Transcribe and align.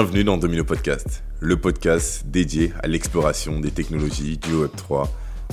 Bienvenue 0.00 0.22
dans 0.22 0.36
Domino 0.36 0.62
Podcast, 0.62 1.24
le 1.40 1.56
podcast 1.56 2.24
dédié 2.28 2.72
à 2.84 2.86
l'exploration 2.86 3.58
des 3.58 3.72
technologies 3.72 4.38
du 4.38 4.52
Web3, 4.52 5.08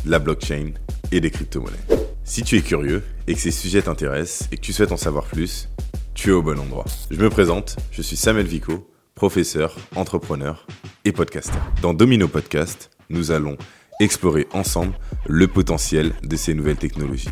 de 0.06 0.12
la 0.12 0.20
blockchain 0.20 0.74
et 1.12 1.20
des 1.20 1.32
crypto-monnaies. 1.32 2.06
Si 2.24 2.44
tu 2.44 2.56
es 2.56 2.62
curieux 2.62 3.02
et 3.26 3.34
que 3.34 3.40
ces 3.40 3.50
sujets 3.50 3.82
t'intéressent 3.82 4.48
et 4.52 4.58
que 4.58 4.62
tu 4.62 4.72
souhaites 4.72 4.92
en 4.92 4.98
savoir 4.98 5.26
plus, 5.26 5.68
tu 6.14 6.30
es 6.30 6.32
au 6.32 6.44
bon 6.44 6.60
endroit. 6.60 6.86
Je 7.10 7.20
me 7.20 7.32
présente, 7.32 7.78
je 7.90 8.04
suis 8.04 8.16
Samuel 8.16 8.46
Vico, 8.46 8.88
professeur, 9.16 9.76
entrepreneur 9.96 10.68
et 11.06 11.12
podcasteur. 11.12 11.64
Dans 11.82 11.96
Domino 11.96 12.28
Podcast, 12.28 12.92
nous 13.10 13.32
allons 13.32 13.58
explorer 14.00 14.46
ensemble 14.54 14.94
le 15.28 15.48
potentiel 15.48 16.14
de 16.22 16.36
ces 16.36 16.54
nouvelles 16.54 16.78
technologies 16.78 17.32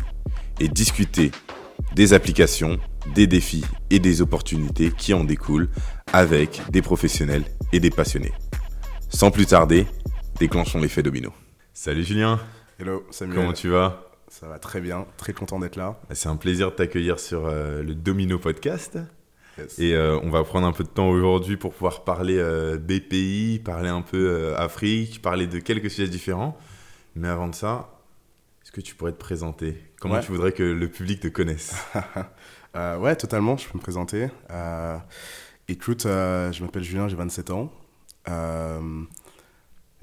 et 0.58 0.66
discuter 0.66 1.30
des 1.94 2.12
applications, 2.12 2.80
des 3.14 3.26
défis 3.26 3.64
et 3.90 3.98
des 3.98 4.22
opportunités 4.22 4.90
qui 4.90 5.14
en 5.14 5.24
découlent 5.24 5.68
avec 6.12 6.62
des 6.70 6.82
professionnels 6.82 7.44
et 7.72 7.80
des 7.80 7.90
passionnés. 7.90 8.32
Sans 9.08 9.30
plus 9.30 9.46
tarder, 9.46 9.86
déclenchons 10.38 10.80
l'effet 10.80 11.02
domino. 11.02 11.32
Salut 11.72 12.04
Julien. 12.04 12.40
Hello 12.78 13.06
Samuel. 13.10 13.36
Comment 13.36 13.52
tu 13.52 13.68
vas? 13.68 14.10
Ça 14.28 14.48
va 14.48 14.58
très 14.58 14.80
bien, 14.80 15.06
très 15.16 15.32
content 15.32 15.60
d'être 15.60 15.76
là. 15.76 16.00
C'est 16.10 16.28
un 16.28 16.36
plaisir 16.36 16.70
de 16.70 16.76
t'accueillir 16.76 17.20
sur 17.20 17.46
euh, 17.46 17.82
le 17.82 17.94
Domino 17.94 18.38
Podcast. 18.38 18.98
Et 19.78 19.94
euh, 19.94 20.18
on 20.24 20.30
va 20.30 20.42
prendre 20.42 20.66
un 20.66 20.72
peu 20.72 20.82
de 20.82 20.88
temps 20.88 21.08
aujourd'hui 21.08 21.56
pour 21.56 21.72
pouvoir 21.72 22.02
parler 22.02 22.38
euh, 22.38 22.76
BPI, 22.76 23.60
parler 23.64 23.88
un 23.88 24.02
peu 24.02 24.56
Afrique, 24.56 25.22
parler 25.22 25.46
de 25.46 25.60
quelques 25.60 25.90
sujets 25.90 26.08
différents. 26.08 26.58
Mais 27.14 27.28
avant 27.28 27.46
de 27.46 27.54
ça, 27.54 28.00
est-ce 28.64 28.72
que 28.72 28.80
tu 28.80 28.96
pourrais 28.96 29.12
te 29.12 29.18
présenter? 29.18 29.76
Comment 30.00 30.18
tu 30.18 30.32
voudrais 30.32 30.50
que 30.50 30.64
le 30.64 30.88
public 30.88 31.20
te 31.20 31.28
connaisse? 31.28 31.76
Ouais, 32.74 33.14
totalement, 33.16 33.56
je 33.56 33.68
peux 33.68 33.78
me 33.78 33.82
présenter. 33.82 34.28
écoute, 35.68 36.02
je 36.04 36.62
m'appelle 36.62 36.82
Julien, 36.82 37.08
j'ai 37.08 37.16
27 37.16 37.50
ans. 37.50 37.72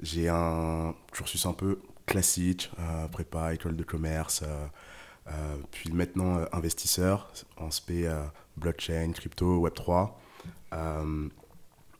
j'ai 0.01 0.29
un 0.29 0.95
cursus 1.11 1.45
un 1.45 1.53
peu 1.53 1.79
classique, 2.05 2.71
prépa, 3.11 3.53
école 3.53 3.75
de 3.75 3.83
commerce, 3.83 4.43
puis 5.71 5.91
maintenant 5.91 6.39
investisseur 6.53 7.31
en 7.57 7.69
SP 7.71 8.07
blockchain, 8.57 9.11
crypto, 9.13 9.67
Web3. 9.67 10.11
Euh, 10.73 11.29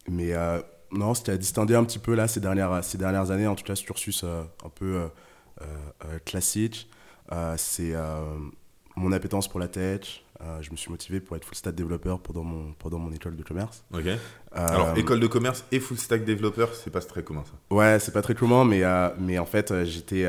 mais 0.08 0.34
euh, 0.34 0.62
non, 0.92 1.14
ce 1.14 1.22
qui 1.22 1.32
a 1.32 1.38
distingué 1.38 1.76
un 1.76 1.84
petit 1.84 2.00
peu 2.00 2.16
là 2.16 2.28
ces 2.28 2.40
dernières, 2.40 2.84
ces 2.84 2.98
dernières 2.98 3.32
années, 3.32 3.48
en 3.48 3.56
tout 3.56 3.64
cas 3.64 3.76
ce 3.76 3.84
cursus 3.84 4.24
euh, 4.24 4.44
un 4.64 4.70
peu 4.70 5.10
classique, 6.26 6.90
c'est 7.58 7.94
mon 8.96 9.12
appétence 9.12 9.48
pour 9.48 9.60
la 9.60 9.68
tech. 9.68 10.24
Je 10.62 10.72
me 10.72 10.76
suis 10.76 10.90
motivé 10.92 11.20
pour 11.20 11.36
être 11.36 11.46
full 11.46 11.56
stack 11.56 11.76
développeur 11.76 12.20
pendant 12.20 12.44
mon, 12.44 12.74
pendant 12.74 13.00
mon 13.00 13.12
école 13.12 13.36
de 13.36 13.44
commerce. 13.44 13.84
Ok. 13.94 14.06
Alors, 14.52 14.98
école 14.98 15.20
de 15.20 15.28
commerce 15.28 15.64
et 15.72 15.80
full 15.80 15.98
stack 15.98 16.26
développeur, 16.26 16.74
c'est 16.74 16.90
pas 16.90 17.02
très 17.02 17.24
commun 17.24 17.44
ça 17.46 17.76
Ouais, 17.76 18.00
c'est 18.00 18.12
pas 18.12 18.22
très 18.22 18.36
commun, 18.36 18.66
mais, 18.66 18.84
mais 19.20 19.40
en 19.40 19.46
fait, 19.46 19.84
j'étais. 19.86 20.28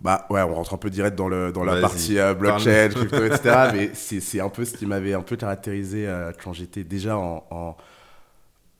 Bah 0.00 0.26
ouais, 0.28 0.42
on 0.42 0.54
rentre 0.54 0.74
un 0.74 0.76
peu 0.76 0.90
direct 0.90 1.16
dans, 1.16 1.28
le, 1.28 1.50
dans 1.52 1.64
la 1.64 1.80
partie 1.80 2.18
euh, 2.18 2.34
blockchain, 2.34 2.88
crypto, 2.94 3.24
etc. 3.24 3.70
mais 3.72 3.90
c'est 3.94 4.40
un 4.40 4.48
peu 4.48 4.64
ce 4.64 4.76
qui 4.76 4.86
m'avait 4.86 5.14
un 5.14 5.22
peu 5.22 5.36
caractérisé 5.36 6.06
euh, 6.06 6.32
quand 6.42 6.52
j'étais 6.52 6.84
déjà 6.84 7.16
en, 7.16 7.44
en, 7.50 7.76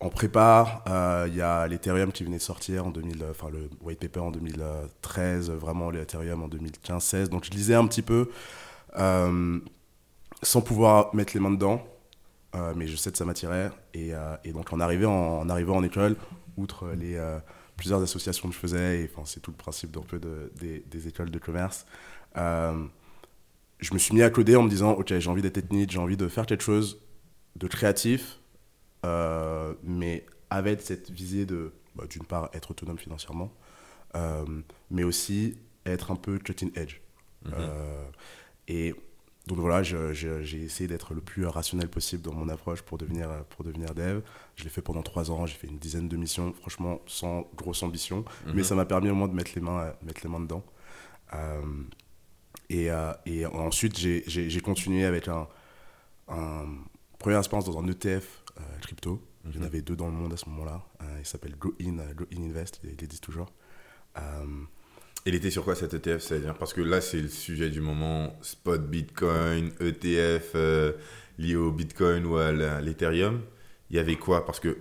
en 0.00 0.08
prépa. 0.10 0.82
Euh, 0.88 1.24
il 1.28 1.34
y 1.34 1.40
a 1.40 1.66
l'Ethereum 1.66 2.12
qui 2.12 2.24
venait 2.24 2.36
de 2.36 2.42
sortir 2.42 2.86
en 2.86 2.90
2000, 2.90 3.24
enfin 3.30 3.48
le 3.50 3.70
white 3.80 4.00
paper 4.00 4.20
en 4.20 4.30
2013, 4.32 5.50
vraiment 5.50 5.90
l'Ethereum 5.90 6.42
en 6.42 6.48
2015-16. 6.48 7.28
Donc 7.28 7.44
je 7.44 7.50
lisais 7.52 7.74
un 7.74 7.86
petit 7.86 8.02
peu 8.02 8.28
sans 10.44 10.60
pouvoir 10.60 11.14
mettre 11.14 11.34
les 11.34 11.40
mains 11.40 11.50
dedans. 11.50 11.86
mais 12.76 12.86
je 12.86 12.96
sais 12.96 13.10
que 13.10 13.18
ça 13.18 13.24
m'attirait. 13.24 13.70
Et, 13.94 14.12
et, 14.44 14.52
donc 14.52 14.72
en 14.72 14.80
arrivant 14.80 15.40
en, 15.40 15.40
en, 15.42 15.48
arrivant 15.48 15.76
en 15.76 15.82
école, 15.82 16.16
outre 16.56 16.88
les 16.90 17.18
plusieurs 17.76 18.02
associations 18.02 18.48
que 18.48 18.54
je 18.54 18.60
faisais, 18.60 19.00
et 19.00 19.10
enfin, 19.12 19.24
c'est 19.24 19.40
tout 19.40 19.50
le 19.50 19.56
principe 19.56 19.90
d'un 19.90 20.02
peu 20.02 20.18
de, 20.18 20.52
des, 20.56 21.08
écoles 21.08 21.30
de 21.30 21.38
commerce. 21.38 21.86
Euh, 22.36 22.86
je 23.78 23.92
me 23.92 23.98
suis 23.98 24.14
mis 24.14 24.22
à 24.22 24.30
coder 24.30 24.56
en 24.56 24.62
me 24.62 24.70
disant, 24.70 24.92
ok, 24.92 25.18
j'ai 25.18 25.30
envie 25.30 25.42
d'être 25.42 25.54
technique, 25.54 25.90
j'ai 25.90 25.98
envie 25.98 26.16
de 26.16 26.28
faire 26.28 26.46
quelque 26.46 26.62
chose 26.62 27.00
de 27.56 27.66
créatif, 27.66 28.40
euh, 29.04 29.74
mais 29.82 30.24
avec 30.50 30.80
cette 30.82 31.10
visée 31.10 31.46
de, 31.46 31.72
bah, 31.94 32.04
d'une 32.08 32.24
part, 32.24 32.50
être 32.52 32.70
autonome 32.70 32.98
financièrement, 32.98 33.52
euh, 34.14 34.44
mais 34.90 35.04
aussi 35.04 35.56
être 35.84 36.10
un 36.10 36.16
peu 36.16 36.38
cutting 36.38 36.70
edge. 36.76 37.00
Mhm. 37.46 37.52
et 38.68 38.94
donc 39.46 39.58
voilà, 39.58 39.82
j'ai 39.82 40.62
essayé 40.62 40.88
d'être 40.88 41.12
le 41.12 41.20
plus 41.20 41.46
rationnel 41.46 41.88
possible 41.88 42.22
dans 42.22 42.32
mon 42.32 42.48
approche 42.48 42.80
pour 42.80 42.96
devenir, 42.96 43.28
pour 43.50 43.62
devenir 43.64 43.94
dev. 43.94 44.22
Je 44.56 44.64
l'ai 44.64 44.70
fait 44.70 44.80
pendant 44.80 45.02
trois 45.02 45.30
ans, 45.30 45.44
j'ai 45.44 45.54
fait 45.54 45.66
une 45.66 45.78
dizaine 45.78 46.08
de 46.08 46.16
missions, 46.16 46.54
franchement 46.54 47.02
sans 47.06 47.46
grosse 47.54 47.82
ambition, 47.82 48.24
mais 48.46 48.54
mhm. 48.54 48.64
ça 48.64 48.74
m'a 48.74 48.86
permis 48.86 49.10
au 49.10 49.14
moins 49.14 49.28
de 49.28 49.34
mettre 49.34 49.50
les 49.54 49.60
mains, 49.60 49.92
mettre 50.02 50.22
les 50.24 50.30
mains 50.30 50.40
dedans. 50.40 50.64
Euh, 51.34 51.60
et, 52.70 52.90
euh, 52.90 53.12
et, 53.26 53.44
ensuite, 53.46 53.98
j'ai 53.98 54.60
continué 54.60 55.04
avec 55.04 55.28
un, 55.28 55.46
un, 56.28 56.66
première 57.18 57.38
expérience 57.38 57.66
dans 57.66 57.78
un 57.78 57.86
ETF 57.86 58.42
euh, 58.58 58.62
crypto. 58.80 59.20
Il 59.46 59.56
y 59.56 59.58
en 59.58 59.62
avait 59.62 59.82
deux 59.82 59.96
dans 59.96 60.06
le 60.06 60.12
monde 60.12 60.32
à 60.32 60.38
ce 60.38 60.48
moment-là. 60.48 60.82
il 61.18 61.26
s'appelle 61.26 61.54
Go 61.56 61.74
In, 61.82 61.96
Go 62.14 62.24
In 62.34 62.42
Invest, 62.44 62.80
il 62.82 62.96
dit 62.96 63.20
toujours. 63.20 63.52
Il 65.26 65.34
était 65.34 65.50
sur 65.50 65.64
quoi 65.64 65.74
cet 65.74 65.94
ETF 65.94 66.20
C'est-à-dire 66.20 66.54
parce 66.54 66.74
que 66.74 66.82
là, 66.82 67.00
c'est 67.00 67.20
le 67.20 67.28
sujet 67.28 67.70
du 67.70 67.80
moment. 67.80 68.36
Spot 68.42 68.80
Bitcoin, 68.80 69.70
ETF 69.80 70.52
euh, 70.54 70.92
lié 71.38 71.56
au 71.56 71.72
Bitcoin 71.72 72.26
ou 72.26 72.36
à 72.36 72.52
l'Ethereum. 72.52 73.40
Il 73.90 73.96
y 73.96 73.98
avait 73.98 74.16
quoi? 74.16 74.44
Parce 74.44 74.60
que 74.60 74.76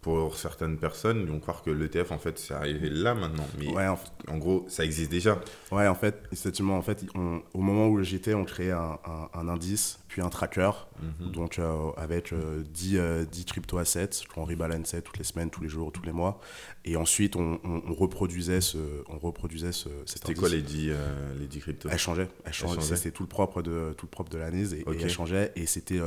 pour 0.00 0.36
certaines 0.36 0.78
personnes, 0.78 1.20
ils 1.20 1.26
vont 1.26 1.40
croire 1.40 1.62
que 1.62 1.70
l'ETF, 1.70 2.10
en 2.10 2.18
fait, 2.18 2.38
c'est 2.38 2.54
arrivé 2.54 2.88
là 2.88 3.14
maintenant. 3.14 3.46
Mais 3.58 3.68
ouais, 3.68 3.86
en, 3.86 4.38
gros, 4.38 4.64
ça 4.68 4.84
existe 4.84 5.10
déjà. 5.10 5.38
Ouais, 5.70 5.86
en 5.86 5.94
fait, 5.94 6.22
effectivement, 6.32 6.78
en 6.78 6.82
fait, 6.82 7.04
au 7.14 7.60
moment 7.60 7.88
où 7.88 8.02
j'étais, 8.02 8.32
on 8.32 8.44
créait 8.44 8.70
un, 8.70 8.98
un, 9.34 9.48
indice, 9.48 9.98
puis 10.08 10.22
un 10.22 10.30
tracker, 10.30 10.70
mhm. 11.02 11.32
donc 11.32 11.58
euh, 11.58 11.90
avec 11.98 12.32
10, 12.32 12.96
euh, 12.96 13.24
10 13.26 13.44
crypto-assets 13.44 14.24
qu'on 14.34 14.44
rebalançait 14.44 15.02
toutes 15.02 15.18
les 15.18 15.24
semaines, 15.24 15.50
tous 15.50 15.62
les 15.62 15.68
jours, 15.68 15.92
tous 15.92 16.02
les 16.02 16.12
mois. 16.12 16.40
Et 16.86 16.96
ensuite, 16.96 17.36
on, 17.36 17.60
on, 17.62 17.92
reproduisait 17.92 18.62
ce, 18.62 18.78
on 19.08 19.18
reproduisait 19.18 19.72
ce, 19.72 19.90
C'était 20.06 20.32
quoi 20.32 20.48
les 20.48 20.62
10, 20.62 20.88
euh, 20.90 21.38
les 21.38 21.46
10 21.46 21.60
cryptos? 21.60 21.88
Elle 21.92 21.98
changeait. 21.98 22.28
Elle 22.44 22.54
changeait. 22.54 22.80
C'était 22.80 23.10
tout 23.10 23.22
le 23.22 23.28
propre 23.28 23.60
de, 23.60 23.94
tout 23.98 24.06
le 24.06 24.10
propre 24.10 24.30
de 24.30 24.38
l'année 24.38 24.64
et, 24.72 24.84
elle 24.86 25.10
changeait. 25.10 25.52
Et 25.56 25.66
c'était 25.66 26.00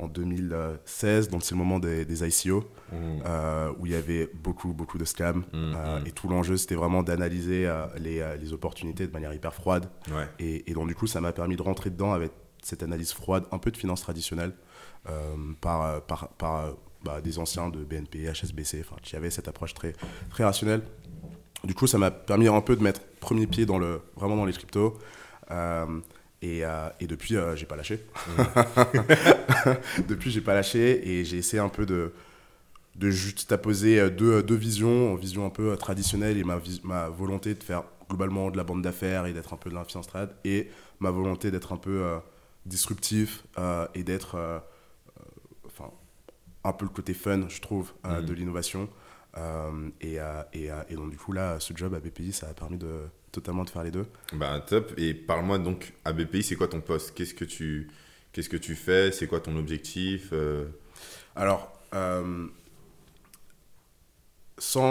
en 0.00 0.08
2016, 0.08 1.28
donc 1.28 1.42
c'est 1.42 1.52
le 1.52 1.58
moment 1.58 1.78
des, 1.78 2.04
des 2.04 2.26
ICO. 2.26 2.64
Mmh. 2.92 3.22
Euh, 3.24 3.72
où 3.78 3.86
il 3.86 3.92
y 3.92 3.94
avait 3.94 4.28
beaucoup, 4.34 4.72
beaucoup 4.72 4.98
de 4.98 5.04
scams. 5.04 5.38
Mmh, 5.38 5.44
euh, 5.52 6.00
mmh. 6.00 6.06
Et 6.06 6.10
tout 6.10 6.28
l'enjeu, 6.28 6.56
c'était 6.56 6.74
vraiment 6.74 7.04
d'analyser 7.04 7.66
euh, 7.66 7.86
les, 7.98 8.24
les, 8.40 8.52
opportunités 8.52 9.06
de 9.06 9.12
manière 9.12 9.32
hyper 9.32 9.54
froide. 9.54 9.88
Et, 10.38 10.72
donc, 10.74 10.88
du 10.88 10.94
coup, 10.94 11.06
ça 11.06 11.20
m'a 11.20 11.32
permis 11.32 11.56
de 11.56 11.62
rentrer 11.62 11.90
dedans 11.90 12.12
avec 12.12 12.32
cette 12.62 12.82
analyse 12.82 13.12
froide, 13.12 13.44
un 13.52 13.58
peu 13.58 13.70
de 13.70 13.76
finance 13.76 14.02
traditionnelle, 14.02 14.52
par, 15.60 16.02
par, 16.02 16.28
par 16.30 16.74
bah, 17.04 17.20
des 17.20 17.38
anciens 17.38 17.68
de 17.68 17.84
BNP, 17.84 18.30
HSBC, 18.32 18.80
enfin, 18.80 18.96
qui 19.02 19.16
avaient 19.16 19.30
cette 19.30 19.48
approche 19.48 19.72
très, 19.72 19.94
très 20.30 20.44
rationnelle. 20.44 20.82
Du 21.64 21.74
coup, 21.74 21.86
ça 21.86 21.98
m'a 21.98 22.10
permis 22.10 22.48
un 22.48 22.60
peu 22.60 22.74
de 22.74 22.82
mettre 22.82 23.02
premier 23.20 23.46
pied 23.46 23.66
dans 23.66 23.78
le, 23.78 24.02
vraiment 24.16 24.36
dans 24.36 24.46
les 24.46 24.52
cryptos. 24.52 24.98
Et, 26.42 26.62
et, 27.00 27.06
depuis, 27.06 27.36
j'ai 27.54 27.66
pas 27.66 27.76
lâché. 27.76 28.04
depuis, 30.08 30.30
j'ai 30.30 30.40
pas 30.40 30.54
lâché 30.54 31.06
et 31.06 31.24
j'ai 31.24 31.36
essayé 31.36 31.60
un 31.60 31.68
peu 31.68 31.84
de, 31.84 32.12
de 32.96 33.10
juxtaposer 33.10 33.98
euh, 33.98 34.10
deux, 34.10 34.42
deux 34.42 34.54
visions, 34.54 35.14
vision 35.14 35.46
un 35.46 35.50
peu 35.50 35.72
euh, 35.72 35.76
traditionnelle 35.76 36.36
et 36.36 36.44
ma, 36.44 36.60
ma 36.82 37.08
volonté 37.08 37.54
de 37.54 37.62
faire 37.62 37.84
globalement 38.08 38.50
de 38.50 38.56
la 38.56 38.64
bande 38.64 38.82
d'affaires 38.82 39.26
et 39.26 39.32
d'être 39.32 39.54
un 39.54 39.56
peu 39.56 39.70
de 39.70 39.74
l'influence 39.74 40.06
trad, 40.06 40.34
et 40.44 40.68
ma 40.98 41.10
volonté 41.10 41.50
d'être 41.50 41.72
un 41.72 41.76
peu 41.76 42.02
euh, 42.02 42.18
disruptif 42.66 43.44
et 43.94 44.02
d'être 44.02 44.62
enfin 45.64 45.90
un 46.64 46.72
peu 46.72 46.84
le 46.84 46.90
côté 46.90 47.14
fun, 47.14 47.48
je 47.48 47.60
trouve, 47.60 47.92
mhm. 48.04 48.26
de 48.26 48.32
l'innovation. 48.34 48.88
et, 50.00 50.18
et, 50.52 50.70
et, 50.88 50.94
donc 50.94 51.10
du 51.10 51.16
coup 51.16 51.32
là, 51.32 51.58
ce 51.60 51.72
job 51.74 51.94
à 51.94 52.00
BPI, 52.00 52.32
ça 52.32 52.48
a 52.48 52.52
permis 52.52 52.78
de 52.78 53.04
totalement 53.32 53.64
de 53.64 53.70
faire 53.70 53.84
les 53.84 53.90
deux. 53.90 54.06
Bah 54.32 54.60
top. 54.60 54.92
Et 54.96 55.14
parle-moi 55.14 55.58
donc 55.58 55.92
à 56.04 56.12
BPI, 56.12 56.42
c'est 56.42 56.56
quoi 56.56 56.68
ton 56.68 56.80
poste? 56.80 57.14
Qu'est-ce 57.14 57.34
que 57.34 57.44
tu 57.44 57.88
qu'est-ce 58.32 58.48
que 58.48 58.56
tu 58.56 58.74
fais? 58.74 59.12
C'est 59.12 59.26
quoi 59.26 59.40
ton 59.40 59.56
objectif 59.56 60.32
Alors 61.36 61.80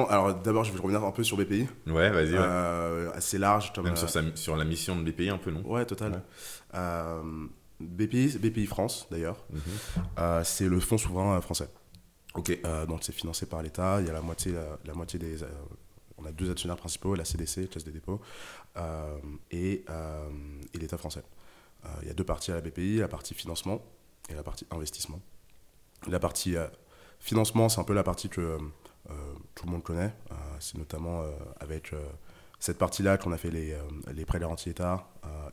alors 0.09 0.33
d'abord, 0.35 0.63
je 0.63 0.71
vais 0.71 0.79
revenir 0.79 1.03
un 1.03 1.11
peu 1.11 1.23
sur 1.23 1.37
BPI. 1.37 1.67
Ouais, 1.87 2.09
vas-y. 2.09 2.33
Euh, 2.33 3.11
assez 3.13 3.37
large. 3.37 3.71
Même 3.83 3.95
sur, 3.95 4.09
euh, 4.15 4.31
sur, 4.35 4.55
la 4.57 4.65
mission 4.65 4.95
de 4.95 5.09
BPI 5.09 5.29
un 5.29 5.37
peu, 5.37 5.51
non? 5.51 5.61
Ouais, 5.65 5.85
total. 5.85 6.23
Euh, 6.73 7.21
BPI, 7.79 8.37
BPI 8.39 8.65
France, 8.65 9.07
d'ailleurs. 9.11 9.43
Mhm. 9.51 10.43
c'est 10.43 10.67
le 10.67 10.79
fonds 10.79 10.97
souverain 10.97 11.39
français. 11.41 11.69
Ok. 12.35 12.59
donc 12.87 12.99
c'est 13.01 13.13
financé 13.13 13.45
par 13.45 13.61
l'État. 13.61 13.97
Il 14.01 14.07
y 14.07 14.09
a 14.09 14.13
la 14.13 14.21
moitié, 14.21 14.53
la, 14.85 14.93
moitié 14.93 15.19
des. 15.19 15.37
On 16.21 16.25
a 16.25 16.31
deux 16.31 16.51
actionnaires 16.51 16.77
principaux, 16.77 17.15
la 17.15 17.25
CDC, 17.25 17.69
Caisse 17.69 17.83
des 17.83 17.91
dépôts, 17.91 18.19
et, 19.51 19.83
et 20.73 20.77
l'État 20.77 20.97
français. 20.97 21.23
il 22.01 22.07
y 22.07 22.11
a 22.11 22.13
deux 22.13 22.23
parties 22.23 22.51
à 22.51 22.55
la 22.55 22.61
BPI, 22.61 22.97
la 22.97 23.07
partie 23.07 23.33
financement 23.33 23.81
et 24.29 24.33
la 24.33 24.43
partie 24.43 24.65
investissement. 24.71 25.19
La 26.07 26.19
partie 26.19 26.55
financement, 27.19 27.69
c'est 27.69 27.79
un 27.79 27.83
peu 27.83 27.93
la 27.93 28.03
partie 28.03 28.29
que 28.29 28.57
tout 29.55 29.65
le 29.65 29.71
monde 29.71 29.83
connaît. 29.83 30.13
c'est 30.59 30.77
notamment 30.77 31.23
avec 31.59 31.93
cette 32.59 32.77
partie-là 32.77 33.17
qu'on 33.17 33.31
a 33.31 33.37
fait 33.37 33.51
les, 33.51 33.77
les 34.13 34.25
prêts 34.25 34.39
garantis 34.39 34.69
État. 34.69 35.07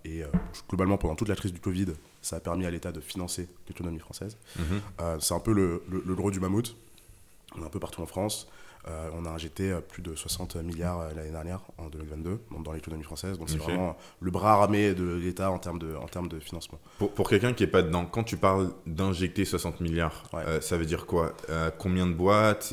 et 0.04 0.22
globalement, 0.68 0.98
pendant 0.98 1.14
toute 1.14 1.28
la 1.28 1.36
crise 1.36 1.52
du 1.52 1.60
Covid, 1.60 1.86
ça 2.22 2.36
a 2.36 2.40
permis 2.40 2.66
à 2.66 2.70
l'État 2.70 2.92
de 2.92 3.00
financer 3.00 3.48
l'économie 3.68 4.00
française. 4.00 4.36
Mhm. 4.58 5.20
c'est 5.20 5.34
un 5.34 5.40
peu 5.40 5.52
le, 5.52 5.82
le, 5.88 6.14
gros 6.14 6.30
du 6.30 6.40
mammouth. 6.40 6.76
On 7.56 7.62
est 7.62 7.66
un 7.66 7.70
peu 7.70 7.80
partout 7.80 8.02
en 8.02 8.06
France. 8.06 8.48
Euh, 8.88 9.08
on 9.18 9.24
a 9.24 9.30
injecté 9.30 9.72
euh, 9.72 9.80
plus 9.80 10.00
de 10.00 10.14
60 10.14 10.56
milliards 10.56 11.00
euh, 11.00 11.08
l'année 11.16 11.32
dernière, 11.32 11.60
en 11.76 11.88
2022, 11.88 12.38
dans 12.64 12.72
l'économie 12.72 13.02
française. 13.02 13.36
Donc 13.36 13.50
c'est 13.50 13.58
vraiment 13.58 13.96
le 14.20 14.30
bras 14.30 14.52
armé 14.52 14.94
de 14.94 15.14
l'État 15.14 15.50
en 15.50 15.58
termes 15.58 15.80
de, 15.80 15.96
en 15.96 16.06
termes 16.06 16.28
de 16.28 16.38
financement. 16.38 16.78
Pour, 16.98 17.28
quelqu'un 17.28 17.52
qui 17.52 17.64
n'est 17.64 17.70
pas 17.70 17.82
dedans, 17.82 18.06
quand 18.06 18.22
tu 18.22 18.36
parles 18.36 18.70
d'injecter 18.86 19.44
60 19.44 19.80
milliards, 19.80 20.30
ça 20.60 20.76
veut 20.76 20.86
dire 20.86 21.06
quoi? 21.06 21.34
Combien 21.78 22.06
de 22.06 22.12
boîtes? 22.12 22.72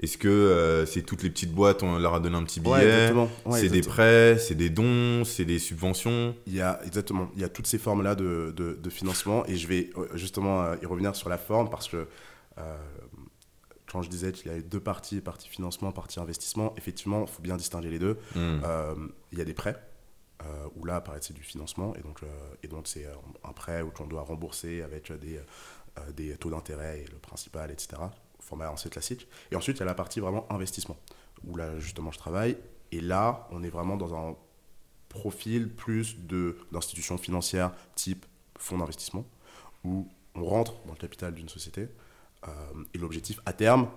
Est-ce 0.00 0.18
que 0.18 0.84
c'est 0.86 1.02
toutes 1.02 1.22
les 1.22 1.30
petites 1.30 1.52
boîtes, 1.52 1.82
on 1.82 1.98
leur 1.98 2.14
a 2.14 2.20
donné 2.20 2.36
un 2.36 2.44
petit 2.44 2.60
billet? 2.60 3.12
C'est 3.52 3.70
des 3.70 3.80
prêts, 3.80 4.36
c'est 4.38 4.54
des 4.54 4.70
dons, 4.70 5.24
c'est 5.24 5.46
des 5.46 5.58
subventions? 5.58 6.34
Il 6.46 6.54
y 6.54 6.60
a, 6.60 6.78
exactement, 6.84 7.30
il 7.34 7.40
y 7.40 7.44
a 7.44 7.48
toutes 7.48 7.66
ces 7.66 7.78
formes-là 7.78 8.14
de, 8.14 8.52
de, 8.54 8.90
financement 8.90 9.46
et 9.46 9.56
je 9.56 9.66
vais 9.66 9.90
justement 10.14 10.74
y 10.74 10.86
revenir 10.86 11.16
sur 11.16 11.28
la 11.28 11.38
forme 11.38 11.70
parce 11.70 11.88
que 11.88 12.06
quand 13.90 14.02
je 14.02 14.10
disais 14.10 14.32
qu'il 14.32 14.46
y 14.46 14.50
avait 14.50 14.62
deux 14.62 14.80
parties, 14.80 15.20
partie 15.20 15.48
financement, 15.48 15.92
partie 15.92 16.20
investissement, 16.20 16.74
effectivement, 16.76 17.22
il 17.22 17.28
faut 17.28 17.42
bien 17.42 17.56
distinguer 17.56 17.90
les 17.90 17.98
deux. 17.98 18.18
Hmm. 18.34 18.60
Euh, 18.64 18.94
il 19.32 19.38
y 19.38 19.40
a 19.40 19.44
des 19.44 19.54
prêts, 19.54 19.76
euh, 20.44 20.68
où 20.76 20.84
là, 20.84 20.96
apparaît 20.96 21.20
c'est 21.22 21.34
du 21.34 21.42
financement, 21.42 21.94
et 21.96 22.02
donc, 22.02 22.22
euh, 22.22 22.82
c'est 22.84 23.06
un 23.44 23.52
prêt 23.52 23.82
où 23.82 23.92
on 23.98 24.06
doit 24.06 24.22
rembourser 24.22 24.82
avec 24.82 25.12
des, 25.12 25.40
des 26.14 26.36
taux 26.36 26.50
d'intérêt 26.50 27.00
et 27.00 27.06
le 27.06 27.18
principal, 27.18 27.70
etc. 27.70 28.02
Format 28.40 28.70
assez 28.70 28.88
classique. 28.88 29.26
Et 29.50 29.56
ensuite, 29.56 29.78
il 29.78 29.80
y 29.80 29.82
a 29.82 29.86
la 29.86 29.94
partie 29.94 30.20
vraiment 30.20 30.50
investissement, 30.52 30.96
où 31.44 31.56
là, 31.56 31.78
justement, 31.78 32.12
je 32.12 32.18
travaille. 32.18 32.56
Et 32.92 33.00
là, 33.00 33.48
on 33.50 33.62
est 33.62 33.70
vraiment 33.70 33.96
dans 33.96 34.14
un 34.14 34.36
profil 35.08 35.70
plus 35.70 36.16
d'institutions 36.18 37.16
financières 37.16 37.72
type 37.94 38.26
fonds 38.58 38.78
d'investissement, 38.78 39.24
où 39.84 40.08
on 40.34 40.44
rentre 40.44 40.74
dans 40.84 40.92
le 40.92 40.98
capital 40.98 41.34
d'une 41.34 41.48
société, 41.48 41.88
et 42.94 42.98
l'objectif 42.98 43.40
à 43.46 43.52
terme, 43.52 43.88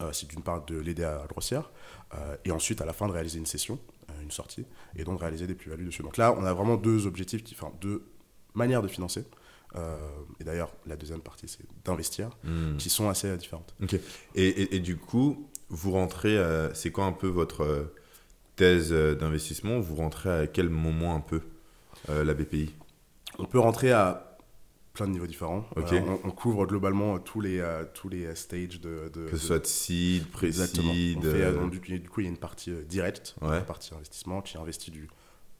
euh, 0.00 0.10
c'est 0.12 0.28
d'une 0.28 0.42
part 0.42 0.64
de 0.64 0.76
l'aider 0.76 1.04
à 1.04 1.24
grossir, 1.28 1.70
euh, 2.14 2.36
et 2.44 2.50
ensuite 2.50 2.80
à 2.80 2.84
la 2.84 2.92
fin 2.92 3.06
de 3.06 3.12
réaliser 3.12 3.38
une 3.38 3.46
session, 3.46 3.78
une 4.22 4.30
sortie, 4.30 4.66
et 4.96 5.04
donc 5.04 5.20
réaliser 5.20 5.46
des 5.46 5.54
plus-values 5.54 5.84
dessus. 5.84 6.02
Donc 6.02 6.16
là, 6.16 6.34
on 6.36 6.44
a 6.44 6.52
vraiment 6.52 6.76
deux 6.76 7.06
objectifs, 7.06 7.44
enfin 7.52 7.72
deux 7.80 8.04
manières 8.54 8.82
de 8.82 8.88
financer. 8.88 9.24
et 10.40 10.44
d'ailleurs, 10.44 10.72
la 10.86 10.96
deuxième 10.96 11.20
partie, 11.20 11.48
c'est 11.48 11.64
d'investir, 11.84 12.30
hmm. 12.44 12.76
qui 12.76 12.88
sont 12.88 13.08
assez 13.08 13.36
différentes. 13.36 13.74
Ok. 13.82 13.98
Et, 14.34 14.76
et, 14.76 14.78
du 14.78 14.96
coup, 14.96 15.48
vous 15.68 15.90
rentrez, 15.90 16.38
c'est 16.74 16.92
quoi 16.92 17.06
un 17.06 17.12
peu 17.12 17.26
votre 17.26 17.92
thèse 18.54 18.92
d'investissement? 18.92 19.80
Vous 19.80 19.96
rentrez 19.96 20.42
à 20.42 20.46
quel 20.46 20.68
moment 20.68 21.16
un 21.16 21.20
peu 21.20 21.40
la 22.08 22.34
BPI 22.34 22.72
On 23.38 23.46
peut 23.46 23.58
rentrer 23.58 23.90
à 23.90 24.33
plein 24.94 25.08
de 25.08 25.12
niveaux 25.12 25.26
différents. 25.26 25.68
Euh, 25.76 26.00
on, 26.22 26.30
couvre 26.30 26.66
globalement 26.66 27.18
tous 27.18 27.40
les, 27.40 27.58
euh, 27.58 27.84
tous 27.92 28.08
les 28.08 28.32
stages 28.36 28.80
de, 28.80 29.10
de 29.12 29.26
Que 29.26 29.36
ce 29.36 29.46
soit 29.48 29.58
de 29.58 29.66
seed, 29.66 30.24
pré-seed. 30.30 31.24
Euh, 31.24 31.68
du, 31.68 31.80
coup, 32.08 32.20
il 32.20 32.24
y 32.24 32.26
a 32.28 32.30
une 32.30 32.38
partie 32.38 32.72
directe, 32.88 33.34
une 33.42 33.64
partie 33.64 33.92
investissement, 33.92 34.40
qui 34.40 34.56
investit 34.56 34.92
du, 34.92 35.08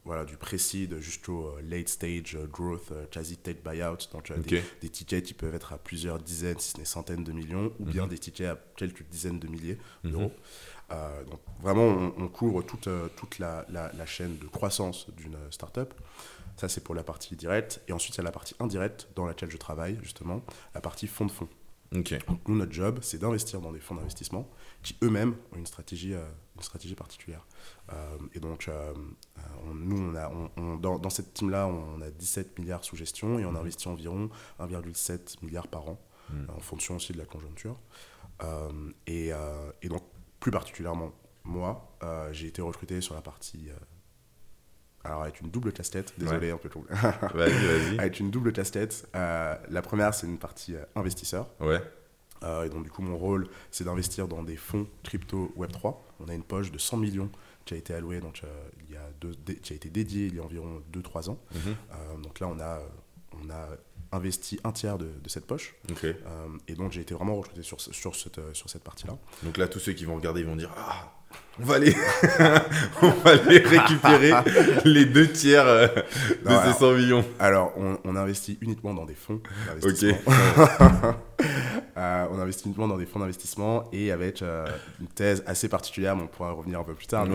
voilà, 0.04 0.24
du 0.24 0.36
pré-seed 0.36 1.00
jusqu'au 1.00 1.50
late 1.68 1.88
stage 1.88 2.38
growth, 2.50 2.92
quasi 3.10 3.36
tech 3.36 3.56
buyout. 3.64 4.08
Donc, 4.12 4.32
des, 4.80 4.88
tickets 4.88 5.24
qui 5.24 5.34
peuvent 5.34 5.54
être 5.54 5.72
à 5.72 5.78
plusieurs 5.78 6.20
dizaines, 6.20 6.60
si 6.60 6.70
ce 6.70 6.78
n'est 6.78 6.84
centaines 6.84 7.24
de 7.24 7.32
millions, 7.32 7.72
ou 7.80 7.86
bien 7.86 8.04
mhm. 8.04 8.10
des 8.10 8.18
tickets 8.18 8.46
à 8.46 8.58
quelques 8.76 9.02
dizaines 9.10 9.40
de 9.40 9.48
milliers 9.48 9.78
mhm. 10.04 10.12
d'euros. 10.12 10.32
donc, 11.28 11.40
vraiment, 11.60 12.12
on, 12.16 12.28
couvre 12.28 12.62
toute, 12.62 12.88
toute 13.16 13.40
la, 13.40 13.66
la, 13.68 13.90
la, 13.94 14.06
chaîne 14.06 14.38
de 14.38 14.46
croissance 14.46 15.08
d'une 15.16 15.36
startup. 15.50 15.92
Ça, 16.56 16.68
c'est 16.68 16.82
pour 16.82 16.94
la 16.94 17.02
partie 17.02 17.36
directe. 17.36 17.82
Et 17.88 17.92
ensuite, 17.92 18.14
il 18.14 18.18
y 18.18 18.20
a 18.20 18.24
la 18.24 18.32
partie 18.32 18.54
indirecte 18.60 19.08
dans 19.16 19.26
laquelle 19.26 19.50
je 19.50 19.56
travaille, 19.56 19.98
justement, 20.02 20.42
la 20.74 20.80
partie 20.80 21.06
fonds 21.06 21.26
de 21.26 21.32
fonds. 21.32 21.48
Donc, 21.94 22.12
nous, 22.48 22.56
notre 22.56 22.72
job, 22.72 22.98
c'est 23.02 23.18
d'investir 23.18 23.60
dans 23.60 23.70
des 23.70 23.78
fonds 23.78 23.94
d'investissement 23.94 24.50
qui 24.82 24.96
eux-mêmes 25.02 25.36
ont 25.52 25.58
une 25.58 25.66
stratégie, 25.66 26.14
euh, 26.14 26.26
une 26.56 26.62
stratégie 26.62 26.96
particulière. 26.96 27.46
Euh, 27.92 28.18
et 28.34 28.40
donc, 28.40 28.66
euh, 28.68 28.92
nous, 29.72 30.00
on 30.00 30.14
a, 30.16 30.30
on, 30.56 30.76
dans, 30.76 30.98
dans, 30.98 31.10
cette 31.10 31.32
team-là, 31.34 31.68
on 31.68 32.00
a 32.00 32.10
17 32.10 32.58
milliards 32.58 32.82
sous 32.84 32.96
gestion 32.96 33.38
et 33.38 33.44
on 33.44 33.52
mhm. 33.52 33.58
investit 33.58 33.86
environ 33.88 34.28
1,7 34.58 35.44
milliard 35.44 35.68
par 35.68 35.88
an, 35.88 36.00
mhm. 36.30 36.46
en 36.56 36.60
fonction 36.60 36.96
aussi 36.96 37.12
de 37.12 37.18
la 37.18 37.26
conjoncture. 37.26 37.78
Et, 39.06 39.30
et, 39.82 39.88
donc, 39.88 40.02
plus 40.40 40.50
particulièrement, 40.50 41.12
moi, 41.44 41.96
j'ai 42.32 42.48
été 42.48 42.60
recruté 42.60 43.00
sur 43.00 43.14
la 43.14 43.22
partie 43.22 43.70
alors 45.04 45.22
avec 45.22 45.40
une 45.40 45.50
double 45.50 45.72
casse-tête, 45.72 46.14
désolé 46.16 46.50
un 46.50 46.56
peu 46.56 46.70
trop. 46.70 46.84
vas-y, 47.34 47.52
vas-y. 47.52 47.98
avec 47.98 48.20
une 48.20 48.30
double 48.30 48.52
casse-tête. 48.52 49.06
Euh, 49.14 49.54
la 49.68 49.82
première, 49.82 50.14
c'est 50.14 50.26
une 50.26 50.38
partie 50.38 50.74
euh, 50.74 50.84
investisseur. 50.96 51.50
Ouais. 51.60 51.82
Euh, 52.42 52.64
et 52.64 52.70
donc 52.70 52.84
du 52.84 52.90
coup, 52.90 53.02
mon 53.02 53.16
rôle, 53.16 53.48
c'est 53.70 53.84
d'investir 53.84 54.28
dans 54.28 54.42
des 54.42 54.56
fonds 54.56 54.86
crypto 55.02 55.52
Web3. 55.58 55.96
On 56.20 56.28
a 56.28 56.34
une 56.34 56.42
poche 56.42 56.72
de 56.72 56.78
100 56.78 56.96
millions 56.96 57.30
qui 57.66 57.74
a 57.74 57.76
été 57.76 57.94
allouée, 57.94 58.20
donc 58.20 58.42
il 58.86 58.92
y 58.92 58.96
a 58.96 59.08
deux, 59.20 59.32
qui 59.54 59.72
a 59.72 59.76
été 59.76 59.88
dédiée 59.88 60.26
il 60.26 60.34
y 60.36 60.38
a 60.38 60.42
environ 60.42 60.82
2-3 60.92 61.30
ans. 61.30 61.38
Mhm. 61.54 62.22
donc 62.22 62.40
là, 62.40 62.48
on 62.48 62.60
a, 62.60 62.80
on 63.42 63.48
a 63.48 63.68
investi 64.12 64.60
un 64.64 64.72
tiers 64.72 64.98
de, 64.98 65.06
de 65.06 65.28
cette 65.30 65.46
poche. 65.46 65.74
Okay. 65.90 66.14
et 66.68 66.74
donc 66.74 66.92
j'ai 66.92 67.00
été 67.00 67.14
vraiment 67.14 67.36
recruté 67.36 67.62
sur, 67.62 67.80
sur 67.80 68.14
cette, 68.14 68.38
sur 68.54 68.68
cette 68.68 68.84
partie-là. 68.84 69.16
Donc 69.42 69.56
là, 69.56 69.66
tous 69.66 69.78
ceux 69.78 69.94
qui 69.94 70.04
vont 70.04 70.16
regarder, 70.16 70.42
ils 70.42 70.46
vont 70.46 70.56
dire 70.56 70.74
Ah 70.76 71.14
on 71.60 71.64
va 71.64 71.74
aller, 71.76 71.94
on 73.02 73.10
va 73.10 73.30
aller 73.30 73.58
récupérer 73.58 74.32
les 74.84 75.04
deux 75.04 75.28
tiers 75.28 75.66
euh, 75.66 75.86
de 75.86 76.50
ces 76.66 76.78
100 76.78 76.92
millions. 76.94 77.24
Alors, 77.38 77.72
on, 77.76 78.16
investit 78.16 78.58
uniquement 78.60 78.94
dans 78.94 79.04
des 79.04 79.14
fonds 79.14 79.40
d'investissement. 79.66 80.18
Euh, 81.96 82.26
on 82.32 82.40
investit 82.40 82.64
uniquement 82.66 82.88
dans 82.88 82.96
des 82.96 83.06
fonds 83.06 83.20
d'investissement 83.20 83.84
et 83.92 84.10
avec 84.10 84.42
euh, 84.42 84.66
une 85.00 85.06
thèse 85.06 85.44
assez 85.46 85.68
particulière, 85.68 86.16
mais 86.16 86.24
on 86.24 86.26
pourra 86.26 86.50
revenir 86.50 86.80
un 86.80 86.82
peu 86.82 86.94
plus 86.94 87.06
tard, 87.06 87.26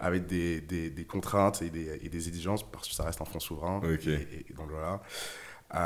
avec 0.00 0.26
des, 0.26 0.62
des, 0.62 0.88
des, 0.88 1.04
contraintes 1.04 1.60
et 1.60 1.68
des, 1.68 2.00
et 2.02 2.08
des, 2.08 2.28
exigences 2.28 2.62
parce 2.62 2.88
que 2.88 2.94
ça 2.94 3.04
reste 3.04 3.20
un 3.20 3.26
fonds 3.26 3.40
souverain. 3.40 3.82
Et, 3.84 4.54
donc 4.54 4.70
voilà. 4.70 5.02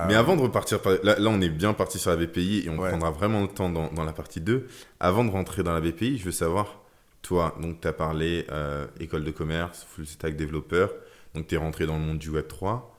Mais 0.06 0.14
avant 0.14 0.36
de 0.36 0.42
repartir, 0.42 0.78
là, 1.02 1.18
là, 1.18 1.28
on 1.28 1.40
est 1.40 1.48
bien 1.48 1.72
parti 1.72 1.98
sur 1.98 2.10
la 2.10 2.16
BPI 2.16 2.66
et 2.66 2.70
on 2.70 2.76
prendra 2.76 3.10
vraiment 3.10 3.42
le 3.42 3.48
temps 3.48 3.68
dans, 3.68 3.88
dans 3.88 4.04
la 4.04 4.12
partie 4.12 4.40
2. 4.40 4.68
Avant 5.00 5.24
de 5.24 5.30
rentrer 5.30 5.64
dans 5.64 5.74
la 5.74 5.80
BPI, 5.80 6.18
je 6.18 6.24
veux 6.24 6.32
savoir 6.32 6.79
toi, 7.22 7.56
donc 7.60 7.80
tu 7.80 7.88
as 7.88 7.92
parlé 7.92 8.46
euh, 8.50 8.86
école 8.98 9.24
de 9.24 9.30
commerce, 9.30 9.84
full 9.88 10.06
stack 10.06 10.36
développeur, 10.36 10.92
donc 11.34 11.46
tu 11.46 11.54
es 11.54 11.58
rentré 11.58 11.86
dans 11.86 11.98
le 11.98 12.04
monde 12.04 12.18
du 12.18 12.30
Web 12.30 12.48
3. 12.48 12.96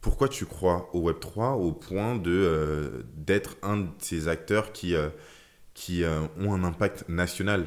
Pourquoi 0.00 0.28
tu 0.28 0.46
crois 0.46 0.88
au 0.94 1.00
Web 1.00 1.18
3 1.20 1.52
au 1.52 1.72
point 1.72 2.16
de 2.16 2.30
euh, 2.30 3.02
d'être 3.14 3.56
un 3.62 3.78
de 3.78 3.88
ces 3.98 4.28
acteurs 4.28 4.72
qui, 4.72 4.94
euh, 4.94 5.08
qui 5.74 6.02
ont 6.38 6.54
un 6.54 6.64
impact 6.64 7.08
national 7.08 7.66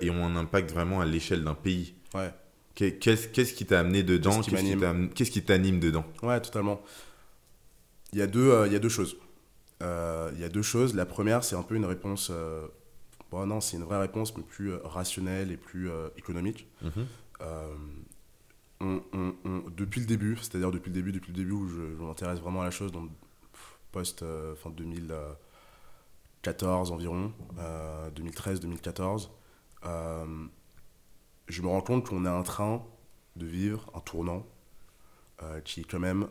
et 0.00 0.08
ont 0.08 0.24
un 0.24 0.36
impact 0.36 0.70
vraiment 0.70 1.00
à 1.00 1.04
l'échelle 1.04 1.44
d'un 1.44 1.54
pays? 1.54 1.94
Ouais. 2.14 2.32
Qu'est-ce 2.74 3.52
qui 3.52 3.66
t'a 3.66 3.80
amené 3.80 4.02
dedans? 4.02 4.40
Qu'est-ce 4.40 5.30
qui 5.30 5.42
t'anime 5.42 5.80
dedans? 5.80 6.04
Ouais, 6.22 6.40
totalement. 6.40 6.80
Il 8.12 8.18
y 8.18 8.22
a 8.22 8.26
deux, 8.26 8.64
il 8.66 8.72
y 8.72 8.76
a 8.76 8.78
deux 8.78 8.88
choses. 8.88 9.16
il 9.82 10.40
y 10.40 10.44
a 10.44 10.48
deux 10.48 10.62
choses. 10.62 10.94
La 10.94 11.04
première, 11.04 11.44
c'est 11.44 11.56
un 11.56 11.62
peu 11.62 11.74
une 11.74 11.84
réponse 11.84 12.32
Bon, 13.36 13.44
non, 13.44 13.60
c'est 13.60 13.76
une 13.76 13.82
vraie 13.82 13.98
réponse, 13.98 14.34
mais 14.34 14.42
plus 14.42 14.72
euh, 14.72 14.78
rationnelle 14.82 15.52
et 15.52 15.58
plus 15.58 15.90
euh, 15.90 16.08
économique. 16.16 16.66
Mhm. 16.80 17.06
Euh, 17.42 17.74
depuis 19.76 20.00
le 20.00 20.06
début, 20.06 20.38
c'est-à-dire 20.38 20.70
depuis 20.70 20.88
le 20.88 20.94
début, 20.94 21.12
depuis 21.12 21.32
le 21.32 21.36
début 21.36 21.52
où 21.52 21.68
je, 21.68 21.82
m'intéresse 22.02 22.40
vraiment 22.40 22.62
à 22.62 22.64
la 22.64 22.70
chose, 22.70 22.92
donc 22.92 23.10
post 23.92 24.24
fin 24.56 24.70
2014 24.70 26.92
environ, 26.92 27.30
2013-2014, 28.14 29.28
je 31.48 31.62
me 31.62 31.68
rends 31.68 31.82
compte 31.82 32.08
qu'on 32.08 32.24
est 32.24 32.30
en 32.30 32.42
train 32.42 32.82
de 33.36 33.46
vivre 33.46 33.90
un 33.94 34.00
tournant 34.00 34.46
qui 35.64 35.80
est 35.80 35.84
quand 35.84 36.00
même 36.00 36.26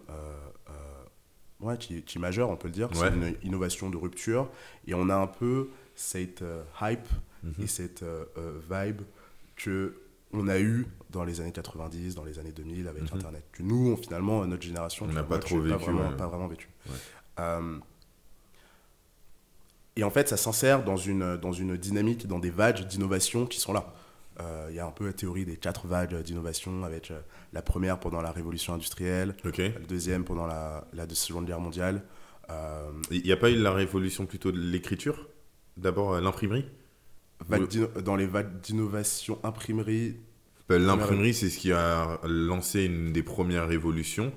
ouais, 1.61 1.77
qui, 1.77 2.01
qui, 2.03 2.17
est 2.17 2.21
majeur, 2.21 2.49
on 2.49 2.57
peut 2.57 2.67
le 2.67 2.73
dire. 2.73 2.89
C'est 2.93 3.07
une 3.07 3.35
innovation 3.43 3.89
de 3.89 3.97
rupture. 3.97 4.49
Et 4.87 4.93
on 4.93 5.09
a 5.09 5.15
un 5.15 5.27
peu 5.27 5.69
cette 5.95 6.41
euh, 6.41 6.63
hype 6.81 7.07
mhm. 7.43 7.53
et 7.63 7.67
cette 7.67 8.03
euh, 8.03 8.25
euh, 8.37 8.59
vibe 8.69 9.01
que 9.55 9.95
on 10.33 10.49
a 10.49 10.59
eu 10.59 10.85
dans 11.11 11.23
les 11.23 11.39
années 11.39 11.53
90, 11.53 12.15
dans 12.15 12.25
les 12.25 12.39
années 12.39 12.51
2000 12.51 12.89
avec 12.89 13.03
mhm. 13.03 13.17
Internet. 13.17 13.43
Que 13.53 13.63
nous, 13.63 13.95
finalement, 13.95 14.45
notre 14.45 14.63
génération, 14.63 15.05
on 15.09 15.13
n'a 15.13 15.23
pas 15.23 15.39
trop 15.39 15.61
vécu. 15.61 15.77
Pas 16.17 16.27
vraiment, 16.27 16.47
vécu. 16.47 16.67
et 19.95 20.03
en 20.03 20.09
fait, 20.09 20.27
ça 20.27 20.35
s'insère 20.35 20.83
dans 20.83 20.97
une, 20.97 21.37
dans 21.37 21.53
une 21.53 21.77
dynamique, 21.77 22.27
dans 22.27 22.39
des 22.39 22.49
vagues 22.49 22.85
d'innovation 22.85 23.45
qui 23.45 23.61
sont 23.61 23.71
là. 23.71 23.93
Il 24.67 24.75
y 24.75 24.79
a 24.79 24.85
un 24.85 24.91
peu 24.91 25.05
la 25.05 25.13
théorie 25.13 25.45
des 25.45 25.55
quatre 25.55 25.87
vagues 25.87 26.21
d'innovation, 26.21 26.83
avec 26.83 27.13
la 27.53 27.61
première 27.61 27.97
pendant 27.97 28.21
la 28.21 28.33
révolution 28.33 28.73
industrielle, 28.73 29.37
la 29.45 29.69
deuxième 29.87 30.25
pendant 30.25 30.47
la, 30.47 30.85
la 30.91 31.07
Seconde 31.11 31.45
Guerre 31.45 31.61
mondiale. 31.61 32.03
Il 33.09 33.23
n'y 33.23 33.31
a 33.31 33.37
pas 33.37 33.49
eu 33.49 33.55
la 33.55 33.71
révolution 33.71 34.25
plutôt 34.25 34.51
de 34.51 34.59
l'écriture? 34.59 35.29
D'abord 35.77 36.19
l'imprimerie 36.21 36.65
Dans 38.03 38.15
les 38.15 38.27
vagues 38.27 38.61
d'innovation 38.61 39.39
imprimerie. 39.43 40.17
Ben, 40.69 40.81
l'imprimerie, 40.81 41.33
c'est 41.33 41.49
ce 41.49 41.57
qui 41.57 41.71
a 41.71 42.19
lancé 42.23 42.85
une 42.85 43.11
des 43.13 43.23
premières 43.23 43.67
révolutions, 43.67 44.33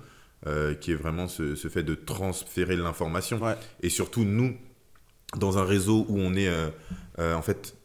qui 0.81 0.93
est 0.93 0.97
vraiment 0.97 1.29
ce, 1.29 1.55
ce 1.55 1.69
fait 1.69 1.83
de 1.83 1.95
transférer 1.95 2.77
l'information. 2.77 3.41
Et 3.83 3.89
surtout, 3.89 4.25
nous, 4.25 4.57
dans 5.37 5.59
un 5.59 5.65
réseau 5.65 6.05
où 6.09 6.19
on 6.19 6.35
est 6.35 6.51
en 7.19 7.43
fait 7.43 7.77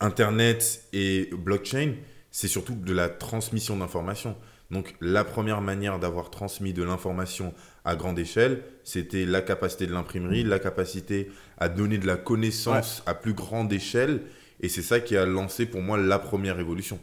Internet 0.00 0.88
et 0.92 1.30
blockchain, 1.32 1.94
c'est 2.30 2.48
surtout 2.48 2.74
de 2.74 2.92
la 2.92 3.08
transmission 3.08 3.76
d'informations. 3.76 4.36
Donc 4.70 4.94
la 5.00 5.24
première 5.24 5.60
manière 5.60 5.98
d'avoir 5.98 6.30
transmis 6.30 6.72
de 6.72 6.82
l'information 6.82 7.54
à 7.84 7.96
grande 7.96 8.18
échelle, 8.18 8.62
c'était 8.82 9.26
la 9.26 9.42
capacité 9.42 9.86
de 9.86 9.92
l'imprimerie, 9.92 10.42
la 10.42 10.58
capacité 10.58 11.30
à 11.58 11.68
donner 11.68 11.98
de 11.98 12.06
la 12.06 12.16
connaissance 12.16 13.02
à 13.06 13.14
plus 13.14 13.34
grande 13.34 13.72
échelle. 13.72 14.22
Et 14.60 14.68
c'est 14.68 14.82
ça 14.82 15.00
qui 15.00 15.16
a 15.16 15.26
lancé 15.26 15.66
pour 15.66 15.82
moi 15.82 15.98
la 15.98 16.18
première 16.18 16.56
révolution. 16.56 16.98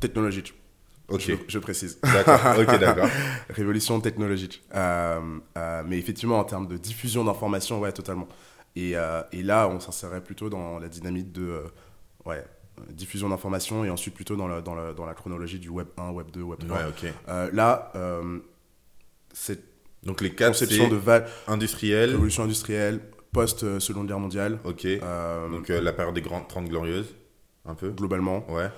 Technologique. 0.00 0.54
Ok. 1.08 1.30
Je, 1.48 1.58
précise. 1.58 1.98
D'accord. 2.02 2.40
Ok, 2.58 2.66
d'accord. 2.80 3.08
Révolution 3.50 4.00
technologique. 4.00 4.62
Euh, 4.74 5.38
euh, 5.56 5.82
mais 5.86 5.98
effectivement, 5.98 6.38
en 6.38 6.44
termes 6.44 6.66
de 6.66 6.76
diffusion 6.76 7.24
d'informations, 7.24 7.78
ouais, 7.80 7.92
totalement. 7.92 8.26
Et, 8.74 8.96
euh, 8.96 9.22
et 9.30 9.42
là, 9.42 9.68
on 9.68 9.78
s'insérait 9.78 10.22
plutôt 10.22 10.48
dans 10.48 10.78
la 10.78 10.88
dynamique 10.88 11.30
de 11.30 11.62
ouais, 12.24 12.44
diffusion 12.90 13.28
d'informations 13.28 13.84
et 13.84 13.90
ensuite 13.90 14.14
plutôt 14.14 14.34
dans 14.34 14.48
la, 14.48 14.62
dans, 14.62 14.92
dans 14.94 15.06
la 15.06 15.14
chronologie 15.14 15.58
du 15.58 15.68
Web 15.68 15.88
1, 15.98 16.10
Web 16.10 16.30
2, 16.32 16.42
Web 16.42 16.60
3. 16.66 16.78
Ouais, 16.78 17.50
là, 17.52 17.92
c'est 19.32 19.73
donc 20.04 20.20
les 20.20 20.30
quatre 20.30 20.52
conception 20.52 20.88
de 20.88 20.96
val 20.96 21.26
industrielle, 21.48 22.10
révolution 22.10 22.44
industrielle, 22.44 23.00
post 23.32 23.64
euh, 23.64 23.80
Seconde 23.80 24.08
Guerre 24.08 24.20
mondiale. 24.20 24.58
Ok. 24.64 24.86
donc 25.50 25.68
la 25.68 25.92
période 25.92 26.14
des 26.14 26.22
grandes 26.22 26.48
30 26.48 26.68
glorieuses, 26.68 27.14
un 27.64 27.74
peu. 27.74 27.90
Globalement. 27.90 28.46
Ouais. 28.50 28.68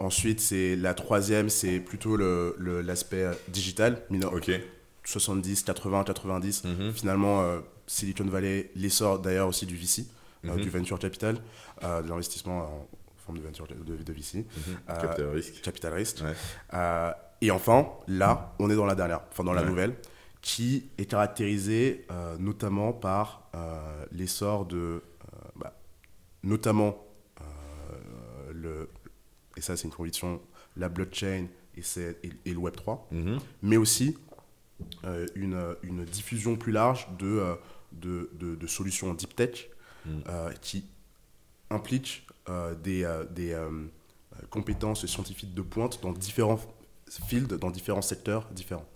ensuite, 0.00 0.40
c'est 0.40 0.76
la 0.76 0.94
troisième, 0.94 1.48
c'est 1.48 1.80
plutôt 1.80 2.16
l'aspect 2.16 3.24
le, 3.24 3.36
digital. 3.48 4.02
Ok. 4.32 4.50
70, 5.04 5.64
80, 5.64 6.04
90. 6.04 6.62
Finalement, 6.94 7.44
Silicon 7.86 8.24
Valley, 8.24 8.70
l'essor 8.76 9.18
d'ailleurs 9.18 9.48
aussi 9.48 9.66
du 9.66 9.76
VC. 9.76 10.06
Euh, 10.44 10.56
du 10.56 10.64
mhm. 10.64 10.78
venture 10.78 10.98
capital, 10.98 11.36
euh, 11.84 12.02
de 12.02 12.08
l'investissement 12.08 12.62
en 12.62 12.88
forme 13.24 13.38
de 13.38 13.44
venture 13.44 13.66
de, 13.68 13.96
de 13.96 14.12
VC. 14.12 14.38
Mhm. 14.38 14.44
Euh, 14.90 15.00
capital 15.00 15.28
risque. 15.28 15.62
Capital 15.62 15.92
risque. 15.92 16.22
et 17.40 17.50
enfin, 17.50 17.88
là, 18.08 18.52
on 18.58 18.68
est 18.68 18.74
dans 18.74 18.86
la 18.86 18.96
dernière, 18.96 19.20
enfin 19.30 19.44
dans 19.44 19.52
la 19.52 19.62
nouvelle, 19.62 19.94
qui 20.42 20.90
est 20.98 21.06
caractérisée 21.06 22.06
notamment 22.38 22.92
par 22.92 23.48
l'essor 24.10 24.66
de, 24.66 25.02
bah, 25.56 25.78
notamment 26.42 26.98
le, 28.52 28.90
et 29.56 29.60
ça 29.60 29.76
c'est 29.76 29.84
une 29.84 29.94
conviction, 29.94 30.40
la 30.76 30.88
blockchain 30.88 31.46
et, 31.76 31.82
et, 32.44 32.52
le 32.52 32.58
Web 32.58 32.74
3, 32.74 33.08
mhm. 33.12 33.38
mais 33.62 33.76
aussi 33.76 34.18
une, 35.36 35.76
une, 35.82 36.04
diffusion 36.04 36.56
plus 36.56 36.72
large 36.72 37.06
de, 37.18 37.56
de, 37.92 38.30
de, 38.34 38.56
de, 38.56 38.66
solutions 38.66 39.14
deep 39.14 39.36
tech 39.36 39.70
euh, 40.28 40.50
qui 40.60 40.84
implique 41.70 42.26
euh, 42.48 42.74
des, 42.74 43.04
euh, 43.04 43.24
des 43.24 43.56
compétences 44.50 45.06
scientifiques 45.06 45.54
de 45.54 45.62
pointe 45.62 46.02
dans 46.02 46.12
différents 46.12 46.58
fields, 47.20 47.58
dans 47.58 47.70
différents 47.70 48.02
secteurs 48.02 48.48
différents. 48.52 48.88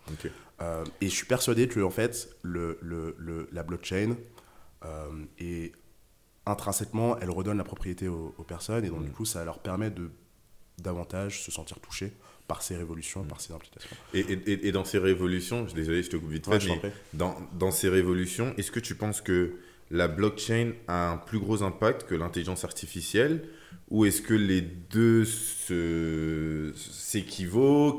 et 1.00 1.08
je 1.08 1.14
suis 1.14 1.26
persuadé 1.26 1.68
que 1.68 1.80
en 1.80 1.90
fait, 1.90 2.28
le, 2.42 2.78
le, 2.82 3.48
la 3.52 3.62
blockchain 3.62 4.16
est 5.38 5.72
intrinsèquement, 6.46 7.18
elle 7.18 7.30
redonne 7.30 7.58
la 7.58 7.64
propriété 7.64 8.08
aux, 8.08 8.30
personnes 8.46 8.84
et 8.84 8.88
donc 8.88 9.02
du 9.02 9.10
mm. 9.10 9.12
coup, 9.12 9.24
ça 9.24 9.44
leur 9.44 9.58
permet 9.58 9.90
de 9.90 10.10
davantage 10.78 11.42
se 11.42 11.50
sentir 11.50 11.80
touché 11.80 12.12
par 12.46 12.62
ces 12.62 12.76
révolutions, 12.76 13.24
mm. 13.24 13.28
par 13.28 13.40
ces 13.40 13.52
implications. 13.52 13.96
Et, 14.14 14.20
et, 14.20 14.68
et, 14.68 14.72
dans 14.72 14.84
ces 14.84 14.98
révolutions, 14.98 15.66
désolé, 15.74 16.02
je 16.02 16.10
te 16.10 16.16
coupe 16.16 16.30
vite 16.30 16.46
fait, 16.46 16.64
mais 16.82 16.92
dans, 17.12 17.36
dans, 17.52 17.72
ces 17.72 17.88
révolutions, 17.88 18.54
est-ce 18.56 18.70
que 18.70 18.80
tu 18.80 18.94
penses 18.94 19.20
que 19.20 19.56
la 19.90 20.08
blockchain 20.08 20.72
a 20.88 21.10
un 21.10 21.16
plus 21.16 21.38
gros 21.38 21.62
impact 21.62 22.04
que 22.04 22.14
l'intelligence 22.14 22.64
artificielle 22.64 23.48
ou 23.88 24.04
est-ce 24.04 24.20
que 24.20 24.34
les 24.34 24.60
deux 24.60 25.24
s'équivaut? 26.74 27.96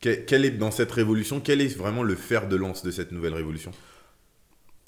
Quel 0.00 0.44
est 0.44 0.50
dans 0.50 0.70
cette 0.70 0.92
révolution 0.92 1.40
Quel 1.40 1.60
est 1.60 1.76
vraiment 1.76 2.02
le 2.02 2.14
fer 2.14 2.48
de 2.48 2.56
lance 2.56 2.82
de 2.82 2.90
cette 2.90 3.12
nouvelle 3.12 3.34
révolution? 3.34 3.70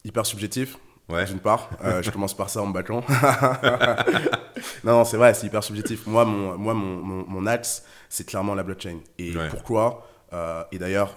Hyper 0.04 0.24
subjectif. 0.24 0.78
Ouais. 1.08 1.26
D'une 1.26 1.40
part, 1.40 1.68
euh, 1.84 2.00
je 2.02 2.10
commence 2.10 2.34
par 2.34 2.48
ça 2.48 2.62
en 2.62 2.66
me 2.66 2.72
battant. 2.72 3.04
non, 4.84 4.92
non 4.98 5.04
c'est 5.04 5.18
vrai, 5.18 5.34
c'est 5.34 5.46
hyper 5.46 5.62
subjectif. 5.62 6.06
Moi, 6.06 6.24
mon, 6.24 6.56
moi, 6.56 6.72
mon, 6.72 7.26
mon, 7.28 7.46
axe, 7.46 7.84
c'est 8.08 8.24
clairement 8.26 8.54
la 8.54 8.62
blockchain. 8.62 9.00
Et 9.18 9.34
pourquoi? 9.50 10.08
Euh, 10.32 10.64
Et 10.72 10.78
d'ailleurs, 10.78 11.16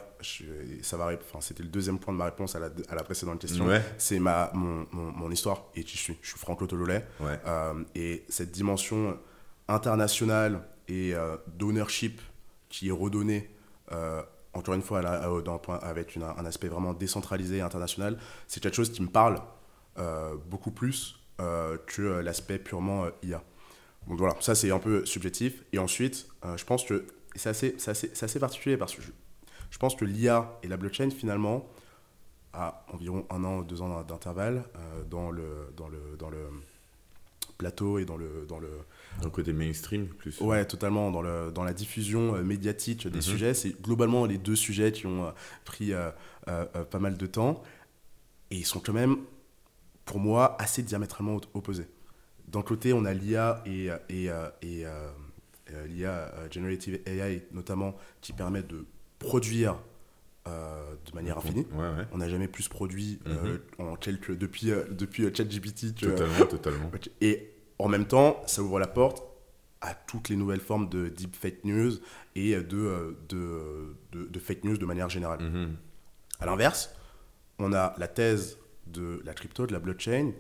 ça 0.81 0.97
va, 0.97 1.11
enfin, 1.13 1.41
c'était 1.41 1.63
le 1.63 1.69
deuxième 1.69 1.99
point 1.99 2.13
de 2.13 2.17
ma 2.17 2.25
réponse 2.25 2.55
à 2.55 2.59
la, 2.59 2.69
à 2.89 2.95
la 2.95 3.03
précédente 3.03 3.39
question. 3.39 3.67
C'est 3.97 4.19
ma, 4.19 4.51
mon, 4.53 4.87
mon, 4.91 5.31
histoire 5.31 5.65
et 5.75 5.81
je 5.81 5.97
suis. 5.97 6.17
Je 6.21 6.29
suis 6.29 6.39
Franco 6.39 6.65
Tololet. 6.67 7.05
Euh, 7.21 7.83
et 7.95 8.25
cette 8.29 8.51
dimension 8.51 9.17
internationale 9.67 10.61
et 10.87 11.15
euh, 11.15 11.37
d'ownership 11.47 12.21
qui 12.69 12.89
est 12.89 12.91
redonnée, 12.91 13.49
euh, 13.91 14.21
encore 14.53 14.73
une 14.73 14.81
fois, 14.81 15.01
dans, 15.41 15.61
avec 15.81 16.17
un 16.17 16.45
aspect 16.45 16.67
vraiment 16.67 16.93
décentralisé 16.93 17.57
et 17.57 17.61
international, 17.61 18.17
c'est 18.47 18.61
quelque 18.61 18.75
chose 18.75 18.91
qui 18.91 19.01
me 19.01 19.09
parle 19.09 19.41
beaucoup 20.49 20.71
plus 20.71 21.19
que 21.37 22.19
l'aspect 22.19 22.59
purement 22.59 23.07
IA. 23.23 23.43
Donc 24.07 24.17
voilà, 24.19 24.35
ça 24.39 24.55
c'est 24.55 24.71
un 24.71 24.79
peu 24.79 25.05
subjectif. 25.05 25.63
Et 25.73 25.79
ensuite, 25.79 26.27
je 26.55 26.63
pense 26.63 26.85
que 26.85 27.05
c'est 27.35 27.49
assez, 27.49 27.75
assez, 27.85 28.11
assez, 28.21 28.39
particulier 28.39 28.77
parce 28.77 28.95
que 28.95 29.01
je, 29.01 29.11
je 29.69 29.77
pense 29.77 29.95
que 29.95 30.05
l'IA 30.05 30.57
et 30.63 30.67
la 30.67 30.77
blockchain, 30.77 31.09
finalement, 31.09 31.67
à 32.55 32.85
environ 32.93 33.25
un 33.29 33.43
an, 33.43 33.61
deux 33.61 33.81
ans 33.81 34.03
d'intervalle, 34.03 34.63
euh, 34.75 35.03
dans, 35.09 35.31
le, 35.31 35.73
dans, 35.75 35.87
le, 35.87 35.99
dans 36.17 36.29
le 36.29 36.47
plateau 37.57 37.99
et 37.99 38.05
dans 38.05 38.17
le... 38.17 38.45
Dans 38.47 38.59
le, 38.59 38.69
dans 39.19 39.25
le 39.25 39.31
côté 39.31 39.53
mainstream, 39.53 40.07
plus. 40.07 40.41
Ouais, 40.41 40.65
totalement. 40.65 41.11
Dans, 41.11 41.21
le, 41.21 41.51
dans 41.51 41.63
la 41.63 41.73
diffusion 41.73 42.35
euh, 42.35 42.43
médiatique 42.43 43.07
des 43.07 43.17
mhm. 43.17 43.21
sujets, 43.21 43.53
c'est 43.53 43.81
globalement 43.81 44.25
les 44.25 44.37
deux 44.37 44.55
sujets 44.55 44.91
qui 44.91 45.07
ont 45.07 45.27
euh, 45.27 45.31
pris 45.63 45.93
pas 46.45 46.99
mal 46.99 47.17
de 47.17 47.25
temps. 47.25 47.63
Et 48.51 48.57
ils 48.57 48.65
sont 48.65 48.79
quand 48.79 48.93
même, 48.93 49.17
pour 50.05 50.19
moi, 50.19 50.55
assez 50.59 50.83
diamétralement 50.83 51.39
opposés. 51.53 51.87
D'un 52.47 52.61
côté, 52.61 52.93
on 52.93 53.05
a 53.05 53.13
l'IA 53.13 53.63
et, 53.65 53.89
et, 54.09 54.29
et 54.61 54.85
l'IA 55.87 56.31
Generative 56.51 56.99
AI, 57.05 57.47
notamment, 57.51 57.95
qui 58.21 58.33
permet 58.33 58.61
de 58.61 58.85
produire 59.19 59.77
euh, 60.47 60.93
de 61.07 61.15
manière 61.15 61.39
infinie. 61.39 61.65
On 62.11 62.19
n'a 62.19 62.29
jamais 62.29 62.47
plus 62.47 62.67
produit 62.67 63.19
euh, 63.25 63.57
mhm. 63.79 63.87
en 63.87 63.95
quelques, 63.95 64.37
depuis, 64.37 64.71
euh, 64.71 64.83
depuis 64.91 65.23
ChatGPT. 65.33 65.95
Totalement, 65.95 66.45
totalement. 66.49 66.91
Et 67.19 67.51
en 67.79 67.87
même 67.87 68.05
temps, 68.05 68.41
ça 68.45 68.61
ouvre 68.61 68.79
la 68.79 68.87
porte 68.87 69.23
à 69.81 69.95
toutes 69.95 70.29
les 70.29 70.35
nouvelles 70.35 70.59
formes 70.59 70.87
de 70.87 71.09
deep 71.09 71.35
fake 71.35 71.63
news 71.63 71.93
et 72.35 72.55
de, 72.55 73.17
de, 73.29 73.95
de, 74.11 74.39
fake 74.39 74.63
news 74.65 74.77
de 74.77 74.85
manière 74.85 75.09
générale. 75.09 75.41
Mhm. 75.41 75.75
À 76.39 76.45
l'inverse, 76.45 76.93
on 77.57 77.73
a 77.73 77.95
la 77.97 78.07
thèse 78.07 78.59
de 78.85 79.21
la 79.25 79.33
crypto, 79.33 79.65
de 79.65 79.73
la 79.73 79.79
blockchain, 79.79 80.31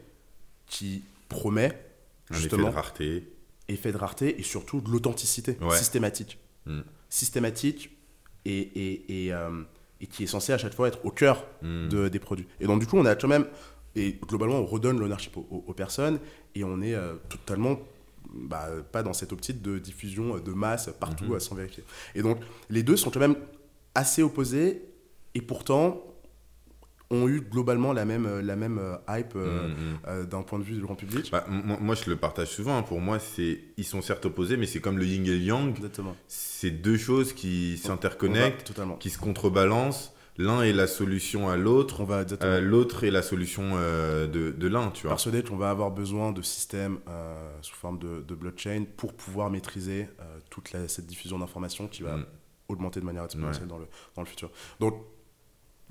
qui 0.67 1.03
promet 1.29 1.83
justement 2.29 2.67
effet 2.67 2.71
de 2.71 2.75
rareté. 2.75 3.33
effet 3.69 3.91
de 3.91 3.97
rareté 3.97 4.39
et 4.39 4.43
surtout 4.43 4.81
de 4.81 4.89
l'authenticité 4.91 5.57
systématique. 5.71 6.39
Mm. 6.65 6.81
Systématique 7.09 7.94
et, 8.45 8.59
et, 8.59 9.25
et, 9.25 9.33
euh, 9.33 9.61
et, 10.01 10.07
qui 10.07 10.23
est 10.23 10.27
censé 10.27 10.53
à 10.53 10.57
chaque 10.57 10.73
fois 10.73 10.87
être 10.87 11.03
au 11.05 11.11
cœur 11.11 11.45
hmm. 11.61 11.89
de, 11.89 12.07
des 12.07 12.19
produits. 12.19 12.47
Et 12.59 12.67
donc, 12.67 12.79
du 12.79 12.87
coup, 12.87 12.97
on 12.97 13.05
a 13.05 13.15
quand 13.15 13.27
même, 13.27 13.45
et 13.95 14.17
globalement, 14.27 14.59
on 14.59 14.65
redonne 14.65 14.99
l'ownership 14.99 15.37
aux, 15.37 15.73
personnes 15.73 16.19
et 16.53 16.63
on 16.63 16.81
est 16.81 16.95
euh, 16.95 17.15
totalement 17.29 17.79
bah, 18.33 18.67
pas 18.91 19.03
dans 19.03 19.13
cette 19.13 19.31
optique 19.31 19.61
de 19.61 19.77
diffusion 19.77 20.37
de 20.39 20.51
masse 20.51 20.89
partout 20.99 21.35
hmm. 21.35 21.39
sans 21.39 21.55
vérifier. 21.55 21.83
Et 22.13 22.21
donc, 22.21 22.39
les 22.69 22.83
deux 22.83 22.97
sont 22.97 23.11
quand 23.11 23.19
même 23.19 23.37
assez 23.93 24.21
opposés 24.21 24.81
et 25.33 25.41
pourtant, 25.41 26.01
ont 27.09 27.27
eu 27.27 27.41
globalement 27.41 27.93
la 27.93 28.05
même, 28.05 28.25
euh, 28.25 28.41
la 28.41 28.55
même 28.55 28.79
euh, 28.79 28.97
hype 29.09 29.33
euh, 29.35 29.69
mm, 29.69 30.21
mm. 30.21 30.25
d'un 30.25 30.41
point 30.41 30.59
de 30.59 30.63
vue 30.63 30.75
du 30.75 30.81
grand 30.81 30.95
public 30.95 31.29
bah, 31.31 31.45
moi, 31.47 31.95
je 31.95 32.09
le 32.09 32.15
partage 32.15 32.49
souvent. 32.49 32.77
Hein. 32.77 32.83
Pour 32.83 32.99
moi, 32.99 33.19
c'est 33.19 33.59
ils 33.77 33.83
sont 33.83 34.01
certes 34.01 34.25
opposés, 34.25 34.57
mais 34.57 34.65
c'est 34.65 34.79
comme 34.79 34.97
le 34.97 35.05
yin 35.05 35.25
et 35.25 35.29
le 35.29 35.37
yang. 35.37 35.75
C'est 36.27 36.71
deux 36.71 36.97
choses 36.97 37.33
qui 37.33 37.77
s'interconnectent, 37.77 38.73
qui 38.99 39.09
se 39.09 39.17
contrebalancent. 39.17 40.13
L'un 40.37 40.63
est 40.63 40.73
la 40.73 40.87
solution 40.87 41.49
à 41.49 41.55
l'autre, 41.55 42.05
l'autre 42.59 43.05
est 43.05 43.11
la 43.11 43.21
solution 43.21 43.75
de, 43.75 44.27
de 44.51 44.67
l'un. 44.67 44.91
Tu 44.91 45.03
vois. 45.03 45.11
Persuadé 45.11 45.43
qu'on 45.43 45.55
va 45.55 45.69
avoir 45.69 45.91
besoin 45.91 46.31
de 46.31 46.41
systèmes 46.41 46.99
sous 47.61 47.75
forme 47.75 47.99
de, 47.99 48.21
de, 48.21 48.35
blockchain 48.35 48.85
pour 48.97 49.13
pouvoir 49.13 49.49
maîtriser 49.49 50.07
toute 50.49 50.69
cette 50.87 51.05
diffusion 51.05 51.39
d'informations 51.39 51.87
qui 51.87 52.03
va 52.03 52.17
mm. 52.17 52.25
augmenter 52.67 52.99
de 52.99 53.05
manière 53.05 53.23
exponentielle 53.23 53.67
dans, 53.67 53.77
le, 53.77 53.87
dans 54.15 54.21
le 54.21 54.27
futur. 54.27 54.51
Donc, 54.79 54.95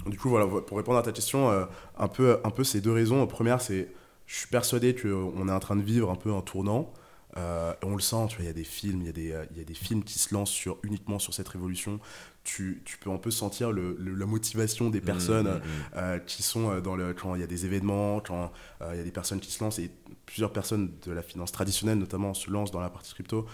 du 0.07 0.19
coup, 0.19 0.29
voilà, 0.29 0.47
pour 0.47 0.77
répondre 0.77 0.99
à 0.99 1.03
ta 1.03 1.13
question, 1.13 1.51
euh, 1.51 1.65
un, 1.99 2.09
peu, 2.09 2.39
un 2.45 2.51
peu 2.51 2.65
ces 2.65 2.81
deux 2.81 2.93
raisons. 2.93 3.27
Première, 3.27 3.61
c'est 3.61 3.89
je 4.27 4.37
suis 4.37 4.49
persuadé 4.49 4.95
qu'on 4.95 5.49
est 5.49 5.53
en 5.53 5.61
train 5.61 5.77
de 5.77 5.83
vivre 5.83 6.11
un 6.11 6.17
peu 6.17 6.33
un 6.33 6.41
tournant. 6.41 6.93
Euh, 7.37 7.73
on 7.83 7.95
le 7.97 8.01
sent, 8.01 8.27
tu 8.29 8.37
vois, 8.37 8.45
il 8.45 8.47
y 8.47 8.51
a 8.51 8.53
des 8.55 8.65
films, 8.65 9.03
il 9.03 9.19
y, 9.19 9.33
euh, 9.33 9.45
y 9.57 9.61
a 9.61 9.65
des 9.65 9.75
films 9.75 10.05
qui 10.05 10.19
se 10.19 10.33
lancent 10.33 10.51
sur, 10.51 10.79
uniquement 10.85 11.19
sur 11.19 11.35
cette 11.35 11.49
révolution. 11.49 11.99
Tu, 12.45 12.83
tu 12.85 12.97
peux 12.99 13.11
un 13.11 13.17
peu 13.19 13.31
sentir 13.31 13.73
le, 13.73 13.97
le- 13.99 14.15
la 14.15 14.27
motivation 14.27 14.89
des 14.91 15.01
personnes 15.01 15.47
Mmh, 15.49 15.59
mmh, 15.59 15.61
euh, 15.97 16.19
qui 16.21 16.43
sont 16.43 16.79
dans 16.81 16.95
le 16.97 17.13
quand 17.15 17.35
il 17.35 17.41
y 17.41 17.45
a 17.45 17.47
des 17.47 17.65
événements, 17.67 18.21
quand 18.21 18.53
il 18.93 18.97
y 18.97 19.01
a 19.01 19.03
des 19.03 19.11
personnes 19.11 19.41
qui 19.41 19.51
se 19.51 19.63
lancent 19.65 19.79
et 19.79 19.91
plusieurs 20.27 20.53
personnes 20.53 20.93
de 21.07 21.13
la 21.13 21.23
finance 21.23 21.53
traditionnelle 21.53 21.99
notamment 21.99 22.35
se 22.35 22.51
lancent 22.51 22.71
dans 22.71 22.81
la 22.81 22.91
partie 22.91 23.13
crypto. 23.15 23.47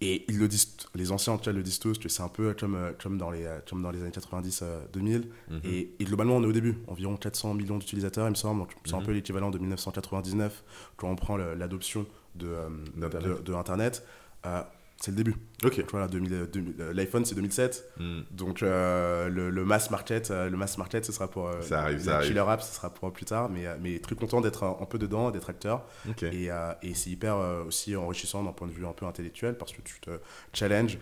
Et 0.00 0.24
ils 0.28 0.38
le 0.38 0.46
disent, 0.46 0.76
les 0.94 1.10
anciens 1.10 1.32
en 1.32 1.38
tout 1.38 1.44
cas 1.46 1.52
le 1.52 1.62
disent 1.62 1.80
tous, 1.80 1.98
que 1.98 2.08
c'est 2.08 2.22
un 2.22 2.28
peu 2.28 2.54
comme, 2.54 2.76
euh, 2.76 2.92
comme, 3.02 3.18
dans 3.18 3.30
les, 3.32 3.44
euh, 3.44 3.58
comme 3.68 3.82
dans 3.82 3.90
les 3.90 4.00
années 4.00 4.12
90-2000. 4.12 5.24
Mhm. 5.50 5.60
Et, 5.64 5.90
et 5.98 6.04
globalement, 6.04 6.36
on 6.36 6.42
est 6.44 6.46
au 6.46 6.52
début, 6.52 6.78
environ 6.86 7.16
400 7.16 7.54
millions 7.54 7.78
d'utilisateurs, 7.78 8.26
il 8.28 8.30
me 8.30 8.34
semble. 8.36 8.60
Donc, 8.60 8.70
c'est 8.84 8.94
un 8.94 9.00
Mhm. 9.00 9.06
peu 9.06 9.12
l'équivalent 9.12 9.50
de 9.50 9.58
1999 9.58 10.62
quand 10.96 11.10
on 11.10 11.16
prend 11.16 11.36
l'adoption 11.36 12.06
de, 12.36 12.46
euh, 12.46 12.68
D'Internet. 12.96 13.38
de, 13.38 13.42
de 13.42 13.54
Internet. 13.54 14.04
Euh, 14.46 14.62
c'est 15.00 15.10
le 15.12 15.16
début. 15.16 15.36
Ok. 15.64 15.84
Voilà, 15.90 16.08
2000, 16.08 16.48
2000, 16.52 16.74
euh, 16.80 16.92
L'iPhone, 16.92 17.24
c'est 17.24 17.34
2007. 17.36 17.92
Hmm. 17.98 18.20
Donc, 18.32 18.62
euh, 18.62 19.28
le, 19.28 19.48
le 19.50 19.64
mass 19.64 19.90
market, 19.90 20.30
euh, 20.30 20.50
le 20.50 20.56
mass 20.56 20.76
market, 20.76 21.04
ce 21.04 21.12
sera 21.12 21.28
pour. 21.30 21.46
euh, 21.48 21.60
Ça 21.62 21.82
arrive, 21.82 22.00
ça 22.00 22.16
arrive. 22.16 22.28
killer 22.28 22.40
app, 22.48 22.60
ce 22.62 22.74
sera 22.74 22.92
pour 22.92 23.12
plus 23.12 23.24
tard. 23.24 23.48
Mais, 23.48 23.66
euh, 23.66 23.76
mais 23.80 23.98
très 24.00 24.14
content 24.16 24.40
d'être 24.40 24.64
un, 24.64 24.76
un 24.80 24.86
peu 24.86 24.98
dedans, 24.98 25.30
d'être 25.30 25.48
acteur. 25.50 25.86
Et, 26.22 26.50
euh, 26.50 26.72
et 26.82 26.94
c'est 26.94 27.10
hyper 27.10 27.36
euh, 27.36 27.62
aussi 27.64 27.94
enrichissant 27.96 28.42
d'un 28.42 28.52
point 28.52 28.66
de 28.66 28.72
vue 28.72 28.86
un 28.86 28.92
peu 28.92 29.06
intellectuel 29.06 29.56
parce 29.56 29.72
que 29.72 29.82
tu 29.82 30.00
te 30.00 30.10
challenges 30.52 30.98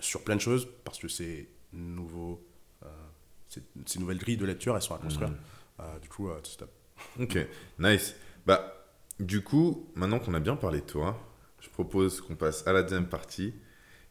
sur 0.00 0.24
plein 0.24 0.36
de 0.36 0.40
choses 0.40 0.66
parce 0.84 0.98
que 0.98 1.08
c'est 1.08 1.48
nouveau. 1.72 2.42
euh, 2.84 2.88
c'est- 3.48 3.62
ces 3.86 3.98
nouvelles 4.00 4.18
grilles 4.18 4.36
de 4.38 4.46
lecture, 4.46 4.74
elles 4.74 4.82
sont 4.82 4.94
à 4.94 4.98
construire. 4.98 5.30
Euh, 5.80 5.98
du 6.00 6.08
coup, 6.08 6.28
euh, 6.30 6.40
c'est 6.44 6.56
top. 6.56 6.70
Ok, 7.20 7.36
nice. 7.78 8.14
Bah, 8.46 8.74
du 9.20 9.42
coup, 9.42 9.86
maintenant 9.94 10.18
qu'on 10.18 10.34
a 10.34 10.40
bien 10.40 10.56
parlé 10.56 10.80
de 10.80 10.86
toi, 10.86 11.18
je 11.62 11.70
propose 11.70 12.20
qu'on 12.20 12.34
passe 12.34 12.66
à 12.66 12.72
la 12.72 12.82
deuxième 12.82 13.08
partie 13.08 13.54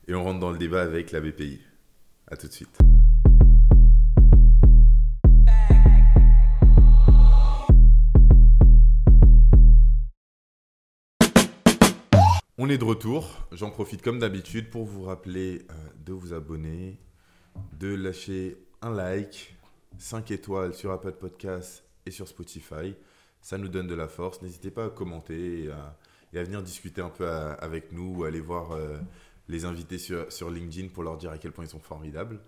et 0.07 0.15
on 0.15 0.23
rentre 0.23 0.39
dans 0.39 0.51
le 0.51 0.57
débat 0.57 0.81
avec 0.81 1.11
la 1.11 1.19
BPI. 1.19 1.59
À 2.27 2.37
tout 2.37 2.47
de 2.47 2.53
suite. 2.53 2.79
On 12.57 12.69
est 12.69 12.77
de 12.77 12.85
retour. 12.85 13.47
J'en 13.51 13.69
profite 13.69 14.01
comme 14.01 14.19
d'habitude 14.19 14.69
pour 14.69 14.85
vous 14.85 15.03
rappeler 15.03 15.65
euh, 15.69 15.73
de 16.05 16.13
vous 16.13 16.31
abonner, 16.33 16.99
de 17.73 17.93
lâcher 17.93 18.55
un 18.81 18.91
like, 18.91 19.57
5 19.97 20.31
étoiles 20.31 20.73
sur 20.73 20.91
Apple 20.91 21.13
Podcasts 21.13 21.83
et 22.05 22.11
sur 22.11 22.29
Spotify. 22.29 22.95
Ça 23.41 23.57
nous 23.57 23.67
donne 23.67 23.87
de 23.87 23.95
la 23.95 24.07
force. 24.07 24.41
N'hésitez 24.41 24.71
pas 24.71 24.85
à 24.85 24.89
commenter 24.89 25.63
et 25.63 25.71
à, 25.71 25.97
et 26.33 26.39
à 26.39 26.43
venir 26.43 26.61
discuter 26.61 27.01
un 27.01 27.09
peu 27.09 27.27
à- 27.27 27.53
avec 27.53 27.91
nous 27.91 28.15
ou 28.17 28.23
aller 28.23 28.39
voir 28.39 28.71
euh, 28.73 28.97
les 29.47 29.65
invités 29.65 29.97
sur, 29.97 30.31
sur 30.31 30.49
LinkedIn 30.49 30.89
pour 30.89 31.03
leur 31.03 31.17
dire 31.17 31.31
à 31.31 31.37
quel 31.37 31.51
point 31.51 31.65
ils 31.65 31.69
sont 31.69 31.79
formidables. 31.79 32.39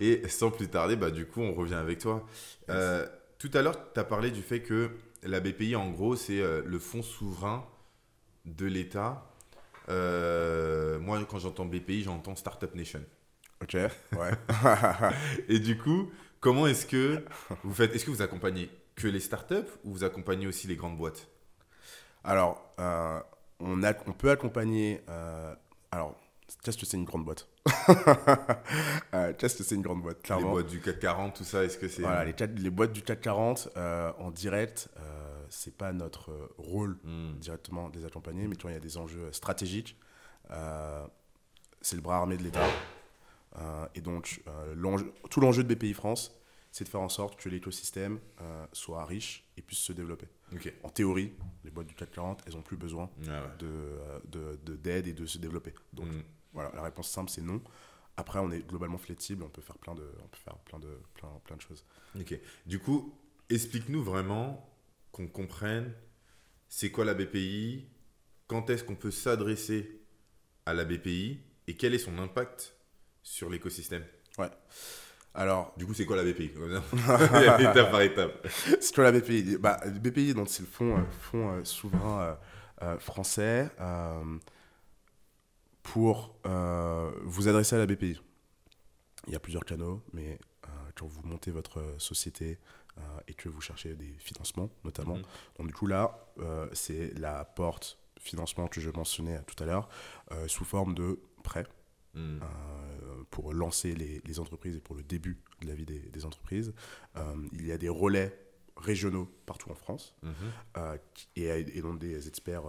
Et 0.00 0.28
sans 0.28 0.50
plus 0.50 0.68
tarder, 0.68 0.96
bah, 0.96 1.10
du 1.10 1.26
coup, 1.26 1.40
on 1.40 1.52
revient 1.54 1.74
avec 1.74 1.98
toi. 1.98 2.26
Euh, 2.68 3.06
tout 3.38 3.50
à 3.54 3.62
l'heure, 3.62 3.92
tu 3.92 3.98
as 4.00 4.04
parlé 4.04 4.30
du 4.30 4.42
fait 4.42 4.60
que 4.60 4.90
la 5.22 5.40
BPI, 5.40 5.74
en 5.76 5.90
gros, 5.90 6.16
c'est 6.16 6.40
euh, 6.40 6.62
le 6.66 6.78
fonds 6.78 7.02
souverain 7.02 7.64
de 8.44 8.66
l'État. 8.66 9.26
Euh, 9.88 10.98
moi, 11.00 11.20
quand 11.28 11.38
j'entends 11.38 11.64
BPI, 11.66 12.02
j'entends 12.02 12.36
Startup 12.36 12.74
Nation. 12.74 13.02
Ok, 13.62 13.74
ouais. 13.74 14.30
Et 15.48 15.58
du 15.58 15.76
coup, 15.76 16.10
comment 16.40 16.66
est-ce 16.66 16.86
que 16.86 17.22
vous 17.64 17.74
faites 17.74 17.94
Est-ce 17.94 18.04
que 18.04 18.10
vous 18.10 18.22
accompagnez 18.22 18.70
que 18.94 19.08
les 19.08 19.20
startups 19.20 19.68
ou 19.84 19.92
vous 19.92 20.04
accompagnez 20.04 20.46
aussi 20.46 20.66
les 20.66 20.76
grandes 20.76 20.96
boîtes? 20.96 21.28
Alors, 22.24 22.62
euh, 22.78 23.20
on, 23.60 23.82
a, 23.82 23.92
on 24.06 24.12
peut 24.12 24.30
accompagner. 24.30 25.02
euh, 25.08 25.54
alors, 25.90 26.14
qu'est-ce 26.62 26.78
que 26.78 26.86
c'est 26.86 26.96
une 26.96 27.04
grande 27.04 27.24
boîte 27.24 27.48
Euh, 29.14 29.32
Qu'est-ce 29.36 29.56
que 29.56 29.64
c'est 29.64 29.74
une 29.74 29.82
grande 29.82 30.02
boîte 30.02 30.18
Les 30.18 30.22
Clairement. 30.22 30.50
boîtes 30.52 30.68
du 30.68 30.80
CAC 30.80 31.00
40, 31.00 31.34
tout 31.34 31.44
ça, 31.44 31.64
est-ce 31.64 31.76
que 31.78 31.88
c'est 31.88 32.02
Voilà, 32.02 32.24
les, 32.24 32.34
les 32.58 32.70
boîtes 32.70 32.92
du 32.92 33.02
CAC 33.02 33.20
40 33.22 33.68
euh, 33.76 34.12
en 34.18 34.30
direct, 34.30 34.88
c'est 35.48 35.76
pas 35.76 35.92
notre 35.92 36.30
rôle 36.58 36.96
Hmm. 37.04 37.32
directement 37.38 37.88
de 37.88 37.98
les 37.98 38.04
accompagner, 38.06 38.46
mais 38.46 38.54
quand 38.56 38.68
il 38.68 38.74
y 38.74 38.76
a 38.76 38.80
des 38.80 38.96
enjeux 38.98 39.32
stratégiques, 39.32 39.96
c'est 41.80 41.96
le 41.96 42.02
bras 42.02 42.16
armé 42.18 42.36
de 42.36 42.42
l'État. 42.44 42.66
Et 43.94 44.00
donc, 44.00 44.42
tout 45.30 45.40
l'enjeu 45.40 45.64
de 45.64 45.74
BPI 45.74 45.92
France, 45.94 46.32
c'est 46.70 46.84
de 46.84 46.88
faire 46.88 47.00
en 47.00 47.08
sorte 47.08 47.36
que 47.40 47.48
l'écosystème 47.48 48.20
soit 48.72 49.04
riche 49.04 49.44
et 49.56 49.62
puisse 49.62 49.80
se 49.80 49.92
développer. 49.92 50.28
En 50.82 50.88
théorie, 50.88 51.32
les 51.64 51.70
boîtes 51.70 51.86
du 51.86 51.94
CAC 51.94 52.10
40, 52.12 52.42
elles 52.46 52.54
n'ont 52.54 52.62
plus 52.62 52.76
besoin 52.76 53.10
Ah 53.28 53.42
ouais. 53.42 53.48
de, 53.58 53.66
euh, 53.66 54.18
de- 54.26 54.58
de- 54.64 54.76
d'aide 54.76 55.06
et 55.06 55.12
de 55.12 55.26
se 55.26 55.38
développer. 55.38 55.74
Donc, 55.92 56.06
Hmm. 56.08 56.22
voilà, 56.52 56.72
la 56.74 56.82
réponse 56.82 57.08
simple, 57.10 57.30
c'est 57.30 57.42
non. 57.42 57.62
Après, 58.16 58.38
on 58.38 58.50
est 58.50 58.66
globalement 58.66 58.98
flexible, 58.98 59.42
on 59.44 59.48
peut 59.48 59.62
faire 59.62 59.78
plein 59.78 59.94
de, 59.94 60.02
on 60.22 60.28
peut 60.28 60.38
faire 60.44 60.56
plein 60.58 60.78
de, 60.78 60.98
plein, 61.14 61.28
plein 61.44 61.56
de 61.56 61.60
choses. 61.62 61.84
Ok. 62.18 62.38
Du 62.66 62.78
coup, 62.78 63.14
explique-nous 63.48 64.02
vraiment 64.02 64.68
qu'on 65.12 65.26
comprenne 65.28 65.92
c'est 66.68 66.90
quoi 66.90 67.04
la 67.04 67.14
BPI, 67.14 67.86
quand 68.46 68.68
est-ce 68.70 68.84
qu'on 68.84 68.96
peut 68.96 69.10
s'adresser 69.10 70.02
à 70.66 70.74
la 70.74 70.84
BPI 70.84 71.40
et 71.66 71.76
quel 71.76 71.94
est 71.94 71.98
son 71.98 72.18
impact 72.18 72.74
sur 73.22 73.48
l'écosystème? 73.50 74.04
Alors, 75.34 75.72
Du 75.76 75.86
coup, 75.86 75.94
c'est 75.94 76.04
quoi 76.06 76.16
la 76.16 76.24
BPI 76.24 76.50
Étape 77.60 77.90
par 77.90 78.00
étape. 78.02 78.46
C'est 78.80 78.94
quoi 78.94 79.04
la 79.04 79.12
BPI 79.12 79.56
bah, 79.58 79.80
BPI, 79.86 80.34
donc, 80.34 80.48
c'est 80.48 80.62
le 80.62 80.68
fonds, 80.68 80.98
euh, 80.98 81.02
fonds 81.20 81.50
euh, 81.50 81.64
souverain 81.64 82.36
euh, 82.82 82.98
français. 82.98 83.68
pour 85.82 86.34
vous 87.24 87.48
adresser 87.48 87.76
à 87.76 87.78
la 87.78 87.86
BPI, 87.86 88.20
il 89.26 89.32
y 89.32 89.36
a 89.36 89.40
plusieurs 89.40 89.64
canaux, 89.64 90.02
mais 90.12 90.38
quand 90.94 91.06
vous 91.06 91.22
montez 91.22 91.50
votre 91.50 91.82
société 91.98 92.58
et 93.28 93.34
que 93.34 93.48
vous 93.48 93.60
cherchez 93.60 93.94
des 93.94 94.14
financements, 94.18 94.70
notamment, 94.84 95.16
Mhm. 95.16 95.22
donc 95.58 95.66
du 95.68 95.72
coup 95.72 95.86
là, 95.86 96.18
c'est 96.72 97.12
la 97.18 97.44
porte 97.44 97.98
financement 98.18 98.66
que 98.68 98.80
je 98.80 98.90
mentionnais 98.90 99.40
tout 99.46 99.62
à 99.62 99.66
l'heure, 99.66 99.88
sous 100.46 100.64
forme 100.64 100.94
de 100.94 101.18
prêt 101.42 101.66
Hmm. 102.14 102.40
euh, 102.42 103.22
pour 103.30 103.52
lancer 103.54 103.94
les, 103.94 104.20
les 104.24 104.40
entreprises 104.40 104.74
et 104.76 104.80
pour 104.80 104.96
le 104.96 105.02
début 105.04 105.38
de 105.60 105.66
la 105.68 105.74
vie 105.74 105.86
des, 105.86 106.00
des 106.00 106.24
entreprises. 106.24 106.72
Euh, 107.16 107.34
il 107.52 107.66
y 107.66 107.70
a 107.72 107.78
des 107.78 107.88
relais 107.88 108.36
régionaux 108.76 109.26
partout 109.46 109.70
en 109.70 109.74
France 109.74 110.14
Mhm. 110.22 110.32
euh, 110.78 110.98
et, 111.36 111.44
et 111.46 111.82
donc 111.82 111.98
des 112.00 112.26
experts 112.28 112.64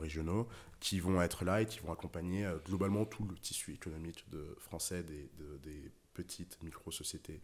régionaux 0.00 0.46
qui 0.78 1.00
vont 1.00 1.20
être 1.22 1.44
là 1.44 1.62
et 1.62 1.66
qui 1.66 1.80
vont 1.80 1.90
accompagner 1.92 2.46
globalement 2.66 3.04
tout 3.06 3.24
le 3.24 3.34
tissu 3.36 3.72
économique 3.72 4.24
de, 4.30 4.54
français 4.60 5.02
des, 5.02 5.30
de- 5.38 5.56
des 5.62 5.90
petites 6.12 6.62
micro-sociétés, 6.62 7.40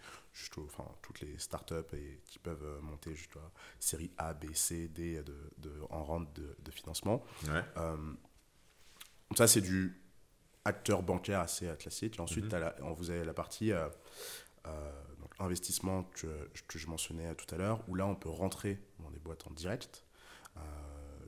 enfin 0.58 0.84
toutes 1.02 1.20
les 1.22 1.36
startups 1.38 1.74
et 1.94 2.20
qui 2.26 2.38
peuvent 2.38 2.78
monter 2.82 3.16
jusqu'à 3.16 3.50
série 3.80 4.12
A, 4.18 4.34
B, 4.34 4.52
C, 4.54 4.86
D 4.86 5.22
de, 5.24 5.34
de- 5.58 5.80
en 5.90 6.04
rente 6.04 6.32
de, 6.36 6.54
de 6.62 6.70
financement. 6.70 7.24
Ouais. 7.48 7.64
Ça, 9.36 9.46
c'est 9.46 9.60
du 9.60 10.00
acteur 10.64 11.02
bancaire 11.02 11.40
assez 11.40 11.66
euh, 11.68 11.76
classique. 11.76 12.18
Et 12.18 12.20
ensuite, 12.20 12.44
Mhm. 12.44 12.50
t'as 12.50 12.58
la- 12.58 12.76
on- 12.82 12.92
vous 12.92 13.10
avez 13.10 13.24
la 13.24 13.34
partie 13.34 13.72
euh, 13.72 13.88
euh, 14.66 14.92
donc 15.20 15.32
investissement 15.38 16.04
que, 16.04 16.50
que 16.68 16.78
je 16.78 16.86
mentionnais 16.86 17.34
tout 17.34 17.52
à 17.54 17.58
l'heure, 17.58 17.82
où 17.88 17.94
là, 17.94 18.06
on 18.06 18.14
peut 18.14 18.28
rentrer 18.28 18.78
dans 18.98 19.10
des 19.10 19.18
boîtes 19.18 19.46
en 19.46 19.50
direct 19.50 20.04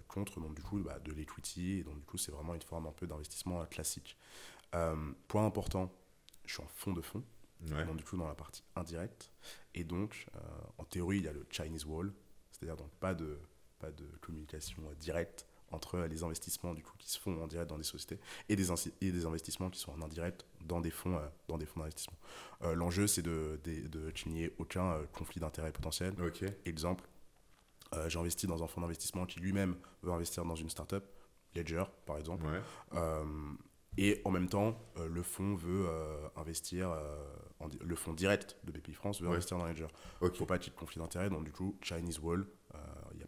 contre 0.09 0.41
donc, 0.41 0.55
du 0.55 0.63
coup, 0.63 0.79
bah, 0.81 0.99
de 0.99 1.11
l'equity. 1.11 1.79
Et 1.79 1.85
donc, 1.85 1.99
du 1.99 2.05
coup, 2.05 2.19
c'est 2.19 2.33
vraiment 2.33 2.55
une 2.55 2.61
forme 2.61 2.87
un 2.87 2.93
peu 2.93 3.07
d'investissement 3.07 3.65
classique. 3.65 4.19
Point 4.71 5.47
important, 5.47 5.91
je 6.45 6.53
suis 6.53 6.63
en 6.63 6.67
fond 6.67 6.93
de 6.93 7.01
fonds, 7.01 7.25
Ouais. 7.71 7.87
donc 7.87 7.97
du 7.97 8.05
coup 8.05 8.19
dans 8.19 8.29
la 8.29 8.35
partie 8.35 8.63
indirecte. 8.77 9.31
Et 9.75 9.85
donc, 9.85 10.27
en 10.77 10.85
théorie, 10.85 11.19
il 11.19 11.25
y 11.25 11.29
a 11.29 11.33
le 11.33 11.47
Chinese 11.51 11.87
Wall, 11.87 12.13
c'est-à-dire 12.51 12.77
donc 12.77 12.91
pas 13.01 13.15
de, 13.15 13.39
pas 13.79 13.91
de 13.91 14.05
communication 14.21 14.83
directe 15.01 15.47
entre 15.73 15.99
les 15.99 16.23
investissements 16.23 16.75
du 16.75 16.83
coup 16.83 16.93
qui 16.99 17.11
se 17.11 17.19
font 17.19 17.43
en 17.43 17.47
direct 17.47 17.69
dans 17.71 17.79
des 17.79 17.85
sociétés 17.85 18.19
et 18.49 18.57
des, 18.57 18.71
insi- 18.71 18.93
et 19.01 19.11
des 19.11 19.27
investissements 19.27 19.71
qui 19.71 19.81
sont 19.81 19.93
en 19.93 20.03
indirect 20.03 20.47
dans 20.65 20.81
des 20.81 20.91
fonds, 20.91 21.17
euh, 21.17 21.27
dans 21.49 21.59
des 21.59 21.67
fonds 21.67 21.81
d'investissement. 21.81 22.17
Euh, 22.63 22.75
L'enjeu, 22.75 23.07
c'est 23.07 23.23
de, 23.23 23.61
de, 23.65 23.89
de 23.89 24.11
qu'il 24.11 24.33
n'y 24.33 24.45
ait 24.45 24.55
aucun 24.59 24.93
euh, 24.93 25.05
conflit 25.13 25.41
d'intérêt 25.41 25.73
potentiel. 25.73 26.15
Exemple, 26.65 27.05
j'ai 28.09 28.19
investi 28.19 28.47
dans 28.47 28.63
un 28.63 28.67
fonds 28.67 28.81
d'investissement 28.81 29.27
qui 29.27 29.39
lui-même 29.41 29.77
veut 30.03 30.13
investir 30.13 30.45
dans 30.47 30.55
une 30.57 30.71
startup, 30.71 31.05
Ledger 31.55 31.85
par 32.07 32.17
exemple. 32.17 32.47
Ouais. 32.47 32.61
Et 33.99 34.23
en 34.25 34.31
même 34.31 34.49
temps, 34.49 34.79
le 34.97 35.23
fonds 35.23 35.55
veut 35.55 35.87
investir, 36.37 36.89
en 37.61 37.69
le 37.85 37.95
fonds 37.95 38.15
direct 38.15 38.57
de 38.65 38.73
BPI 38.73 38.95
France 38.95 39.21
veut 39.21 39.27
Ouais. 39.29 39.35
investir 39.35 39.59
dans 39.59 39.67
Ledger. 39.67 39.89
Il 40.23 40.29
ne 40.29 40.31
faut 40.33 40.47
pas 40.47 40.57
qu'il 40.59 40.69
y 40.69 40.73
ait 40.73 40.75
de 40.75 40.81
conflit 40.81 40.99
d'intérêt, 41.01 41.29
donc 41.29 41.45
du 41.45 41.53
coup, 41.53 41.77
Chinese 41.83 42.19
Wall, 42.21 42.47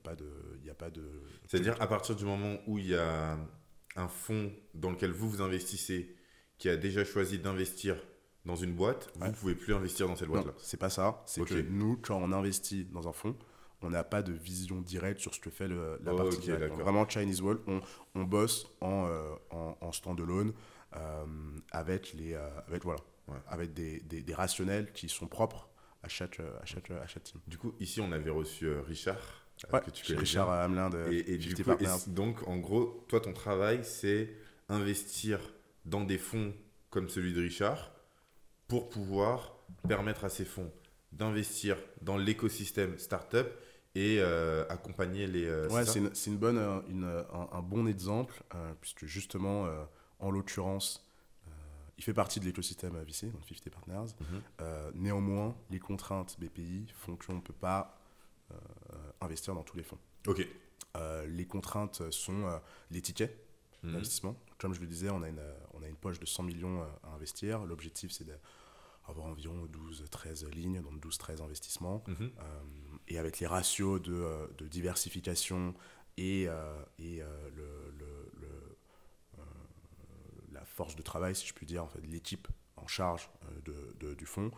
pas 0.05 0.15
de... 0.15 0.29
y 0.65 0.71
a 0.71 0.75
pas 0.75 0.91
de 0.91 1.03
C'est-à-dire, 1.49 1.75
à 1.81 1.87
partir 1.89 2.15
du 2.15 2.25
moment 2.25 2.59
où 2.67 2.79
il 2.79 2.87
y 2.89 2.95
a 2.95 3.37
un 3.97 4.09
fonds 4.09 4.53
dans 4.75 4.91
lequel 4.91 5.11
vous 5.13 5.29
vous 5.29 5.43
investissez, 5.43 6.15
qui 6.59 6.69
a 6.69 6.77
déjà 6.77 7.05
choisi 7.05 7.39
d'investir 7.39 7.97
dans 8.45 8.57
une 8.57 8.75
boîte, 8.75 9.11
vous 9.17 9.27
ne 9.27 9.33
pouvez 9.33 9.55
plus 9.55 9.75
investir 9.75 10.07
dans 10.07 10.17
cette 10.17 10.29
boîte-là. 10.29 10.53
c'est 10.59 10.77
pas 10.77 10.91
ça. 10.91 11.23
C'est 11.27 11.45
que 11.45 11.55
nous, 11.55 11.97
quand 11.97 12.17
on 12.23 12.31
investit 12.33 12.85
dans 12.85 13.09
un 13.09 13.13
fonds, 13.13 13.37
on 13.83 13.91
n'a 13.91 14.05
pas 14.05 14.23
de 14.23 14.33
vision 14.33 14.81
directe 14.81 15.21
sur 15.21 15.35
ce 15.35 15.41
que 15.41 15.51
fait 15.51 15.69
le- 15.69 15.99
la 16.05 16.13
Oh, 16.15 16.17
partie 16.17 16.37
ok, 16.39 16.43
directe. 16.43 16.61
Donc, 16.63 16.71
d'accord. 16.79 16.85
vraiment, 16.93 17.09
Chinese 17.09 17.41
Wall, 17.43 17.59
on, 17.67 17.81
on 18.15 18.25
bosse 18.25 18.67
en, 18.81 19.07
euh, 19.09 19.35
en, 19.51 19.77
en 19.81 19.93
standalone 19.93 20.53
euh, 20.97 21.25
avec, 21.73 22.13
les, 22.15 22.35
euh, 22.35 22.49
avec, 22.69 22.85
voilà, 22.85 23.01
Ouais. 23.27 23.39
avec 23.49 23.73
des, 23.73 24.01
des, 24.01 24.21
des 24.23 24.35
rationnels 24.35 24.93
qui 24.93 25.09
sont 25.09 25.27
propres 25.27 25.69
à 26.03 26.09
chaque, 26.09 26.41
à 26.41 26.65
chaque, 26.67 26.91
à 26.91 27.07
chaque 27.07 27.25
team. 27.25 27.41
Du 27.47 27.57
coup, 27.57 27.75
ici, 27.81 28.01
on 28.03 28.13
avait 28.13 28.29
reçu 28.31 28.67
euh, 28.67 28.83
Richard, 28.83 29.44
Ouais, 29.73 29.81
que 29.81 29.91
tu 29.91 30.05
connais 30.05 30.21
Richard 30.21 30.49
bien. 30.49 30.59
Hamelin 30.63 30.91
de 30.91 31.11
Et, 31.11 31.35
et 31.35 31.39
du 31.39 31.57
50 31.57 31.65
coup, 31.65 31.71
et 31.73 31.87
Partners. 31.87 31.99
c- 31.99 32.11
donc, 32.11 32.47
en 32.49 32.57
gros, 32.59 33.05
toi, 33.09 33.21
ton 33.21 33.33
travail, 33.33 33.81
c'est 33.85 34.31
investir 34.69 35.41
dans 35.85 36.03
des 36.05 36.19
fonds 36.19 36.55
comme 36.91 37.09
celui 37.09 37.33
de 37.33 37.41
Richard 37.41 37.93
pour 38.69 38.89
pouvoir 38.89 39.57
permettre 39.89 40.25
à 40.25 40.29
ces 40.29 40.45
fonds 40.45 40.73
d'investir 41.13 41.79
dans 42.03 42.17
l'écosystème 42.19 42.99
startup 42.99 43.47
et 43.95 44.19
euh, 44.21 44.65
accompagner 44.69 45.27
les. 45.27 45.47
euh, 45.47 45.69
Ouais, 45.69 45.85
c'est 45.85 46.01
une, 46.01 46.15
c'est 46.15 46.31
une 46.31 46.39
bonne, 46.39 46.59
euh, 46.59 46.81
une, 46.89 47.05
un, 47.05 47.49
un 47.53 47.63
bon 47.63 47.87
exemple, 47.87 48.43
euh, 48.55 48.75
puisque 48.81 49.07
justement, 49.07 49.67
euh, 49.67 49.85
en 50.21 50.31
l'occurrence, 50.31 51.07
il 51.99 52.05
fait 52.05 52.15
partie 52.15 52.41
de 52.41 52.45
l'écosystème 52.47 52.97
VC, 53.05 53.29
donc 53.31 53.43
50 53.49 53.71
Partners. 53.71 54.15
Mhm. 54.21 54.43
Euh, 54.61 54.91
néanmoins, 54.95 55.55
les 55.71 55.79
contraintes 55.79 56.37
BPI 56.41 56.87
font 56.97 57.17
qu'on 57.17 57.35
ne 57.35 57.41
peut 57.41 57.53
pas 57.53 57.99
euh, 58.53 58.57
investir 59.25 59.55
dans 59.55 59.63
tous 59.63 59.77
les 59.77 59.83
fonds. 59.83 59.99
Ok. 60.27 60.47
Euh, 60.97 61.27
les 61.27 61.47
contraintes 61.47 62.11
sont 62.11 62.47
euh, 62.47 62.59
les 62.91 63.01
tickets 63.03 63.37
Mhm. 63.83 63.93
d'investissement. 63.93 64.37
Comme 64.59 64.73
je 64.73 64.81
le 64.81 64.87
disais, 64.87 65.11
on 65.11 65.23
a 65.23 65.29
une, 65.29 65.39
euh, 65.41 65.55
on 65.75 65.83
a 65.83 65.89
une 65.89 65.97
poche 65.97 66.19
de 66.19 66.25
100 66.25 66.43
millions 66.45 66.83
à 67.03 67.09
investir. 67.15 67.65
L'objectif, 67.67 68.13
c'est 68.13 68.25
d'avoir 68.25 69.27
environ 69.27 69.67
12-13 69.67 70.49
lignes, 70.51 70.81
donc 70.81 70.99
12-13 71.01 71.43
investissements. 71.43 72.03
Mhm. 72.07 72.17
Euh, 72.39 72.63
et 73.09 73.19
avec 73.19 73.41
les 73.41 73.47
ratios 73.47 74.01
de, 74.01 74.49
de 74.57 74.67
diversification 74.69 75.75
et, 76.17 76.45
et 76.99 77.19
le, 77.19 77.93
le- 77.99 78.31
le, 78.41 78.77
la 80.53 80.65
force 80.65 80.97
de 80.97 81.03
travail, 81.03 81.35
si 81.35 81.47
je 81.47 81.53
puis 81.53 81.67
dire, 81.67 81.83
en 81.85 81.89
fait, 81.89 82.01
l'équipe 82.07 82.49
en 82.77 82.87
charge 82.87 83.29
de, 83.65 83.95
de- 84.01 84.15
du 84.15 84.25
fonds, 84.25 84.51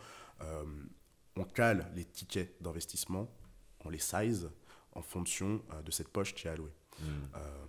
on 1.35 1.43
cale 1.43 1.91
les 1.95 2.05
tickets 2.05 2.61
d'investissement, 2.61 3.29
on 3.85 3.89
les 3.89 3.99
size 3.99 4.49
en 4.93 5.01
fonction 5.01 5.61
euh, 5.73 5.81
de 5.81 5.91
cette 5.91 6.09
poche 6.09 6.33
qui 6.33 6.47
est 6.47 6.51
allouée. 6.51 6.73
Mhm. 6.99 7.07
Euh, 7.35 7.65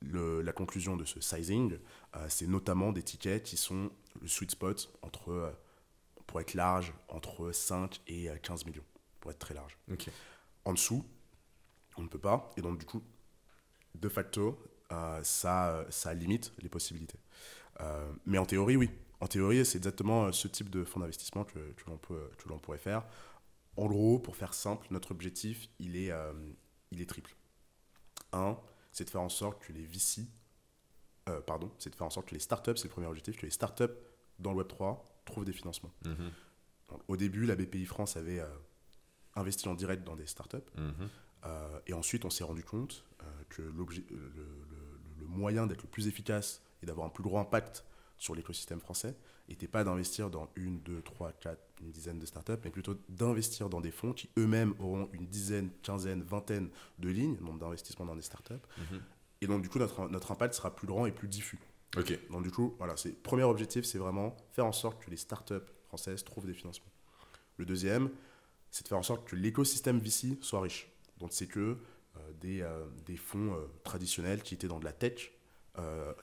le- 0.00 0.42
la 0.42 0.52
conclusion 0.52 0.96
de 0.96 1.04
ce 1.04 1.20
sizing, 1.20 1.78
euh, 2.16 2.26
c'est 2.28 2.46
notamment 2.46 2.92
des 2.92 3.02
tickets 3.02 3.42
qui 3.42 3.56
sont 3.56 3.90
le 4.20 4.28
sweet 4.28 4.50
spot 4.50 4.92
entre, 5.02 5.30
euh, 5.30 5.50
pour 6.26 6.40
être 6.40 6.54
large, 6.54 6.92
entre 7.08 7.52
5 7.52 8.00
et 8.06 8.28
euh, 8.28 8.36
15 8.36 8.66
millions, 8.66 8.84
pour 9.20 9.30
être 9.30 9.38
très 9.38 9.54
large. 9.54 9.78
En 10.64 10.72
dessous, 10.74 11.04
on 11.96 12.02
ne 12.02 12.08
peut 12.08 12.18
pas, 12.18 12.50
et 12.56 12.62
donc 12.62 12.78
du 12.78 12.84
coup, 12.86 13.02
de 13.94 14.08
facto, 14.08 14.58
euh, 14.92 15.22
ça, 15.22 15.86
ça 15.90 16.12
limite 16.14 16.52
les 16.60 16.68
possibilités. 16.68 17.18
Mais 18.24 18.38
en 18.38 18.46
théorie, 18.46 18.76
oui. 18.76 18.88
En 19.20 19.26
théorie, 19.26 19.64
c'est 19.66 19.78
exactement 19.78 20.30
ce 20.32 20.46
type 20.48 20.70
de 20.70 20.84
fonds 20.84 21.00
d'investissement 21.00 21.44
que, 21.44 21.58
que 21.72 21.84
l'on 21.90 21.96
peut- 21.98 22.30
que 22.38 22.48
l'on 22.48 22.58
pourrait 22.58 22.78
faire. 22.78 23.04
En 23.76 23.86
gros, 23.86 24.18
pour 24.18 24.36
faire 24.36 24.54
simple, 24.54 24.86
notre 24.90 25.10
objectif, 25.10 25.68
il 25.78 25.96
est, 25.96 26.10
euh, 26.10 26.32
il 26.90 27.00
est 27.00 27.06
triple. 27.08 27.34
Un, 28.32 28.56
c'est 28.92 29.04
de 29.04 29.10
faire 29.10 29.22
en 29.22 29.28
sorte 29.28 29.60
que 29.64 29.72
les 29.72 29.84
VC, 29.84 30.22
euh, 31.28 31.40
pardon, 31.40 31.70
c'est 31.78 31.90
de 31.90 31.94
faire 31.96 32.06
en 32.06 32.10
sorte 32.10 32.28
que 32.28 32.34
les 32.34 32.40
startups, 32.40 32.76
c'est 32.76 32.84
le 32.84 32.90
premier 32.90 33.06
objectif, 33.06 33.36
que 33.36 33.46
les 33.46 33.50
startups 33.50 33.84
dans 34.38 34.52
le 34.52 34.62
Web3 34.62 34.98
trouvent 35.24 35.44
des 35.44 35.52
financements. 35.52 35.92
Mhm. 36.04 36.30
Donc, 36.90 37.00
au 37.08 37.16
début, 37.16 37.46
la 37.46 37.56
BPI 37.56 37.86
France 37.86 38.16
avait 38.16 38.40
euh, 38.40 38.46
investi 39.34 39.68
en 39.68 39.74
direct 39.74 40.04
dans 40.04 40.16
des 40.16 40.26
startups. 40.26 40.58
Mhm. 40.76 41.08
Et 41.86 41.92
ensuite, 41.92 42.24
on 42.24 42.30
s'est 42.30 42.44
rendu 42.44 42.64
compte 42.64 43.04
que 43.50 43.60
le, 43.60 43.70
le- 44.10 44.46
le 45.18 45.26
moyen 45.26 45.66
d'être 45.66 45.82
le 45.82 45.88
plus 45.90 46.06
efficace 46.08 46.62
et 46.82 46.86
d'avoir 46.86 47.06
un 47.06 47.10
plus 47.10 47.22
gros 47.22 47.36
impact 47.38 47.84
sur 48.16 48.34
l'écosystème 48.34 48.80
français 48.80 49.14
n'était 49.48 49.68
pas 49.68 49.84
d'investir 49.84 50.30
dans 50.30 50.48
une, 50.56 50.80
deux, 50.80 51.02
trois, 51.02 51.32
quatre, 51.32 51.60
une 51.82 51.90
dizaine 51.90 52.18
de 52.18 52.26
startups, 52.26 52.52
mais 52.64 52.70
plutôt 52.70 52.94
d'investir 53.08 53.68
dans 53.68 53.80
des 53.80 53.90
fonds 53.90 54.12
qui 54.12 54.30
eux-mêmes 54.38 54.74
auront 54.78 55.08
une 55.12 55.26
dizaine, 55.26 55.70
quinzaine, 55.82 56.22
vingtaine 56.22 56.70
de 56.98 57.08
lignes, 57.10 57.36
nombre 57.40 57.58
d'investissements 57.58 58.06
dans 58.06 58.16
des 58.16 58.22
startups. 58.22 58.54
Mhm. 58.78 59.02
Et 59.42 59.46
donc, 59.46 59.62
du 59.62 59.68
coup, 59.68 59.78
notre, 59.78 60.08
notre 60.08 60.32
impact 60.32 60.54
sera 60.54 60.74
plus 60.74 60.86
grand 60.86 61.04
et 61.06 61.12
plus 61.12 61.28
diffus. 61.28 61.58
Ok. 61.96 62.18
Donc 62.30 62.42
du 62.42 62.50
coup, 62.50 62.74
voilà, 62.78 62.96
c'est 62.96 63.12
premier 63.12 63.42
objectif, 63.44 63.84
c'est 63.84 63.98
vraiment 63.98 64.36
faire 64.52 64.66
en 64.66 64.72
sorte 64.72 65.04
que 65.04 65.10
les 65.10 65.16
startups 65.16 65.54
françaises 65.86 66.24
trouvent 66.24 66.46
des 66.46 66.54
financements. 66.54 66.90
Le 67.56 67.64
deuxième, 67.66 68.10
c'est 68.70 68.82
de 68.84 68.88
faire 68.88 68.98
en 68.98 69.02
sorte 69.04 69.28
que 69.28 69.36
l'écosystème 69.36 69.98
VC 70.00 70.38
soit 70.40 70.60
riche. 70.62 70.88
Donc 71.18 71.32
c'est 71.32 71.46
que 71.46 71.60
euh, 72.16 72.32
des, 72.40 72.62
euh, 72.62 72.84
des 73.06 73.16
fonds 73.16 73.52
euh, 73.54 73.66
traditionnels 73.84 74.42
qui 74.42 74.54
étaient 74.54 74.66
dans 74.66 74.80
de 74.80 74.84
la 74.84 74.92
tech, 74.92 75.30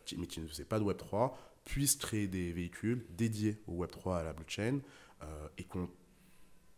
qui- 0.06 0.18
mais 0.18 0.28
qui 0.28 0.40
ne 0.42 0.48
faisaient 0.48 0.66
pas 0.66 0.80
de 0.80 0.84
Web 0.84 0.98
3, 0.98 1.38
puissent 1.66 1.96
créer 1.96 2.28
des 2.28 2.52
véhicules 2.52 3.06
dédiés 3.12 3.62
au 3.68 3.74
Web 3.74 3.92
3 3.92 4.18
à 4.20 4.24
la 4.24 4.34
blockchain 4.34 4.80
euh, 5.24 5.48
et 5.58 5.64
qu'on 5.64 5.90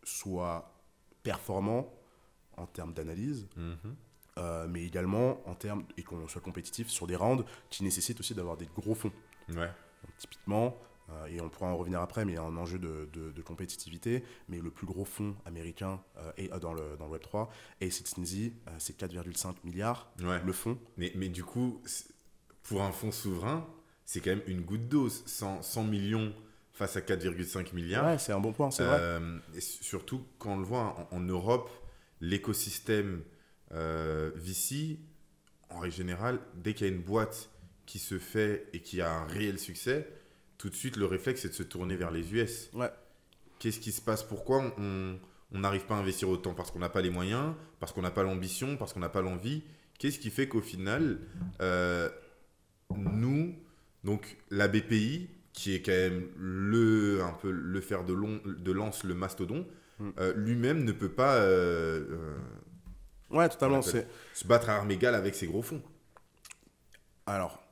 soit 0.02 0.72
performant 1.22 1.92
en 2.56 2.66
termes 2.66 2.92
d'analyse, 2.92 3.48
Mhm. 3.56 3.96
euh, 4.38 4.66
mais 4.68 4.84
également 4.84 5.40
en 5.48 5.54
termes 5.54 5.84
et 5.96 6.02
qu'on 6.02 6.28
soit 6.28 6.40
compétitif 6.42 6.88
sur 6.88 7.06
des 7.06 7.16
rounds 7.16 7.44
qui 7.70 7.82
nécessitent 7.84 8.20
aussi 8.20 8.34
d'avoir 8.34 8.56
des 8.56 8.66
gros 8.66 8.94
fonds. 8.94 9.12
Ouais. 9.48 9.56
Donc, 10.02 10.16
typiquement, 10.18 10.76
euh, 11.10 11.26
et 11.26 11.40
on 11.40 11.48
pourra 11.48 11.68
en 11.68 11.76
revenir 11.76 12.00
après, 12.00 12.24
mais 12.24 12.32
il 12.32 12.34
y 12.36 12.38
a 12.38 12.42
un 12.42 12.56
enjeu 12.56 12.78
de, 12.78 13.08
de- 13.12 13.30
de 13.32 13.42
compétitivité. 13.42 14.22
Mais 14.48 14.58
le 14.60 14.70
plus 14.70 14.86
gros 14.86 15.04
fonds 15.04 15.34
américain 15.46 16.02
est, 16.36 16.48
dans, 16.60 16.72
le, 16.74 16.96
dans 16.98 17.08
le 17.08 17.18
Web3, 17.18 17.48
A16Z, 17.80 18.52
euh, 18.68 18.70
c'est 18.78 18.96
4,5 18.98 19.56
milliards. 19.64 20.12
Ouais. 20.20 20.42
Le 20.42 20.52
fonds, 20.52 20.78
Mais, 20.96 21.12
mais 21.16 21.28
du 21.28 21.44
coup, 21.44 21.82
pour 22.62 22.82
un 22.82 22.92
fonds 22.92 23.12
souverain, 23.12 23.66
c'est 24.04 24.20
quand 24.20 24.30
même 24.30 24.42
une 24.46 24.60
goutte 24.62 24.88
d'eau. 24.88 25.08
100, 25.08 25.62
100 25.62 25.84
millions 25.84 26.32
face 26.72 26.96
à 26.96 27.00
4,5 27.00 27.74
milliards. 27.74 28.04
ouais, 28.06 28.18
c'est 28.18 28.32
un 28.32 28.40
bon 28.40 28.52
point, 28.52 28.70
c'est 28.70 28.84
vrai. 28.84 28.98
Euh, 29.00 29.38
et 29.54 29.60
surtout, 29.60 30.24
quand 30.38 30.54
on 30.54 30.58
le 30.58 30.64
voit 30.64 31.08
en, 31.12 31.16
en 31.16 31.20
Europe, 31.20 31.70
l'écosystème 32.20 33.22
euh, 33.72 34.30
VC, 34.34 34.98
en 35.70 35.78
règle 35.80 35.94
générale, 35.94 36.38
dès 36.56 36.74
qu'il 36.74 36.86
y 36.86 36.90
a 36.90 36.92
une 36.92 37.02
boîte 37.02 37.50
qui 37.86 37.98
se 37.98 38.18
fait 38.18 38.68
et 38.72 38.80
qui 38.80 39.00
a 39.00 39.12
un 39.12 39.26
réel 39.26 39.58
succès, 39.58 40.08
tout 40.58 40.70
de 40.70 40.74
suite, 40.74 40.96
le 40.96 41.06
réflexe, 41.06 41.42
c'est 41.42 41.48
de 41.48 41.54
se 41.54 41.62
tourner 41.62 41.96
vers 41.96 42.10
les 42.10 42.32
US. 42.34 42.70
Ouais. 42.72 42.90
Qu'est-ce 43.58 43.80
qui 43.80 43.92
se 43.92 44.00
passe? 44.00 44.22
Pourquoi 44.22 44.72
on 44.78 45.18
on 45.52 45.60
n'arrive 45.60 45.84
pas 45.84 45.94
à 45.94 45.98
investir 45.98 46.28
autant? 46.28 46.52
Parce 46.52 46.70
qu'on 46.72 46.80
n'a 46.80 46.88
pas 46.88 47.00
les 47.00 47.10
moyens, 47.10 47.54
parce 47.78 47.92
qu'on 47.92 48.02
n'a 48.02 48.10
pas 48.10 48.24
l'ambition, 48.24 48.76
parce 48.76 48.92
qu'on 48.92 49.00
n'a 49.00 49.08
pas 49.08 49.22
l'envie. 49.22 49.62
Qu'est-ce 49.98 50.18
qui 50.18 50.30
fait 50.30 50.48
qu'au 50.48 50.60
final, 50.60 51.20
euh, 51.60 52.08
nous, 52.96 53.54
donc 54.04 54.36
la 54.50 54.68
BPI, 54.68 55.28
qui 55.52 55.74
est 55.74 55.82
quand 55.82 55.92
même 55.92 56.28
le, 56.36 57.22
un 57.22 57.32
peu 57.32 57.50
le 57.50 57.80
fer 57.80 58.04
de, 58.04 58.12
long, 58.12 58.40
de 58.44 58.72
lance, 58.72 59.04
le 59.04 59.14
mastodon, 59.14 59.66
Mm. 60.00 60.10
euh, 60.18 60.34
lui-même 60.34 60.82
ne 60.82 60.90
peut 60.90 61.08
pas 61.12 61.36
euh, 61.36 62.36
Ouais, 63.30 63.48
totalement. 63.48 63.76
on 63.76 63.80
appelle- 63.80 64.08
C'est... 64.32 64.40
se 64.42 64.44
battre 64.44 64.68
à 64.68 64.74
armes 64.78 64.90
égales 64.90 65.14
avec 65.14 65.36
ses 65.36 65.46
gros 65.46 65.62
fonds. 65.62 65.80
Alors, 67.26 67.62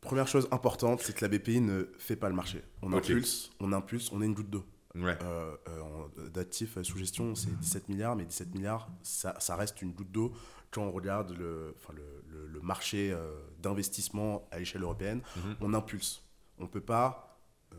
première 0.00 0.28
chose 0.28 0.48
importante, 0.52 1.00
c'est 1.02 1.14
que 1.14 1.24
la 1.24 1.28
BPI 1.28 1.60
ne 1.60 1.88
fait 1.98 2.14
pas 2.16 2.28
le 2.28 2.34
marché. 2.36 2.62
On 2.82 2.92
impulse, 2.92 3.50
on 3.60 3.72
impulse, 3.72 4.10
on 4.12 4.22
est 4.22 4.26
une 4.26 4.34
goutte 4.34 4.50
d'eau. 4.50 4.64
Ouais. 4.94 5.18
Euh, 5.22 5.56
euh, 5.68 6.28
d'actifs 6.32 6.80
sous 6.82 6.98
gestion, 6.98 7.34
c'est 7.34 7.50
17 7.58 7.88
milliards, 7.88 8.14
mais 8.14 8.24
17 8.24 8.54
milliards, 8.54 8.88
ça, 9.02 9.34
ça 9.40 9.56
reste 9.56 9.82
une 9.82 9.90
goutte 9.92 10.12
d'eau 10.12 10.32
quand 10.74 10.82
on 10.82 10.90
regarde 10.92 11.30
le, 11.32 11.74
enfin, 11.78 11.92
le, 11.94 12.02
le- 12.32 12.46
le 12.48 12.60
marché 12.60 13.12
euh, 13.12 13.32
d'investissement 13.60 14.48
à 14.50 14.58
l'échelle 14.58 14.82
européenne. 14.82 15.22
Mhm. 15.36 15.56
On 15.60 15.72
impulse. 15.74 16.22
On 16.58 16.64
ne 16.64 16.68
peut 16.68 16.80
pas 16.80 17.38
euh, 17.72 17.76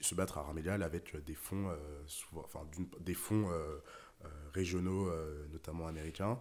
se 0.00 0.14
battre 0.14 0.38
à 0.38 0.52
égales 0.56 0.82
avec 0.82 1.16
des 1.24 1.34
fonds, 1.34 1.68
euh, 1.68 1.76
souvent- 2.06 2.42
enfin, 2.44 2.64
d'une- 2.72 2.88
des 3.00 3.14
fonds 3.14 3.48
régionaux, 4.54 5.10
notamment 5.50 5.86
américains, 5.88 6.38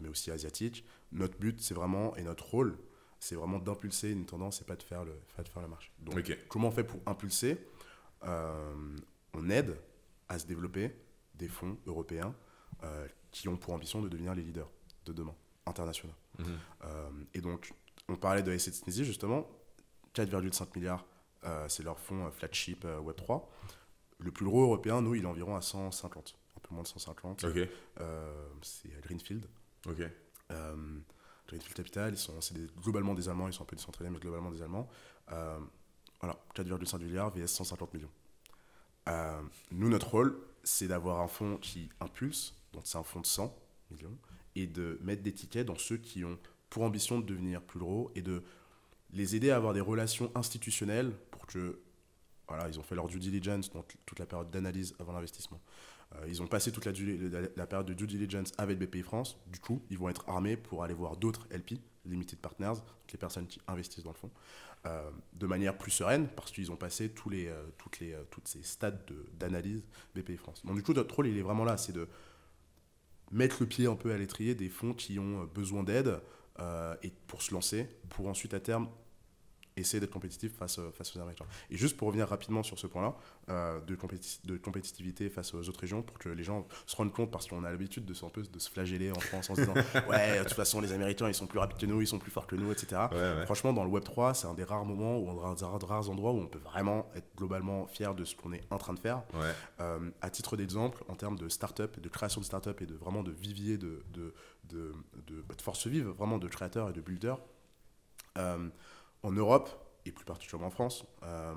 mais 0.00 0.08
aussi 0.08 0.30
asiatiques. 0.30 0.84
Notre 1.12 1.36
but, 1.38 1.60
c'est 1.60 1.74
vraiment, 1.74 2.14
et 2.16 2.22
notre 2.22 2.44
rôle, 2.46 2.78
c'est 3.18 3.34
vraiment 3.34 3.58
d'impulser 3.58 4.10
une 4.12 4.24
tendance 4.26 4.60
et 4.62 4.64
pas 4.64 4.76
de 4.76 4.82
faire 4.84 5.04
le, 5.04 5.14
pas 5.36 5.42
de 5.42 5.48
faire 5.48 5.62
le 5.62 5.68
marché. 5.68 5.90
Donc, 5.98 6.14
comment 6.48 6.68
on 6.68 6.70
fait 6.70 6.84
pour 6.84 7.00
impulser? 7.06 7.58
On 8.22 9.50
aide 9.50 9.76
à 10.28 10.38
se 10.38 10.46
développer 10.46 10.94
des 11.34 11.48
fonds 11.48 11.76
européens 11.86 12.34
qui 13.36 13.48
ont 13.48 13.56
pour 13.58 13.74
ambition 13.74 14.00
de 14.00 14.08
devenir 14.08 14.34
les 14.34 14.42
leaders 14.42 14.70
de 15.04 15.12
demain, 15.12 15.34
internationaux. 15.66 16.14
Mhm. 16.38 16.46
Euh, 16.84 17.10
et 17.34 17.42
donc, 17.42 17.74
on 18.08 18.16
parlait 18.16 18.42
de 18.42 18.56
Tunisie, 18.56 19.04
justement, 19.04 19.46
4,5 20.14 20.74
milliards, 20.74 21.04
euh, 21.44 21.68
c'est 21.68 21.82
leur 21.82 22.00
fonds 22.00 22.24
euh, 22.24 22.30
flagship 22.30 22.86
euh, 22.86 22.98
Web3. 22.98 23.44
Le 24.20 24.30
plus 24.30 24.46
gros 24.46 24.62
européen, 24.62 25.02
nous, 25.02 25.14
il 25.14 25.24
est 25.24 25.26
environ 25.26 25.54
à 25.54 25.60
150, 25.60 26.34
un 26.56 26.60
peu 26.60 26.74
moins 26.74 26.82
de 26.82 26.88
150. 26.88 27.44
Ok. 27.44 27.68
Euh, 28.00 28.48
c'est 28.62 28.88
Greenfield. 29.02 29.46
Ok. 29.86 30.00
Euh, 30.50 30.98
Greenfield 31.46 31.74
Capital, 31.74 32.14
ils 32.14 32.18
sont, 32.18 32.40
c'est 32.40 32.56
globalement 32.80 33.12
des 33.12 33.28
Allemands, 33.28 33.48
ils 33.48 33.52
sont 33.52 33.64
un 33.64 33.66
peu 33.66 33.76
décentralisés, 33.76 34.14
mais 34.14 34.18
globalement 34.18 34.50
des 34.50 34.62
Allemands. 34.62 34.88
Voilà, 35.28 36.38
4,5 36.54 37.02
milliards 37.02 37.30
vs 37.30 37.46
150 37.46 37.92
millions. 37.92 38.10
Nous, 39.70 39.88
notre 39.90 40.10
rôle, 40.10 40.38
c'est 40.64 40.88
d'avoir 40.88 41.20
un 41.20 41.28
fonds 41.28 41.58
qui 41.58 41.90
impulse, 42.00 42.54
donc 42.76 42.86
c'est 42.86 42.98
un 42.98 43.02
fonds 43.02 43.20
de 43.20 43.26
100 43.26 43.52
millions, 43.90 44.16
et 44.54 44.66
de 44.66 44.98
mettre 45.02 45.22
des 45.22 45.32
tickets 45.32 45.66
dans 45.66 45.76
ceux 45.76 45.96
qui 45.96 46.24
ont 46.24 46.38
pour 46.70 46.82
ambition 46.82 47.18
de 47.18 47.26
devenir 47.26 47.62
plus 47.62 47.80
gros 47.80 48.10
et 48.14 48.22
de 48.22 48.42
les 49.12 49.34
aider 49.34 49.50
à 49.50 49.56
avoir 49.56 49.72
des 49.72 49.80
relations 49.80 50.30
institutionnelles 50.34 51.12
pour 51.30 51.46
que 51.46 51.80
voilà, 52.48 52.68
ils 52.68 52.78
ont 52.78 52.82
fait 52.82 52.94
leur 52.94 53.08
due 53.08 53.18
diligence, 53.18 53.70
donc 53.70 53.96
toute 54.04 54.18
la 54.18 54.26
période 54.26 54.50
d'analyse 54.50 54.94
avant 55.00 55.12
l'investissement. 55.12 55.60
Euh, 56.14 56.26
ils 56.28 56.42
ont 56.42 56.46
passé 56.46 56.70
toute 56.70 56.84
la, 56.84 56.92
la, 57.56 57.66
période 57.66 57.86
de 57.86 57.94
due 57.94 58.06
diligence 58.06 58.52
avec 58.58 58.78
BPI 58.78 59.02
France. 59.02 59.36
Du 59.48 59.58
coup, 59.58 59.82
ils 59.90 59.98
vont 59.98 60.08
être 60.08 60.28
armés 60.28 60.56
pour 60.56 60.84
aller 60.84 60.94
voir 60.94 61.16
d'autres 61.16 61.48
LP, 61.50 61.80
Limited 62.04 62.38
Partners, 62.38 62.80
les 63.10 63.18
personnes 63.18 63.46
qui 63.46 63.60
investissent 63.66 64.04
dans 64.04 64.12
le 64.12 64.16
fonds, 64.16 64.30
euh, 64.86 65.10
de 65.32 65.46
manière 65.46 65.76
plus 65.76 65.90
sereine, 65.90 66.28
parce 66.28 66.52
qu'ils 66.52 66.70
ont 66.70 66.76
passé 66.76 67.08
tous 67.08 67.30
les, 67.30 67.48
euh, 67.48 67.64
toutes, 67.78 67.98
les, 67.98 68.14
toutes 68.30 68.46
ces 68.46 68.62
stades 68.62 69.00
d'analyse 69.38 69.82
BPI 70.14 70.36
France. 70.36 70.64
Donc 70.64 70.76
du 70.76 70.82
coup, 70.82 70.92
notre 70.92 71.14
rôle, 71.16 71.26
il 71.26 71.36
est 71.36 71.42
vraiment 71.42 71.64
là, 71.64 71.76
c'est 71.76 71.92
de 71.92 72.06
mettre 73.32 73.56
le 73.60 73.66
pied 73.66 73.86
un 73.86 73.96
peu 73.96 74.12
à 74.12 74.18
l'étrier 74.18 74.54
des 74.54 74.68
fonds 74.68 74.94
qui 74.94 75.18
ont 75.18 75.44
besoin 75.54 75.82
d'aide 75.82 76.20
et 77.02 77.12
pour 77.26 77.42
se 77.42 77.52
lancer, 77.52 77.88
pour 78.08 78.28
ensuite 78.28 78.54
à 78.54 78.60
terme 78.60 78.88
essayer 79.76 80.00
d'être 80.00 80.10
compétitif 80.12 80.54
face, 80.54 80.78
euh, 80.78 80.90
face 80.92 81.14
aux 81.14 81.20
Américains. 81.20 81.44
Et 81.70 81.76
juste 81.76 81.96
pour 81.96 82.08
revenir 82.08 82.28
rapidement 82.28 82.62
sur 82.62 82.78
ce 82.78 82.86
point-là, 82.86 83.14
euh, 83.48 83.80
de, 83.80 83.96
de 84.44 84.56
compétitivité 84.56 85.28
face 85.28 85.54
aux 85.54 85.68
autres 85.68 85.80
régions, 85.80 86.02
pour 86.02 86.18
que 86.18 86.28
les 86.28 86.44
gens 86.44 86.66
se 86.86 86.96
rendent 86.96 87.12
compte, 87.12 87.30
parce 87.30 87.46
qu'on 87.46 87.64
a 87.64 87.70
l'habitude 87.70 88.04
de, 88.04 88.14
de 88.14 88.58
se 88.58 88.70
flageller 88.70 89.10
en 89.12 89.20
France 89.20 89.50
en 89.50 89.54
se 89.54 89.60
disant 89.60 89.74
Ouais, 90.08 90.38
de 90.38 90.44
toute 90.44 90.54
façon, 90.54 90.80
les 90.80 90.92
Américains, 90.92 91.28
ils 91.28 91.34
sont 91.34 91.46
plus 91.46 91.58
rapides 91.58 91.78
que 91.78 91.86
nous, 91.86 92.00
ils 92.00 92.06
sont 92.06 92.18
plus 92.18 92.30
forts 92.30 92.46
que 92.46 92.56
nous, 92.56 92.72
etc. 92.72 93.02
Franchement, 93.44 93.72
dans 93.72 93.84
le 93.84 93.90
Web3, 93.90 94.34
c'est 94.34 94.46
un 94.46 94.54
des 94.54 94.64
rares 94.64 94.84
moments, 94.84 95.18
ou 95.18 95.28
un 95.44 95.54
des 95.54 95.86
rares 95.86 96.10
endroits 96.10 96.32
où 96.32 96.38
on 96.38 96.46
peut 96.46 96.58
vraiment 96.58 97.10
être 97.14 97.28
globalement 97.36 97.86
fier 97.86 98.14
de 98.14 98.24
ce 98.24 98.34
qu'on 98.34 98.52
est 98.52 98.62
en 98.70 98.78
train 98.78 98.94
de 98.94 98.98
faire. 98.98 99.22
Euh, 99.80 100.10
à 100.20 100.30
titre 100.30 100.56
d'exemple, 100.56 101.04
en 101.08 101.14
termes 101.14 101.38
de 101.38 101.48
start-up, 101.48 102.00
de 102.00 102.08
création 102.08 102.40
de 102.40 102.46
start-up 102.46 102.80
et 102.80 102.86
de 102.86 102.94
vraiment 102.94 103.22
de 103.22 103.30
vivier 103.32 103.76
de, 103.76 104.04
de, 104.12 104.34
de, 104.64 104.92
de, 105.26 105.42
bah, 105.42 105.54
force 105.62 105.86
vive, 105.86 106.08
vraiment 106.08 106.38
de 106.38 106.48
créateurs 106.48 106.90
et 106.90 106.92
de 106.92 107.00
builders. 107.00 107.38
En 109.26 109.32
Europe, 109.32 109.68
et 110.04 110.12
plus 110.12 110.24
particulièrement 110.24 110.68
en 110.68 110.70
France, 110.70 111.04
euh, 111.24 111.52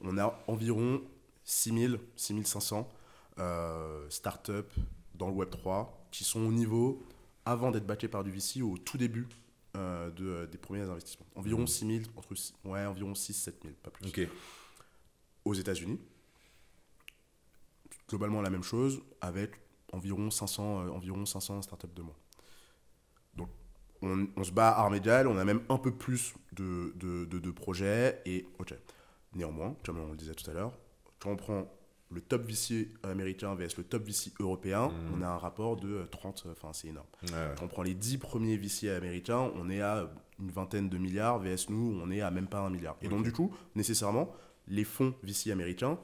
on 0.00 0.18
a 0.18 0.42
environ 0.48 1.00
6000, 1.44 2.00
6500 2.16 2.90
euh, 3.38 4.10
startups 4.10 4.74
dans 5.14 5.28
le 5.28 5.34
Web3 5.34 5.86
qui 6.10 6.24
sont 6.24 6.40
au 6.40 6.50
niveau, 6.50 7.00
avant 7.44 7.70
d'être 7.70 7.86
backés 7.86 8.08
par 8.08 8.24
du 8.24 8.32
VC, 8.32 8.60
au 8.62 8.76
tout 8.76 8.98
début 8.98 9.28
euh, 9.76 10.10
de, 10.10 10.48
des 10.50 10.58
premiers 10.58 10.80
investissements. 10.80 11.26
Environ 11.36 11.64
6000, 11.64 12.08
entre, 12.16 12.34
ouais, 12.64 12.86
environ 12.86 13.12
6-7000, 13.12 13.72
pas 13.74 13.90
plus. 13.90 14.28
Aux 15.44 15.54
États-Unis, 15.54 16.00
globalement 18.08 18.42
la 18.42 18.50
même 18.50 18.64
chose, 18.64 19.00
avec 19.20 19.60
environ 19.92 20.28
500, 20.28 20.88
environ 20.88 21.24
500 21.24 21.62
startups 21.62 21.86
de 21.94 22.02
moins. 22.02 22.16
Donc 23.36 23.48
on, 24.02 24.44
se 24.44 24.50
bat 24.50 24.70
à 24.70 24.94
égales, 24.94 25.26
on 25.26 25.38
a 25.38 25.44
même 25.44 25.62
un 25.68 25.78
peu 25.78 25.92
plus 25.92 26.34
de, 26.52 26.92
de, 26.96 27.50
projets. 27.50 28.20
Et 28.26 28.46
ok, 28.58 28.74
néanmoins, 29.34 29.76
comme 29.84 29.98
on 29.98 30.10
le 30.10 30.16
disait 30.16 30.34
tout 30.34 30.48
à 30.50 30.54
l'heure, 30.54 30.72
quand 31.20 31.30
on 31.30 31.36
prend 31.36 31.72
le 32.10 32.20
top 32.20 32.46
VC 32.46 32.88
américain 33.04 33.54
vs 33.54 33.76
le 33.78 33.84
top 33.84 34.04
VC 34.04 34.32
européen, 34.38 34.88
mmh. 34.88 35.14
on 35.16 35.22
a 35.22 35.28
un 35.28 35.38
rapport 35.38 35.76
de 35.76 36.06
30, 36.10 36.46
enfin 36.50 36.72
c'est 36.72 36.88
énorme. 36.88 37.06
Quand 37.56 37.64
on 37.64 37.68
prend 37.68 37.82
les 37.82 37.94
10 37.94 38.18
premiers 38.18 38.56
VC 38.56 38.90
américains, 38.90 39.50
on 39.56 39.70
est 39.70 39.80
à 39.80 40.10
une 40.38 40.50
vingtaine 40.50 40.88
de 40.88 40.98
milliards, 40.98 41.38
vs 41.38 41.70
nous, 41.70 41.98
on 42.02 42.10
est 42.10 42.20
à 42.20 42.30
même 42.30 42.48
pas 42.48 42.60
un 42.60 42.70
milliard. 42.70 42.96
Et 43.02 43.08
donc 43.08 43.22
du 43.22 43.32
coup, 43.32 43.54
nécessairement, 43.74 44.34
les 44.68 44.84
fonds 44.84 45.14
VC 45.22 45.50
américains, 45.52 45.98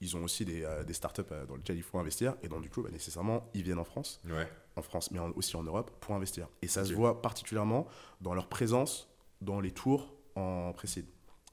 ils 0.00 0.16
ont 0.16 0.24
aussi 0.24 0.46
des, 0.46 0.64
euh, 0.64 0.82
des 0.82 0.94
startups 0.94 1.20
euh, 1.30 1.44
dans 1.44 1.56
lesquelles 1.56 1.76
il 1.76 1.82
faut 1.82 1.98
investir, 1.98 2.34
et 2.42 2.48
donc 2.48 2.62
du 2.62 2.70
coup, 2.70 2.82
bah, 2.82 2.88
nécessairement, 2.90 3.50
ils 3.52 3.62
viennent 3.62 3.78
en 3.78 3.84
France. 3.84 4.22
Ouais 4.24 4.48
en 4.80 4.82
France, 4.82 5.10
mais 5.10 5.20
aussi 5.36 5.56
en 5.56 5.62
Europe, 5.62 5.90
pour 6.00 6.14
investir. 6.14 6.48
Et 6.62 6.68
ça 6.68 6.84
se 6.84 6.92
voit 6.92 7.22
particulièrement 7.22 7.86
dans 8.20 8.34
leur 8.34 8.48
présence 8.48 9.08
dans 9.40 9.60
les 9.60 9.70
tours 9.70 10.12
en 10.34 10.72
précide. 10.72 11.06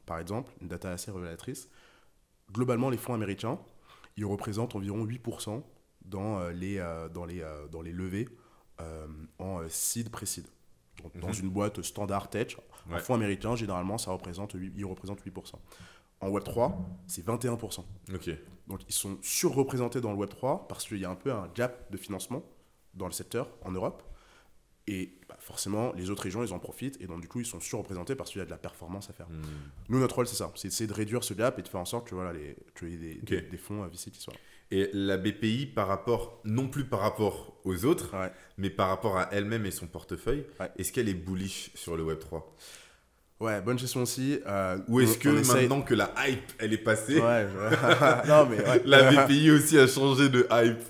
Par 0.05 0.19
exemple, 0.19 0.51
une 0.61 0.67
data 0.67 0.91
assez 0.91 1.11
révélatrice, 1.11 1.69
globalement, 2.51 2.89
les 2.89 2.97
fonds 2.97 3.13
américains, 3.13 3.59
ils 4.15 4.25
représentent 4.25 4.75
environ 4.75 5.05
8% 5.05 5.61
dans 6.05 6.39
euh, 6.39 6.51
les, 6.51 6.79
euh, 6.79 7.09
dans 7.09 7.25
les, 7.25 7.41
euh, 7.41 7.67
dans 7.67 7.81
les 7.81 7.91
levées 7.91 8.27
en 9.39 9.67
seed 9.69 10.11
précide. 10.11 10.45
Dans 11.15 11.29
mhm. 11.29 11.33
une 11.43 11.49
boîte 11.49 11.81
standard 11.81 12.29
tech, 12.29 12.57
un 12.91 12.99
fonds 12.99 13.15
américain, 13.15 13.55
généralement, 13.55 13.97
ça 13.97 14.11
représente, 14.11 14.53
il 14.53 14.85
représente 14.85 15.25
8%. 15.25 15.55
En 16.21 16.29
Web3, 16.29 16.75
c'est 17.07 17.25
21%. 17.25 17.83
Donc 18.67 18.81
ils 18.87 18.93
sont 18.93 19.17
surreprésentés 19.23 19.99
dans 19.99 20.11
le 20.11 20.17
Web3 20.23 20.67
parce 20.67 20.87
qu'il 20.87 20.99
y 20.99 21.05
a 21.05 21.09
un 21.09 21.15
peu 21.15 21.31
un 21.31 21.47
gap 21.55 21.91
de 21.91 21.97
financement 21.97 22.43
dans 22.97 23.07
le 23.07 23.11
secteur 23.11 23.49
en 23.63 23.71
Europe. 23.71 24.03
Et 24.87 25.11
bah, 25.27 25.35
forcément, 25.39 25.91
les 25.93 26.09
autres 26.09 26.23
régions, 26.23 26.43
ils 26.43 26.53
en 26.53 26.59
profitent. 26.59 26.99
Et 27.01 27.07
donc, 27.07 27.19
du 27.21 27.27
coup, 27.27 27.41
ils 27.41 27.45
sont 27.45 27.59
surreprésentés 27.59 28.15
parce 28.15 28.31
qu'il 28.31 28.39
y 28.39 28.41
a 28.41 28.45
de 28.45 28.49
la 28.49 28.57
performance 28.57 29.09
à 29.09 29.13
faire. 29.13 29.27
Hmm. 29.27 29.41
Nous, 29.89 29.99
notre 29.99 30.15
rôle, 30.15 30.27
c'est 30.27 30.35
ça. 30.35 30.51
C'est 30.55 30.69
d'essayer 30.69 30.87
de 30.87 30.93
réduire 30.93 31.23
ce 31.23 31.33
gap 31.33 31.59
et 31.59 31.61
de 31.61 31.67
faire 31.67 31.81
en 31.81 31.85
sorte 31.85 32.07
que 32.07 32.15
voilà, 32.15 32.31
les, 32.31 32.55
ait 32.93 32.97
des, 32.97 33.41
des, 33.41 33.57
fonds 33.57 33.83
à 33.83 33.87
VC 33.87 34.11
qui 34.11 34.21
soient 34.21 34.33
Et 34.71 34.89
la 34.93 35.17
BPI, 35.17 35.65
par 35.65 35.87
rapport, 35.87 36.39
non 36.45 36.69
plus 36.69 36.85
par 36.85 37.01
rapport 37.01 37.59
aux 37.65 37.83
autres, 37.83 38.15
mais 38.57 38.69
par 38.69 38.87
rapport 38.87 39.17
à 39.17 39.27
elle-même 39.33 39.65
et 39.65 39.71
son 39.71 39.87
portefeuille, 39.87 40.45
est-ce 40.77 40.93
qu'elle 40.93 41.09
est 41.09 41.13
bullish 41.13 41.71
sur 41.75 41.97
le 41.97 42.05
Web3 42.05 42.43
Ouais, 43.39 43.61
bonne 43.61 43.77
question 43.77 44.01
aussi. 44.01 44.39
Euh, 44.47 44.79
Ou 44.87 45.01
est-ce 45.01 45.17
que 45.19 45.29
maintenant 45.29 45.81
que 45.81 45.93
la 45.93 46.11
hype, 46.25 46.53
elle 46.57 46.73
est 46.73 46.77
passée, 46.77 47.19
non, 48.27 48.47
mais 48.47 48.57
la 48.85 49.25
BPI 49.25 49.51
aussi 49.51 49.77
a 49.77 49.85
changé 49.85 50.29
de 50.29 50.47
hype 50.49 50.81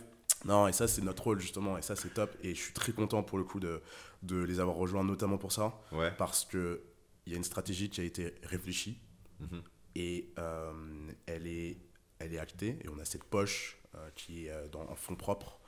non, 0.47 0.67
et 0.69 0.71
ça, 0.71 0.88
c'est 0.88 1.01
notre 1.01 1.23
rôle, 1.23 1.41
justement, 1.41 1.77
et 1.77 1.81
ça, 1.81 1.97
c'est 1.97 2.13
top. 2.13 2.33
Et 2.41 2.55
je 2.55 2.62
suis 2.62 2.73
très 2.73 2.93
content 2.93 3.21
pour 3.21 3.38
le 3.38 3.43
coup 3.43 3.60
de, 3.60 3.81
de 4.23 4.41
les 4.41 4.62
avoir 4.62 4.77
rejoints, 4.77 5.03
notamment 5.03 5.38
pour 5.38 5.51
ça. 5.51 5.77
Ouais. 5.91 6.12
Parce 6.17 6.45
qu'il 6.45 6.79
y 7.27 7.33
a 7.33 7.38
une 7.38 7.43
stratégie 7.43 7.89
qui 7.89 7.99
a 7.99 8.05
été 8.05 8.33
réfléchie 8.43 8.97
mhm. 9.41 9.62
et 9.95 10.31
euh, 10.39 11.12
elle, 11.25 11.47
est, 11.47 11.77
elle 12.19 12.33
est 12.33 12.39
actée. 12.39 12.79
Et 12.81 12.88
on 12.88 12.97
a 12.97 13.03
cette 13.03 13.25
poche 13.25 13.77
euh, 13.95 14.10
qui 14.15 14.47
est 14.47 14.51
euh, 14.51 14.69
dans, 14.69 14.89
en 14.89 14.95
fonds 14.95 15.15
propres 15.15 15.60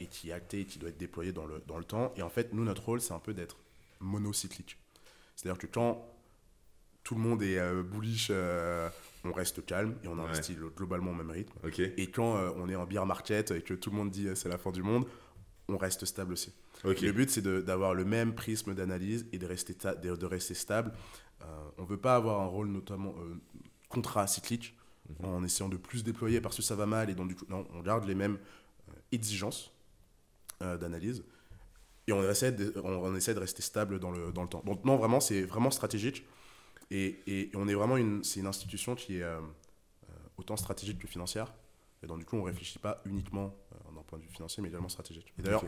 et 0.00 0.06
qui 0.06 0.28
est 0.28 0.32
actée 0.34 0.60
et 0.60 0.64
qui 0.66 0.78
doit 0.78 0.90
être 0.90 0.98
déployée 0.98 1.32
dans 1.32 1.46
le, 1.46 1.62
dans 1.66 1.78
le 1.78 1.84
temps. 1.84 2.12
Et 2.16 2.20
en 2.20 2.28
fait, 2.28 2.52
nous, 2.52 2.62
notre 2.62 2.84
rôle, 2.84 3.00
c'est 3.00 3.14
un 3.14 3.18
peu 3.18 3.32
d'être 3.32 3.56
monocyclique. 4.00 4.76
C'est-à-dire 5.34 5.58
que 5.58 5.66
quand 5.66 6.06
tout 7.02 7.14
le 7.14 7.22
monde 7.22 7.42
est 7.42 7.58
bullish 7.82 8.30
on 9.24 9.32
reste 9.32 9.64
calme 9.64 9.94
et 10.02 10.08
on 10.08 10.18
investit 10.18 10.56
globalement 10.76 11.12
au 11.12 11.14
même 11.14 11.30
rythme. 11.30 11.52
Et 11.96 12.10
quand 12.10 12.36
euh, 12.36 12.50
on 12.56 12.68
est 12.68 12.76
en 12.76 12.86
beer 12.86 13.04
market 13.06 13.50
et 13.52 13.62
que 13.62 13.74
tout 13.74 13.90
le 13.90 13.96
monde 13.96 14.10
dit 14.10 14.28
euh, 14.28 14.34
c'est 14.34 14.48
la 14.48 14.58
fin 14.58 14.72
du 14.72 14.82
monde, 14.82 15.06
on 15.68 15.76
reste 15.76 16.04
stable 16.04 16.32
aussi. 16.32 16.52
Le 16.84 17.12
but, 17.12 17.30
c'est 17.30 17.42
d'avoir 17.42 17.94
le 17.94 18.04
même 18.04 18.34
prisme 18.34 18.74
d'analyse 18.74 19.26
et 19.32 19.38
de 19.38 19.46
rester, 19.46 19.76
de, 20.02 20.16
de 20.16 20.26
rester 20.26 20.54
stable. 20.54 20.92
Euh, 21.42 21.44
on 21.78 21.82
ne 21.82 21.86
veut 21.86 22.00
pas 22.00 22.16
avoir 22.16 22.40
un 22.40 22.46
rôle 22.46 22.68
notamment 22.68 23.14
contracyclique 23.88 24.74
mhm. 25.20 25.26
en 25.26 25.44
essayant 25.44 25.68
de 25.68 25.76
plus 25.76 26.02
déployer 26.02 26.40
parce 26.40 26.56
que 26.56 26.62
ça 26.62 26.74
va 26.74 26.86
mal 26.86 27.08
et 27.10 27.14
donc 27.14 27.28
du 27.28 27.36
coup, 27.36 27.46
non, 27.48 27.66
on 27.74 27.80
garde 27.80 28.04
les 28.06 28.14
mêmes 28.14 28.38
exigences 29.12 29.72
d'analyse 30.60 31.24
et 32.08 32.12
on 32.12 32.28
essaie, 32.28 32.52
de, 32.52 32.74
on, 32.82 33.14
essaie 33.14 33.34
de 33.34 33.38
rester 33.38 33.62
stable 33.62 34.00
dans 34.00 34.10
le, 34.10 34.32
dans 34.32 34.42
le 34.42 34.48
temps. 34.48 34.62
Donc 34.64 34.84
non, 34.84 34.96
vraiment, 34.96 35.20
c'est 35.20 35.42
vraiment 35.42 35.70
stratégique. 35.70 36.24
Et, 36.92 37.50
on 37.54 37.68
est 37.68 37.74
vraiment 37.74 37.96
une, 37.96 38.22
c'est 38.22 38.40
une 38.40 38.46
institution 38.46 38.94
qui 38.94 39.18
est 39.18 39.22
euh, 39.22 39.38
euh, 39.38 40.12
autant 40.36 40.56
stratégique 40.56 40.98
que 40.98 41.08
financière. 41.08 41.52
Et 42.02 42.06
donc, 42.06 42.18
du 42.18 42.24
coup, 42.24 42.36
on 42.36 42.40
ne 42.40 42.46
réfléchit 42.46 42.78
pas 42.78 43.00
uniquement 43.06 43.54
euh, 43.72 43.94
d'un 43.94 44.02
point 44.02 44.18
de 44.18 44.24
vue 44.24 44.30
financier, 44.30 44.62
mais 44.62 44.68
également 44.68 44.90
stratégique. 44.90 45.32
Et 45.38 45.42
d'ailleurs, 45.42 45.64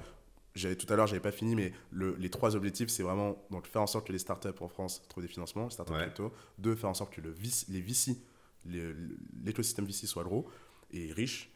j'avais 0.55 0.77
tout 0.77 0.93
à 0.93 0.97
l'heure, 0.97 1.07
j'avais 1.07 1.23
pas 1.23 1.33
fini, 1.33 1.57
mais 1.57 1.73
le, 1.91 2.15
les 2.17 2.29
trois 2.29 2.57
objectifs, 2.57 2.91
c'est 2.91 3.03
vraiment 3.03 3.43
donc 3.51 3.67
faire 3.67 3.83
en 3.83 3.87
sorte 3.87 4.07
que 4.07 4.13
les 4.13 4.19
startups 4.19 4.49
en 4.61 4.69
France 4.69 5.03
trouvent 5.09 5.25
des 5.25 5.29
financements, 5.29 5.65
les 5.65 5.71
startups 5.71 5.95
crypto. 5.95 6.33
Deux, 6.59 6.77
faire 6.77 6.91
en 6.91 6.95
sorte 6.95 7.13
que 7.15 7.21
le 7.21 7.35
les 7.69 7.81
VC, 7.81 8.19
l'écosystème 8.67 9.87
VC 9.87 10.07
soit 10.07 10.25
gros 10.25 10.47
et 10.93 11.13
riche. 11.13 11.51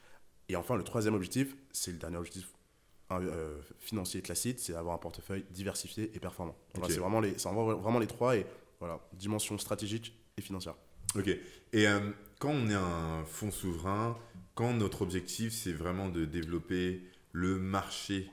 Et 0.48 0.56
enfin, 0.56 0.76
le 0.76 0.82
troisième 0.82 1.14
objectif, 1.14 1.54
c'est 1.72 1.92
le 1.92 1.98
dernier 1.98 2.16
objectif 2.16 2.48
financier 3.78 4.20
classique, 4.20 4.58
c'est 4.58 4.74
avoir 4.74 4.94
un 4.94 4.98
portefeuille 4.98 5.44
diversifié 5.50 6.10
et 6.14 6.20
performant. 6.20 6.56
c'est 6.88 6.98
vraiment 6.98 7.20
les, 7.20 7.32
vraiment 7.32 7.98
les 7.98 8.06
trois. 8.06 8.36
Et 8.36 8.46
voilà, 8.78 9.00
dimension 9.12 9.58
stratégique 9.58 10.14
et 10.36 10.42
financière. 10.42 10.74
Ok. 11.14 11.28
Et 11.28 11.88
euh, 11.88 12.10
quand 12.38 12.50
on 12.50 12.68
est 12.68 12.74
un 12.74 13.24
fonds 13.24 13.50
souverain, 13.50 14.18
quand 14.54 14.74
notre 14.74 15.02
objectif 15.02 15.52
c'est 15.52 15.72
vraiment 15.72 16.08
de 16.08 16.24
développer 16.24 17.02
le 17.32 17.58
marché 17.58 18.30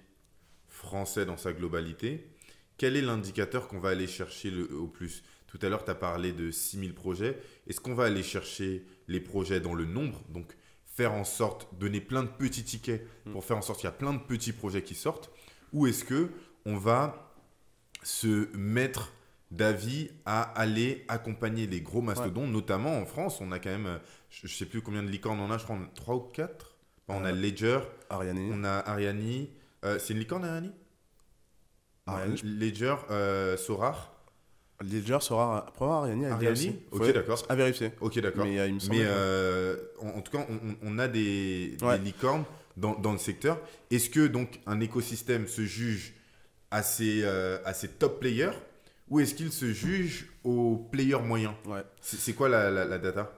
français 0.68 1.26
dans 1.26 1.38
sa 1.38 1.54
globalité, 1.54 2.30
quel 2.78 2.98
est 2.98 3.02
l'indicateur 3.02 3.68
qu'on 3.68 3.80
va 3.80 3.90
aller 3.90 4.08
chercher 4.08 4.52
le, 4.52 4.72
au 4.76 4.88
plus? 4.88 5.24
Tout 5.48 5.60
à 5.62 5.70
l'heure, 5.70 5.86
tu 5.86 5.92
as 5.92 5.96
parlé 5.96 6.34
de 6.34 6.52
6000 6.52 6.94
projets. 6.94 7.40
Est-ce 7.68 7.80
qu'on 7.80 7.96
va 7.96 8.06
aller 8.06 8.24
chercher 8.24 8.86
les 9.08 9.22
projets 9.22 9.62
dans 9.62 9.74
le 9.74 9.86
nombre? 9.86 10.22
Donc, 10.30 10.58
faire 10.86 11.14
en 11.14 11.24
sorte, 11.24 11.68
donner 11.80 12.02
plein 12.02 12.24
de 12.24 12.28
petits 12.28 12.64
tickets 12.64 13.08
mm. 13.26 13.32
pour 13.32 13.46
faire 13.46 13.58
en 13.58 13.62
sorte 13.62 13.80
qu'il 13.80 13.88
y 13.88 13.94
a 13.94 13.94
plein 13.94 14.14
de 14.14 14.20
petits 14.20 14.52
projets 14.52 14.82
qui 14.82 14.96
sortent 14.96 15.32
Ou 15.72 15.88
est-ce 15.88 16.04
que 16.04 16.30
on 16.66 16.78
va 16.78 17.34
se 18.04 18.50
mettre 18.58 19.14
d'avis 19.52 20.10
à 20.26 20.42
aller 20.42 21.06
accompagner 21.08 21.68
les 21.68 21.82
gros 21.82 22.02
mastodons, 22.02 22.48
notamment 22.48 22.98
en 22.98 23.06
France. 23.06 23.40
On 23.42 23.52
a 23.52 23.60
quand 23.60 23.70
même, 23.70 24.00
je, 24.30 24.48
ne 24.48 24.52
sais 24.52 24.66
plus 24.66 24.82
combien 24.82 25.04
de 25.04 25.10
licornes 25.10 25.40
on 25.40 25.52
a, 25.52 25.58
je 25.58 25.64
crois 25.64 25.78
3 25.96 26.16
ou 26.16 26.20
4. 26.20 26.76
on 27.08 27.24
a 27.24 27.32
Ledger, 27.32 27.80
Ariani. 28.10 28.50
on 28.52 28.64
a 28.64 28.80
Ariani. 28.80 29.50
Euh, 29.84 30.00
c'est 30.00 30.14
une 30.14 30.20
licorne 30.20 30.46
Ariani? 30.46 30.72
Ariani, 32.08 32.42
Ledger, 32.44 32.96
euh, 33.12 33.58
Sorar. 33.58 34.12
Ledger 34.82 35.20
sera. 35.22 35.68
Probablement 35.74 36.34
Ariani. 36.34 36.48
Ariani? 36.48 36.80
Ok, 36.92 37.14
d'accord. 37.14 37.44
À 37.48 37.56
vérifier. 37.56 37.92
Ok, 38.02 38.20
d'accord. 38.20 38.46
Mais, 38.46 38.60
euh, 38.60 38.68
il 38.68 38.74
me 38.76 38.80
semble 38.80 38.96
Mais 38.98 39.04
que- 39.04 39.10
euh, 39.10 39.78
en, 40.02 40.08
en 40.10 40.22
tout 40.22 40.32
cas, 40.38 40.46
on, 40.50 40.76
on 40.82 41.00
a 41.00 41.08
des, 41.08 41.78
licornes 42.04 42.44
dans, 42.78 42.94
dans 42.96 43.14
le 43.14 43.18
secteur. 43.18 43.60
Est-ce 43.90 44.10
que 44.10 44.28
donc 44.28 44.60
un 44.66 44.80
écosystème 44.82 45.48
se 45.48 45.62
juge 45.62 46.14
à 46.72 46.84
ses, 46.84 47.22
euh, 47.24 47.58
à 47.64 47.74
ses 47.74 47.88
top 47.88 48.20
players? 48.20 48.52
Ou 49.10 49.20
est-ce 49.20 49.36
qu'il 49.36 49.52
se 49.52 49.72
juge 49.74 50.28
aux 50.44 50.78
players 50.92 51.22
moyens 51.22 51.54
Ouais. 51.66 51.84
C'est 52.02 52.34
quoi 52.34 52.50
la, 52.50 52.70
la- 52.72 52.86
la 52.86 52.98
data? 52.98 53.32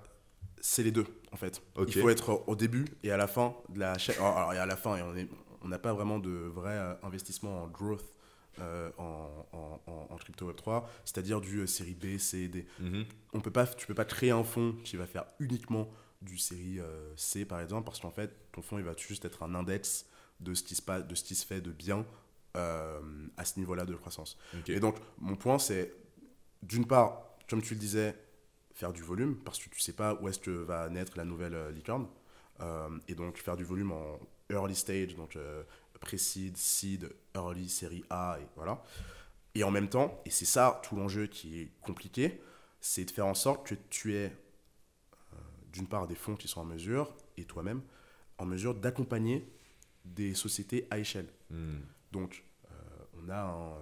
C'est 0.60 0.84
les 0.84 0.92
deux, 0.92 1.06
en 1.32 1.38
fait. 1.38 1.62
Ok. 1.76 1.96
Il 1.96 2.02
faut 2.02 2.10
être 2.10 2.44
au 2.48 2.56
début 2.56 2.86
et 3.04 3.12
à 3.12 3.18
la 3.18 3.28
fin 3.28 3.56
de 3.70 3.80
la 3.80 3.98
chaîne. 3.98 4.16
Alors, 4.18 4.54
et 4.54 4.58
à 4.58 4.66
la 4.66 4.76
fin, 4.76 4.98
et 5.16 5.28
on 5.62 5.68
n'a 5.68 5.80
pas 5.80 5.94
vraiment 5.94 6.20
de 6.20 6.30
vrai 6.30 6.74
euh, 6.74 6.94
investissement 7.04 7.64
en 7.64 7.68
growth 7.68 8.04
euh, 8.60 8.90
en, 8.98 9.46
en, 9.86 10.16
crypto 10.18 10.52
Web3, 10.52 10.84
c'est-à-dire 11.06 11.42
du 11.42 11.60
euh, 11.60 11.68
série 11.68 11.94
B, 11.94 12.18
C, 12.18 12.48
D. 12.48 12.66
Mhm. 12.80 13.06
On 13.34 13.40
peut 13.40 13.52
pas, 13.52 13.68
tu 13.68 13.86
peux 13.86 13.94
pas 13.94 14.04
créer 14.06 14.32
un 14.32 14.44
fonds 14.44 14.76
qui 14.84 14.98
va 14.98 15.06
faire 15.06 15.26
uniquement 15.40 15.88
du 16.24 16.40
série 16.40 16.80
euh, 16.80 17.14
C, 17.16 17.46
par 17.46 17.62
exemple, 17.62 17.86
parce 17.86 18.00
qu'en 18.00 18.10
fait, 18.10 18.32
ton 18.52 18.64
fonds, 18.64 18.80
il 18.80 18.84
va 18.84 18.94
juste 18.98 19.26
être 19.26 19.44
un 19.44 19.54
index 19.54 20.08
de 20.40 20.56
ce 20.56 20.64
qui 20.64 20.74
se, 20.74 20.82
passe, 20.82 21.06
de 21.06 21.14
ce 21.14 21.24
qui 21.24 21.36
se 21.36 21.46
fait 21.46 21.62
de 21.62 21.72
bien 21.72 22.04
euh, 22.58 23.00
à 23.38 23.46
ce 23.46 23.60
niveau-là 23.60 23.86
de 23.86 23.96
croissance. 23.96 24.38
Et 24.68 24.80
donc, 24.80 24.98
mon 25.20 25.36
point, 25.36 25.60
c'est, 25.60 25.94
d'une 26.64 26.86
part, 26.86 27.24
comme 27.50 27.62
tu 27.62 27.74
le 27.76 27.80
disais, 27.80 28.16
faire 28.78 28.94
du 28.94 29.02
volume, 29.02 29.36
parce 29.38 29.58
que 29.58 29.70
tu 29.70 29.80
sais 29.80 29.94
pas 29.94 30.14
où 30.22 30.28
est-ce 30.28 30.40
que 30.40 30.52
va 30.52 30.88
naître 30.90 31.18
la 31.18 31.26
nouvelle 31.26 31.56
euh, 31.56 31.72
licorne. 31.72 32.08
Euh, 32.60 32.90
et 33.08 33.16
donc, 33.16 33.38
faire 33.38 33.58
du 33.58 33.64
volume 33.64 33.92
en 33.92 34.20
early 34.52 34.76
stage, 34.76 35.16
donc 35.16 35.36
euh, 35.36 35.64
pré-seed, 36.00 36.56
seed, 36.58 37.10
early, 37.34 37.70
série 37.70 38.04
A, 38.10 38.38
et 38.40 38.48
voilà. 38.56 38.84
Et 39.56 39.64
en 39.64 39.72
même 39.72 39.90
temps, 39.90 40.22
et 40.26 40.30
c'est 40.30 40.46
ça 40.46 40.80
tout 40.84 40.96
l'enjeu 40.96 41.26
qui 41.26 41.60
est 41.60 41.72
compliqué, 41.82 42.40
c'est 42.80 43.06
de 43.06 43.12
faire 43.12 43.26
en 43.26 43.34
sorte 43.34 43.68
que 43.68 43.76
tu 43.90 44.16
aies, 44.16 44.32
d'une 45.74 45.88
part, 45.88 46.08
des 46.08 46.16
fonds 46.16 46.36
qui 46.36 46.48
sont 46.48 46.62
en 46.62 46.66
mesure, 46.66 47.16
et 47.38 47.46
toi-même, 47.46 47.82
en 48.38 48.46
mesure 48.46 48.76
d'accompagner 48.76 49.52
des 50.06 50.36
sociétés 50.36 50.88
à 50.92 51.00
échelle. 51.00 51.28
Hmm. 51.50 51.80
Donc, 52.12 52.44
on 53.28 53.32
a 53.32 53.38
un, 53.42 53.50
euh, 53.50 53.76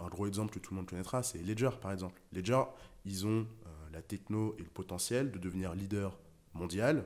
un- 0.00 0.08
gros 0.08 0.26
exemple 0.26 0.52
que 0.54 0.58
tout 0.58 0.72
le 0.74 0.76
monde 0.78 0.88
connaîtra, 0.88 1.22
c'est 1.22 1.38
Ledger, 1.38 1.70
par 1.80 1.92
exemple. 1.92 2.20
Ledger, 2.32 2.62
ils 3.04 3.26
ont 3.26 3.40
euh, 3.66 3.70
la 3.92 4.02
techno 4.02 4.54
et 4.58 4.62
le 4.62 4.68
potentiel 4.70 5.30
de 5.30 5.38
devenir 5.38 5.74
leader 5.74 6.18
mondial. 6.54 7.04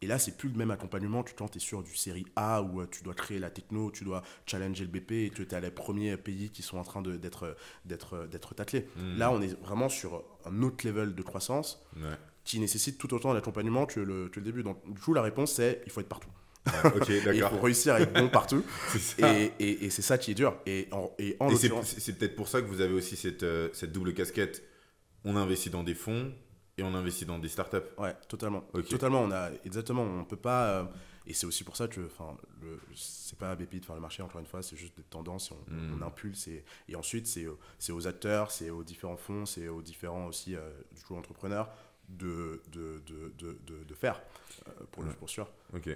Et 0.00 0.06
là, 0.06 0.20
c'est 0.20 0.36
plus 0.36 0.48
le 0.48 0.54
même 0.56 0.70
accompagnement 0.70 1.24
que 1.24 1.32
quand 1.36 1.48
tu 1.48 1.56
es 1.58 1.60
sur 1.60 1.82
du 1.82 1.96
série 1.96 2.24
A 2.36 2.62
où 2.62 2.80
euh, 2.80 2.86
tu 2.88 3.02
dois 3.02 3.14
créer 3.14 3.40
la 3.40 3.50
techno, 3.50 3.90
tu 3.90 4.04
dois 4.04 4.22
challenger 4.46 4.84
le 4.84 4.90
BP 4.90 5.10
et 5.26 5.30
tu 5.34 5.42
es 5.42 5.60
les 5.60 5.70
premiers 5.72 6.16
pays 6.16 6.50
qui 6.50 6.62
sont 6.62 6.78
en 6.78 6.84
train 6.84 7.02
d'être 7.02 8.54
taclés. 8.54 8.88
Mm. 8.96 9.18
Là, 9.18 9.30
on 9.32 9.40
est 9.42 9.58
vraiment 9.60 9.88
sur 9.88 10.22
un 10.44 10.62
autre 10.62 10.86
level 10.86 11.14
de 11.14 11.22
croissance 11.22 11.82
Ouais. 11.96 12.14
qui 12.44 12.60
nécessite 12.60 12.96
tout 12.98 13.12
autant 13.12 13.34
d'accompagnement 13.34 13.86
que 13.86 13.98
le, 14.00 14.28
que 14.28 14.38
le 14.38 14.44
début. 14.44 14.62
Donc, 14.62 14.78
du 14.92 15.00
coup, 15.00 15.14
la 15.14 15.22
réponse, 15.22 15.52
c'est 15.54 15.82
il 15.86 15.90
faut 15.92 16.00
être 16.00 16.08
partout. 16.08 16.30
Ouais, 16.84 16.96
ok, 16.96 17.10
Et 17.10 17.36
il 17.36 17.42
faut 17.42 17.58
réussir 17.60 17.94
à 17.94 18.00
être 18.00 18.12
bon 18.12 18.28
partout. 18.28 18.64
C'est 18.88 18.98
ça. 19.20 19.38
Et, 19.38 19.52
et- 19.58 19.84
et 19.86 19.90
c'est 19.90 20.02
ça 20.02 20.18
qui 20.18 20.32
est 20.32 20.34
dur. 20.34 20.56
Et 20.66 20.88
en, 20.92 21.10
et 21.18 21.36
en 21.40 21.50
c'est 21.56 22.18
peut-être 22.18 22.36
pour 22.36 22.48
ça 22.48 22.60
que 22.60 22.66
vous 22.66 22.80
avez 22.80 22.94
aussi 22.94 23.16
cette, 23.16 23.42
euh, 23.42 23.68
cette 23.72 23.92
double 23.92 24.14
casquette. 24.14 24.62
On 25.24 25.36
investit 25.36 25.70
dans 25.70 25.82
des 25.82 25.94
fonds 25.94 26.32
et 26.76 26.82
on 26.82 26.94
investit 26.94 27.26
dans 27.26 27.38
des 27.38 27.48
startups. 27.48 27.76
Ouais, 27.98 28.14
totalement. 28.28 28.64
Ok. 28.72 28.88
Totalement, 28.88 29.20
on 29.22 29.30
a 29.32 29.50
exactement, 29.64 30.02
on 30.04 30.24
peut 30.24 30.36
pas 30.36 30.68
euh, 30.80 30.84
et 31.26 31.34
c'est 31.34 31.44
aussi 31.46 31.64
pour 31.64 31.76
ça 31.76 31.88
que 31.88 32.00
enfin 32.06 32.36
le 32.62 32.78
c'est 32.94 33.36
pas 33.38 33.50
à 33.50 33.56
BPI 33.56 33.80
de 33.80 33.84
faire 33.84 33.96
le 33.96 34.00
marché 34.00 34.22
encore 34.22 34.40
une 34.40 34.46
fois, 34.46 34.62
c'est 34.62 34.76
juste 34.76 34.96
des 34.96 35.02
tendances, 35.02 35.50
et 35.50 35.54
on, 35.72 35.98
on 36.00 36.06
impulse 36.06 36.46
et, 36.48 36.64
et 36.88 36.94
ensuite 36.96 37.26
c'est 37.26 37.44
euh, 37.44 37.58
c'est 37.78 37.92
aux 37.92 38.06
acteurs, 38.06 38.50
c'est 38.52 38.70
aux 38.70 38.84
différents 38.84 39.16
fonds, 39.16 39.44
c'est 39.44 39.68
aux 39.68 39.82
différents 39.82 40.26
aussi 40.28 40.54
euh, 40.54 40.60
du 40.96 41.02
coup 41.02 41.16
entrepreneurs 41.16 41.68
de 42.08 42.62
de, 42.72 43.02
de, 43.06 43.34
de, 43.84 43.94
faire 43.94 44.22
pour 44.92 45.02
le 45.02 45.10
Ouais. 45.10 45.14
pour 45.16 45.28
sûr. 45.28 45.48
Ok. 45.74 45.90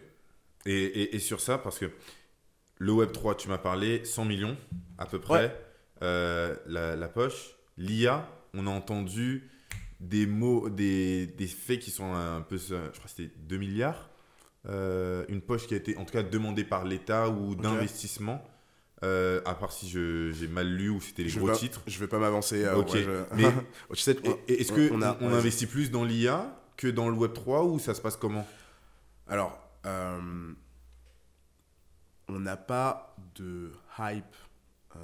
Et, 0.66 0.72
et- 0.84 1.16
et 1.16 1.18
sur 1.18 1.40
ça, 1.40 1.58
parce 1.58 1.78
que 1.78 1.90
le 2.78 2.92
Web3, 2.92 3.36
tu 3.36 3.48
m'as 3.48 3.58
parlé, 3.58 4.04
100 4.04 4.24
millions 4.24 4.56
à 4.98 5.06
peu 5.06 5.18
près, 5.20 5.56
euh, 6.02 6.54
la, 6.66 6.96
la 6.96 7.08
poche. 7.08 7.54
L'IA, 7.78 8.28
on 8.54 8.66
a 8.66 8.70
entendu 8.70 9.48
des 10.00 10.26
mots, 10.26 10.68
des, 10.68 11.26
des 11.26 11.46
faits 11.46 11.78
qui 11.80 11.90
sont 11.90 12.12
un 12.14 12.40
peu, 12.40 12.56
je 12.58 12.74
crois 12.74 12.90
que 13.04 13.08
c'était 13.10 13.30
2 13.38 13.56
milliards. 13.56 14.10
Euh, 14.68 15.24
une 15.28 15.40
poche 15.40 15.66
qui 15.66 15.74
a 15.74 15.76
été 15.76 15.96
en 15.96 16.04
tout 16.04 16.12
cas 16.12 16.22
demandée 16.22 16.64
par 16.64 16.84
l'État 16.84 17.28
ou 17.28 17.54
d'investissement. 17.56 18.44
Euh, 19.04 19.40
à 19.44 19.54
part 19.56 19.72
si 19.72 19.88
j'ai 19.88 20.46
mal 20.46 20.68
lu 20.68 20.88
ou 20.88 21.00
c'était 21.00 21.24
les 21.24 21.28
je 21.28 21.40
gros 21.40 21.50
titres. 21.50 21.82
Je 21.88 21.98
vais 21.98 22.06
pas 22.06 22.20
m'avancer. 22.20 22.64
euh, 22.64 22.76
Ok, 22.76 22.92
ouais, 22.92 23.02
je- 23.02 23.34
mais- 23.34 23.52
tu 23.94 23.96
sais, 24.00 24.16
Est-ce 24.46 24.70
que 24.70 24.92
on, 24.92 25.02
a- 25.02 25.16
on 25.20 25.28
ouais, 25.32 25.34
investit 25.38 25.66
plus 25.66 25.90
dans 25.90 26.04
l'IA 26.04 26.56
que 26.76 26.86
dans 26.86 27.08
le 27.08 27.16
Web3 27.16 27.64
ou 27.68 27.80
ça 27.80 27.94
se 27.94 28.00
passe 28.00 28.16
comment? 28.16 28.46
Alors, 29.26 29.58
euh, 29.86 30.52
on 32.28 32.40
n'a 32.40 32.56
pas 32.56 33.16
de 33.34 33.72
hype. 33.98 34.24
euh, 34.96 34.98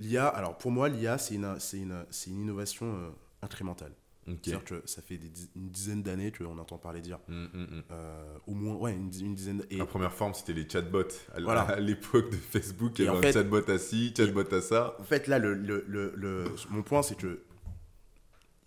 L'IA, 0.00 0.28
alors 0.28 0.56
pour 0.58 0.70
moi, 0.70 0.88
l'IA, 0.88 1.18
c'est 1.18 1.34
une, 1.34 1.56
une, 1.74 2.04
une 2.28 2.40
innovation 2.40 2.86
euh, 2.86 3.10
incrémentale. 3.42 3.92
C'est-à-dire 4.26 4.62
que 4.62 4.82
ça 4.84 5.00
fait 5.00 5.16
des 5.16 5.30
une 5.56 5.70
dizaine 5.70 6.02
d'années 6.02 6.30
qu'on 6.32 6.58
entend 6.58 6.76
parler 6.76 7.00
dire. 7.00 7.18
Mm, 7.28 7.44
mm, 7.44 7.48
mm. 7.62 7.82
euh, 7.90 8.36
au 8.46 8.52
moins, 8.52 8.74
ouais, 8.74 8.92
une, 8.92 9.10
une 9.24 9.34
dizaine 9.34 9.64
et 9.70 9.78
La 9.78 9.86
première 9.86 10.12
forme, 10.12 10.34
c'était 10.34 10.52
les 10.52 10.68
chatbots. 10.68 11.00
À, 11.34 11.40
Voilà. 11.40 11.76
l'époque 11.80 12.28
de 12.30 12.36
Facebook, 12.36 12.98
il 12.98 13.06
y 13.06 13.08
avait 13.08 13.16
un 13.16 13.22
fait- 13.22 13.32
chatbot 13.32 13.68
à 13.70 13.78
ci, 13.78 14.12
chatbot 14.14 14.44
à 14.54 14.60
ça. 14.60 14.96
En 15.00 15.02
fait, 15.04 15.28
là, 15.28 15.38
le, 15.38 15.54
le, 15.54 15.82
le, 15.88 16.12
le- 16.14 16.44
mon 16.68 16.82
point, 16.82 17.00
c'est 17.02 17.16
que 17.16 17.40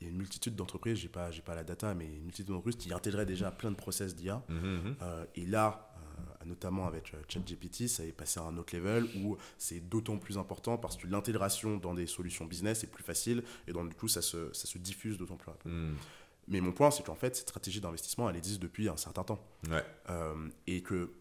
il 0.02 0.06
y 0.06 0.08
a 0.08 0.12
une 0.12 0.18
multitude 0.18 0.56
d'entreprises, 0.56 0.98
j'ai 0.98 1.08
pas, 1.08 1.30
j'ai 1.32 1.44
pas 1.44 1.54
la 1.54 1.64
data, 1.64 1.94
mais 1.94 2.06
une 2.06 2.24
multitude 2.24 2.48
d'entreprises 2.48 2.76
qui 2.76 2.92
intégraient 2.92 3.26
déjà 3.26 3.52
plein 3.52 3.70
de 3.70 3.76
process 3.76 4.16
d'IA. 4.16 4.44
Mhm, 4.50 4.58
mhm. 4.58 4.96
Euh, 5.04 5.26
et 5.36 5.46
là, 5.46 5.94
euh, 5.96 6.46
notamment 6.46 6.88
avec 6.88 7.14
euh, 7.14 7.22
ChatGPT, 7.28 7.88
ça 7.88 8.04
est 8.04 8.12
passé 8.12 8.40
à 8.40 8.44
un 8.44 8.58
autre 8.58 8.76
level 8.76 9.08
où 9.24 9.38
c'est 9.60 9.80
d'autant 9.80 10.18
plus 10.18 10.40
important 10.40 10.78
parce 10.78 10.98
que 10.98 11.06
l'intégration 11.08 11.78
dans 11.78 11.94
des 11.94 12.08
solutions 12.08 12.46
business 12.46 12.84
est 12.84 12.88
plus 12.92 13.04
facile 13.04 13.44
et 13.68 13.74
donc 13.74 13.90
du 13.90 13.96
coup 13.96 14.08
ça 14.08 14.24
se, 14.24 14.52
ça 14.54 14.66
se 14.66 14.80
diffuse 14.80 15.18
d'autant 15.18 15.38
plus 15.38 15.52
rapidement. 15.52 15.96
Mais 16.48 16.60
mon 16.60 16.72
point, 16.72 16.90
c'est 16.90 17.04
qu'en 17.04 17.16
fait, 17.16 17.36
cette 17.36 17.48
stratégie 17.48 17.80
d'investissement, 17.80 18.30
elle 18.30 18.36
existe 18.36 18.62
depuis 18.62 18.90
un 18.90 18.98
certain 18.98 19.24
temps. 19.24 19.48
Ouais. 19.70 19.86
Euh, 20.10 20.50
et 20.66 20.82
que 20.82 21.14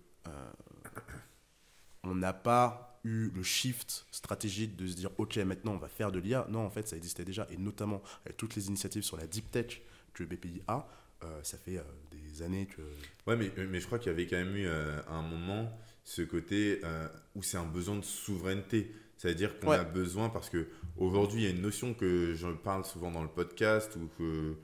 on 2.03 2.15
n'a 2.15 2.33
pas 2.33 2.90
eu 3.05 3.31
le 3.35 3.43
shift 3.43 4.07
stratégique 4.11 4.77
de 4.77 4.87
se 4.87 4.95
dire 4.97 5.11
ok 5.19 5.37
maintenant 5.39 5.73
on 5.73 5.79
va 5.79 5.89
faire 5.89 6.13
de 6.13 6.19
l'IA 6.19 6.47
non 6.51 6.61
en 6.67 6.71
fait 6.71 6.87
ça 6.87 6.97
existait 6.97 7.25
déjà 7.25 7.47
et 7.51 7.57
notamment 7.57 8.03
avec 8.27 8.37
toutes 8.37 8.55
les 8.57 8.69
initiatives 8.69 9.03
sur 9.03 9.17
la 9.17 9.27
deep 9.27 9.51
tech 9.51 9.81
que 10.13 10.23
BPI 10.25 10.61
a 10.69 10.87
euh, 11.23 11.41
ça 11.43 11.57
fait 11.59 11.77
euh, 11.79 11.83
des 12.11 12.43
années 12.43 12.67
que 12.67 12.81
Ouais, 13.27 13.37
mais, 13.37 13.51
mais 13.67 13.81
je 13.81 13.87
crois 13.87 13.99
qu'il 13.99 14.11
y 14.11 14.15
avait 14.15 14.27
quand 14.27 14.37
même 14.39 14.57
eu 14.57 14.67
euh, 14.67 15.01
à 15.09 15.15
un 15.15 15.23
moment 15.23 15.71
ce 16.05 16.23
côté 16.23 16.81
euh, 16.85 17.07
où 17.35 17.43
c'est 17.43 17.59
un 17.59 17.67
besoin 17.67 17.97
de 17.97 18.05
souveraineté. 18.05 18.91
C'est-à-dire 19.19 19.61
qu'on 19.61 19.69
Ouais. 19.69 19.77
a 19.77 19.85
besoin, 19.85 20.31
parce 20.31 20.49
que 20.49 20.67
aujourd'hui, 20.97 21.43
il 21.43 21.45
y 21.45 21.47
a 21.47 21.51
une 21.55 21.61
notion 21.61 21.93
que 21.93 22.35
je 22.35 22.47
parle 22.49 22.87
souvent 22.87 23.11
dans 23.11 23.23
le 23.23 23.29
podcast 23.29 23.95
ou 23.97 24.09
que, 24.19 24.55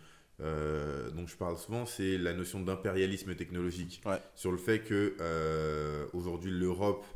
euh, 0.40 1.10
dont 1.10 1.26
je 1.26 1.36
parle 1.36 1.58
souvent, 1.58 1.84
c'est 1.84 2.16
la 2.16 2.32
notion 2.32 2.60
d'impérialisme 2.62 3.34
technologique. 3.34 4.00
Ouais. 4.06 4.18
Sur 4.34 4.50
le 4.50 4.56
fait 4.58 4.80
que 4.80 5.14
euh, 5.20 6.06
aujourd'hui, 6.14 6.50
l'Europe 6.50 7.04
euh, 7.04 7.15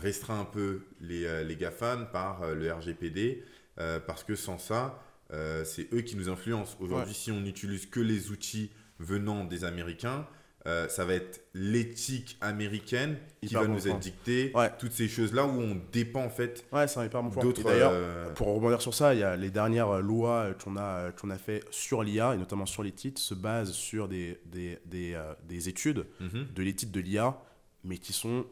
restreint 0.00 0.40
un 0.40 0.44
peu 0.44 0.86
les, 1.00 1.24
euh, 1.26 1.44
les 1.44 1.56
GAFAN 1.56 2.06
par 2.12 2.42
euh, 2.42 2.54
le 2.54 2.72
RGPD, 2.72 3.44
euh, 3.78 4.00
parce 4.00 4.24
que 4.24 4.34
sans 4.34 4.58
ça, 4.58 5.02
euh, 5.32 5.64
c'est 5.64 5.92
eux 5.92 6.00
qui 6.00 6.16
nous 6.16 6.28
influencent. 6.28 6.76
Aujourd'hui, 6.80 7.14
si 7.14 7.30
on 7.30 7.40
n'utilise 7.40 7.86
que 7.86 8.00
les 8.00 8.30
outils 8.30 8.70
venant 8.98 9.44
des 9.44 9.64
Américains, 9.64 10.26
euh, 10.66 10.88
ça 10.88 11.04
va 11.04 11.14
être 11.14 11.40
l'éthique 11.54 12.36
américaine 12.40 13.16
qui 13.40 13.46
Hyper 13.46 13.62
va 13.62 13.66
bon 13.68 13.74
nous 13.74 13.80
point. 13.80 13.90
être 13.92 14.00
dictée. 14.00 14.52
Ouais. 14.54 14.70
Toutes 14.78 14.92
ces 14.92 15.08
choses-là 15.08 15.46
où 15.46 15.60
on 15.60 15.80
dépend 15.92 16.24
en 16.24 16.30
fait 16.30 16.66
ouais 16.72 16.86
bon 17.30 17.40
d'autres. 17.40 17.62
D'ailleurs 17.62 17.92
euh, 17.94 18.30
Pour 18.34 18.48
rebondir 18.48 18.82
sur 18.82 18.92
ça, 18.92 19.14
il 19.14 19.20
y 19.20 19.22
a 19.22 19.36
les 19.36 19.50
dernières 19.50 19.88
euh, 19.88 20.00
lois 20.00 20.46
euh, 20.48 20.54
qu'on 20.54 20.76
a, 20.76 20.82
euh, 20.82 21.10
qu'on 21.12 21.30
a 21.30 21.38
fait 21.38 21.64
sur 21.70 22.02
l'IA, 22.02 22.34
et 22.34 22.38
notamment 22.38 22.66
sur 22.66 22.82
les 22.82 22.92
titres, 22.92 23.20
se 23.20 23.34
basent 23.34 23.72
sur 23.72 24.08
des, 24.08 24.40
des, 24.46 24.78
des, 24.84 25.14
euh, 25.14 25.32
des 25.48 25.68
études 25.68 26.04
mhm. 26.20 26.48
de 26.54 26.62
l'étude 26.62 26.90
de 26.90 27.00
l'IA, 27.00 27.38
mais 27.84 27.96
qui 27.98 28.12
sont 28.12 28.44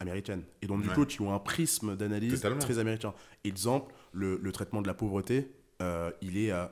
américaines. 0.00 0.42
Et 0.62 0.66
donc, 0.66 0.82
du 0.82 0.88
Ouais. 0.88 0.94
coup, 0.94 1.04
qui 1.06 1.20
ont 1.20 1.32
un 1.32 1.38
prisme 1.38 1.94
d'analyse 1.96 2.34
Totalement. 2.34 2.58
très 2.58 2.78
américain. 2.78 3.14
Exemple, 3.44 3.94
le, 4.12 4.38
le 4.42 4.52
traitement 4.52 4.82
de 4.82 4.86
la 4.88 4.94
pauvreté, 4.94 5.50
euh, 5.82 6.10
il 6.22 6.36
est, 6.38 6.50
euh, 6.52 6.64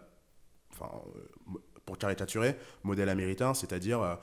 enfin, 0.73 0.91
euh, 1.17 1.59
pour 1.87 1.97
caricaturer, 1.99 2.57
modèle 2.83 3.09
américain, 3.09 3.55
c'est-à-dire, 3.55 4.19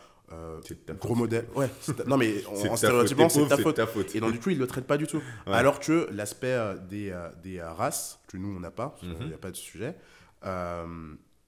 C'est 0.63 0.85
gros 0.99 1.09
faute. 1.09 1.17
modèle. 1.17 1.45
Ouais, 1.55 1.69
c'est 1.81 1.95
ta- 1.97 2.03
non 2.05 2.17
mais 2.17 2.33
de 2.41 2.67
en 2.69 2.75
stéréotypant, 2.75 3.29
c'est 3.29 3.47
ta 3.47 3.57
faute. 3.57 3.75
ta. 3.75 3.87
Et 4.15 4.19
donc 4.19 4.31
du 4.33 4.39
coup, 4.39 4.49
ils 4.49 4.57
le 4.57 4.65
traitent 4.67 4.87
pas 4.87 4.97
du 4.97 5.05
tout. 5.07 5.21
Ouais. 5.47 5.53
Alors 5.53 5.79
que 5.79 6.07
l'aspect 6.11 6.57
des, 6.89 7.15
des 7.43 7.61
races, 7.61 8.19
que 8.27 8.37
nous 8.37 8.55
on 8.55 8.59
n'a 8.59 8.71
pas, 8.71 8.95
Mhm. 9.03 9.27
n'y 9.27 9.33
a 9.33 9.37
pas 9.37 9.51
de 9.51 9.55
sujet, 9.55 9.95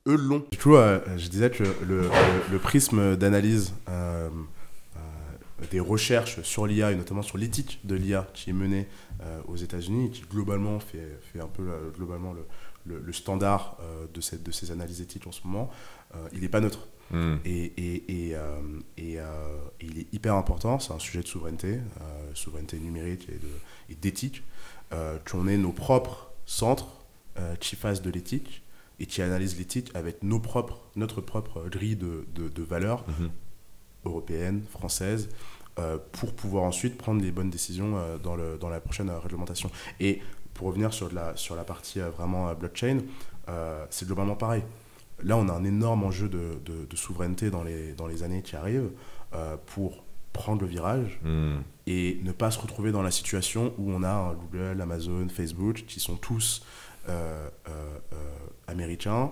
eux 0.08 0.16
l'ont. 0.16 0.46
Du 0.52 0.58
coup, 0.58 0.76
je 0.76 1.28
disais 1.28 1.50
que 1.50 1.64
le, 1.64 2.02
le- 2.02 2.10
le 2.52 2.60
prisme 2.60 3.16
d'analyse 3.16 3.74
des 5.72 5.80
recherches 5.80 6.42
sur 6.44 6.68
l'IA 6.68 6.92
et 6.92 6.96
notamment 6.96 7.22
sur 7.24 7.38
l'éthique 7.38 7.80
de 7.84 7.96
l'IA 7.96 8.28
qui 8.34 8.52
est 8.52 8.54
menée 8.54 8.88
euh, 9.22 9.42
aux 9.48 9.56
États-Unis 9.56 10.06
et 10.06 10.10
qui 10.12 10.22
globalement 10.22 10.80
fait, 10.80 11.20
fait 11.34 11.40
un 11.40 11.48
peu 11.48 11.64
euh, 11.70 11.90
globalement 11.96 12.34
le, 12.34 12.46
le- 12.86 13.00
le 13.02 13.14
standard 13.14 13.78
euh, 13.82 14.06
de, 14.14 14.22
cette, 14.22 14.44
de 14.44 14.52
ces 14.52 14.72
analyses 14.72 15.02
éthiques 15.02 15.26
en 15.28 15.32
ce 15.32 15.42
moment, 15.46 15.70
euh, 16.16 16.28
il 16.34 16.42
n'est 16.42 16.50
pas 16.50 16.60
neutre. 16.62 16.88
Hmm. 17.10 17.38
Et, 17.46 17.66
et, 17.78 18.30
et, 18.32 18.36
et, 18.98 19.18
il 19.82 20.00
est 20.00 20.14
hyper 20.14 20.36
important, 20.36 20.78
c'est 20.78 20.92
un 20.92 21.00
sujet 21.00 21.22
de 21.22 21.28
souveraineté, 21.28 21.80
souveraineté 22.34 22.78
numérique 22.80 23.30
et 23.90 23.96
d'éthique, 23.96 24.44
qu'on 25.32 25.48
ait 25.48 25.56
nos 25.58 25.72
propres 25.72 26.32
centres 26.46 26.98
qui 27.62 27.78
fassent 27.78 28.02
de 28.02 28.10
l'éthique 28.10 28.62
et 29.00 29.06
qui 29.06 29.22
analysent 29.22 29.58
l'éthique 29.58 29.90
avec 29.96 30.22
nos 30.22 30.42
propres, 30.42 30.80
notre 30.98 31.22
propre 31.22 31.70
grille 31.70 31.96
de, 31.96 32.26
de, 32.36 32.50
de 32.50 32.64
valeurs 32.64 33.06
européennes, 33.08 33.32
françaises, 34.70 35.30
euh, 35.80 35.98
pour 36.14 36.34
pouvoir 36.34 36.64
ensuite 36.64 36.98
prendre 36.98 37.22
les 37.22 37.32
bonnes 37.32 37.50
décisions 37.52 37.98
euh, 37.98 38.18
dans, 38.18 38.36
le, 38.36 38.58
dans 38.58 38.70
la 38.70 38.80
prochaine 38.80 39.10
euh, 39.10 39.20
réglementation. 39.20 39.70
Et 40.00 40.22
pour 40.54 40.68
revenir 40.68 40.92
sur, 40.94 41.14
la, 41.14 41.36
sur 41.36 41.56
la 41.56 41.64
partie 41.64 42.00
vraiment 42.00 42.52
blockchain, 42.56 43.00
c'est 43.92 44.06
globalement 44.08 44.36
pareil. 44.36 44.64
Là, 45.24 45.38
on 45.38 45.48
a 45.50 45.54
un 45.54 45.64
énorme 45.64 46.04
enjeu 46.04 46.28
de, 46.30 46.60
de- 46.66 46.86
de 46.86 46.96
souveraineté 46.96 47.50
dans 47.52 47.64
les, 47.64 47.94
dans 47.94 48.08
les 48.08 48.24
années 48.24 48.42
qui 48.42 48.56
arrivent 48.56 48.90
pour 49.68 50.04
prendre 50.34 50.62
le 50.62 50.68
virage 50.68 51.20
Hmm. 51.24 51.58
et 51.86 52.20
ne 52.24 52.32
pas 52.32 52.50
se 52.52 52.60
retrouver 52.60 52.92
dans 52.92 53.04
la 53.04 53.12
situation 53.12 53.74
où 53.78 53.92
on 53.92 54.02
a 54.04 54.10
un 54.12 54.34
Google, 54.34 54.82
Amazon, 54.82 55.28
Facebook 55.30 55.84
qui 55.88 56.00
sont 56.00 56.16
tous 56.16 56.64
euh, 57.10 57.48
euh, 57.70 57.72
euh, 58.14 58.16
américains 58.68 59.32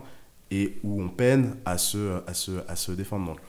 et 0.51 0.77
où 0.83 1.01
on 1.01 1.09
peine 1.09 1.57
à 1.65 1.77
se, 1.79 2.21
à 2.27 2.33
se, 2.35 2.51
à 2.67 2.75
se 2.75 2.91
défendre. 2.91 3.25
Donc, 3.27 3.39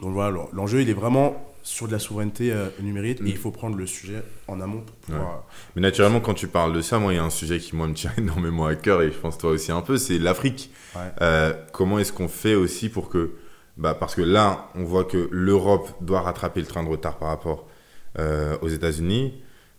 donc 0.00 0.12
voilà, 0.12 0.30
l'en- 0.30 0.48
l'enjeu 0.52 0.82
il 0.82 0.90
est 0.90 0.94
vraiment 0.94 1.42
sur 1.62 1.88
de 1.88 1.92
la 1.92 1.98
souveraineté 1.98 2.52
euh, 2.52 2.68
numérique 2.80 3.20
Mm. 3.20 3.26
et 3.26 3.30
il 3.30 3.36
faut 3.36 3.50
prendre 3.50 3.76
le 3.76 3.86
sujet 3.86 4.22
en 4.46 4.60
amont 4.60 4.82
pour 4.82 4.94
pouvoir. 4.96 5.44
Mais 5.74 5.82
naturellement, 5.82 6.20
quand 6.20 6.34
tu 6.34 6.46
parles 6.46 6.72
de 6.72 6.80
ça, 6.80 6.98
moi, 7.00 7.12
il 7.12 7.16
y 7.16 7.18
a 7.18 7.24
un 7.24 7.30
sujet 7.30 7.58
qui, 7.58 7.74
moi, 7.74 7.88
me 7.88 7.94
tient 7.94 8.12
énormément 8.18 8.66
à 8.66 8.74
cœur 8.76 9.02
et 9.02 9.08
je 9.10 9.16
pense 9.18 9.36
toi 9.36 9.50
aussi 9.50 9.72
un 9.72 9.80
peu, 9.80 9.96
c'est 9.98 10.18
l'Afrique. 10.18 10.70
Ouais. 10.94 11.00
Euh, 11.22 11.52
comment 11.72 11.98
est-ce 11.98 12.12
qu'on 12.12 12.28
fait 12.28 12.54
aussi 12.54 12.88
pour 12.88 13.08
que. 13.08 13.32
Bah, 13.78 13.94
parce 13.98 14.14
que 14.14 14.22
là, 14.22 14.68
on 14.74 14.84
voit 14.84 15.04
que 15.04 15.28
l'Europe 15.32 15.88
doit 16.00 16.20
rattraper 16.22 16.60
le 16.60 16.66
train 16.66 16.82
de 16.84 16.88
retard 16.88 17.16
par 17.18 17.28
rapport 17.28 17.66
euh, 18.18 18.56
aux 18.62 18.68
États-Unis. 18.68 19.34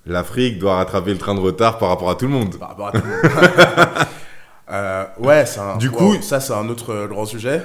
L'Afrique 0.05 0.59
doit 0.59 0.76
rattraper 0.76 1.11
le 1.13 1.18
train 1.18 1.36
de 1.36 1.39
retard 1.39 1.80
par 1.80 1.89
rapport 1.89 2.09
à 2.09 2.15
tout 2.15 2.26
le 2.26 2.32
monde. 2.32 2.57
Par 2.59 2.70
rapport 2.70 2.88
à 2.88 2.91
tout 2.91 3.01
le 3.03 3.09
monde. 3.09 4.07
Euh, 4.70 5.05
ouais, 5.20 5.45
c'est 5.45 5.59
un, 5.61 5.78
Du 5.78 5.88
wow, 5.88 5.95
coup- 6.18 6.22
ça 6.22 6.41
c'est 6.41 6.51
un 6.53 6.68
autre 6.68 6.89
euh, 6.91 7.07
grand 7.07 7.26
sujet. 7.26 7.61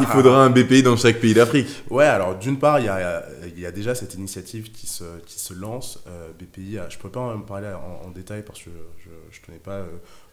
Il 0.00 0.06
faudra 0.06 0.44
un 0.44 0.50
BPI 0.50 0.84
dans 0.84 0.96
chaque 0.96 1.18
pays 1.20 1.34
d'Afrique. 1.34 1.82
Ouais, 1.90 2.04
alors 2.04 2.36
d'une 2.36 2.58
part, 2.60 2.78
il 2.78 2.86
y 2.86 2.88
a, 2.88 3.24
il 3.44 3.58
y 3.58 3.66
a 3.66 3.72
déjà 3.72 3.94
cette 3.96 4.14
initiative 4.14 4.70
qui 4.70 4.86
se, 4.86 5.02
qui 5.26 5.38
se 5.40 5.52
lance. 5.52 6.02
Euh, 6.06 6.28
BPI, 6.38 6.78
a- 6.78 6.88
je 6.88 6.96
ne 6.96 7.02
peux 7.02 7.10
pas 7.10 7.20
en 7.20 7.40
parler 7.40 7.68
en, 7.68 8.06
en 8.06 8.10
détail 8.10 8.42
parce 8.46 8.60
que 8.62 8.70
je 9.00 9.40
ne 9.40 9.46
connais 9.46 9.58
pas 9.58 9.78
euh, 9.78 9.86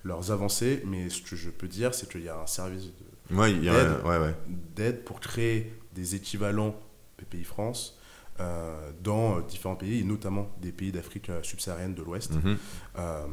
leurs 0.04 0.32
avancées, 0.32 0.84
mais 0.86 1.10
ce 1.10 1.22
que 1.24 1.36
je 1.36 1.50
peux 1.50 1.68
dire, 1.68 1.96
c'est 1.96 2.08
qu'il 2.08 2.24
y 2.24 2.30
a 2.30 2.38
un 2.40 2.48
service 2.48 2.84
Ouais, 3.32 3.52
D'aide. 3.54 3.72
ouais, 4.06 4.18
ouais. 4.20 4.36
d'aide 4.76 5.04
pour 5.04 5.20
créer 5.20 5.74
des 5.96 6.14
équivalents 6.14 6.76
BPI 7.20 7.44
France 7.44 7.98
euh, 8.40 8.92
dans 9.02 9.38
euh, 9.38 9.42
différents 9.50 9.74
pays, 9.76 10.02
et 10.02 10.04
notamment 10.04 10.48
des 10.62 10.72
pays 10.72 10.92
d'Afrique 10.92 11.30
euh, 11.32 11.40
subsaharienne 11.42 11.96
de 11.96 12.04
l'Ouest. 12.04 12.34
Mhm. 12.36 12.58
Euh, 13.00 13.26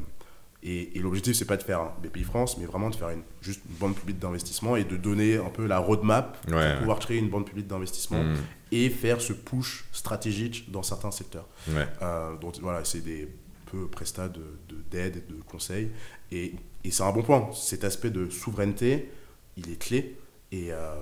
et 0.63 0.97
et 0.97 1.01
l'objectif, 1.01 1.35
c'est 1.35 1.45
pas 1.45 1.57
de 1.57 1.63
faire 1.63 1.81
un 1.81 1.93
BPI 2.03 2.25
France, 2.25 2.57
mais 2.59 2.67
vraiment 2.67 2.91
de 2.91 2.95
faire 2.97 3.11
une, 3.11 3.23
juste 3.41 3.61
une 3.69 3.77
bande 3.77 3.95
publique 3.97 4.19
d'investissement 4.19 4.77
et 4.77 4.85
de 4.85 4.97
donner 4.97 5.37
un 5.37 5.49
peu 5.51 5.67
la 5.67 5.79
roadmap 5.79 6.39
Ouais, 6.47 6.53
pour 6.53 6.59
ouais. 6.61 6.79
pouvoir 6.79 6.99
créer 6.99 7.19
une 7.19 7.31
bande 7.31 7.47
publique 7.47 7.67
d'investissement 7.67 8.23
Mhm. 8.23 8.37
et 8.71 8.89
faire 8.91 9.21
ce 9.21 9.33
push 9.33 9.85
stratégique 9.93 10.71
dans 10.71 10.83
certains 10.83 11.11
secteurs. 11.11 11.49
Ouais. 11.69 11.87
Euh, 12.03 12.37
donc 12.37 12.57
voilà, 12.61 12.85
c'est 12.85 13.01
des 13.01 13.29
peu 13.71 13.89
prestats 13.89 14.29
de, 14.29 14.41
de- 14.69 14.83
d'aide 14.91 15.17
et 15.17 15.33
de 15.33 15.41
conseils. 15.43 15.91
Et, 16.31 16.55
et 16.85 16.91
c'est 16.91 17.03
un 17.03 17.13
bon 17.13 17.23
point. 17.23 17.49
Cet 17.55 17.85
aspect 17.85 18.11
de 18.11 18.29
souveraineté, 18.31 19.11
il 19.57 19.71
est 19.71 19.77
clé. 19.79 20.17
Et 20.53 20.73
euh, 20.73 20.95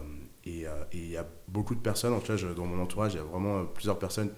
et, 0.47 0.67
euh, 0.67 0.71
et 0.93 0.99
il 0.99 1.11
y 1.11 1.17
a 1.19 1.27
beaucoup 1.49 1.75
de 1.75 1.81
personnes, 1.81 2.15
en 2.15 2.21
tout 2.21 2.29
cas 2.29 2.37
je- 2.37 2.47
dans 2.49 2.65
mon 2.65 2.81
entourage, 2.83 3.13
il 3.13 3.17
y 3.17 3.21
a 3.21 3.25
vraiment 3.25 3.59
euh, 3.59 3.65
plusieurs 3.65 3.99
personnes 3.99 4.31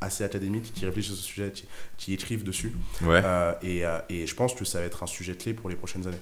assez 0.00 0.24
académiques 0.24 0.72
qui 0.72 0.86
réfléchissent 0.86 1.14
à 1.14 1.16
ce 1.16 1.22
sujet, 1.22 1.50
qui, 1.52 1.64
qui 1.96 2.14
écrivent 2.14 2.44
dessus. 2.44 2.72
Ouais. 3.02 3.20
Euh, 3.24 3.52
et, 3.62 3.84
euh, 3.84 3.98
et 4.08 4.26
je 4.26 4.34
pense 4.34 4.54
que 4.54 4.64
ça 4.64 4.80
va 4.80 4.86
être 4.86 5.02
un 5.02 5.06
sujet 5.06 5.34
clé 5.34 5.54
pour 5.54 5.68
les 5.68 5.76
prochaines 5.76 6.06
années. 6.06 6.20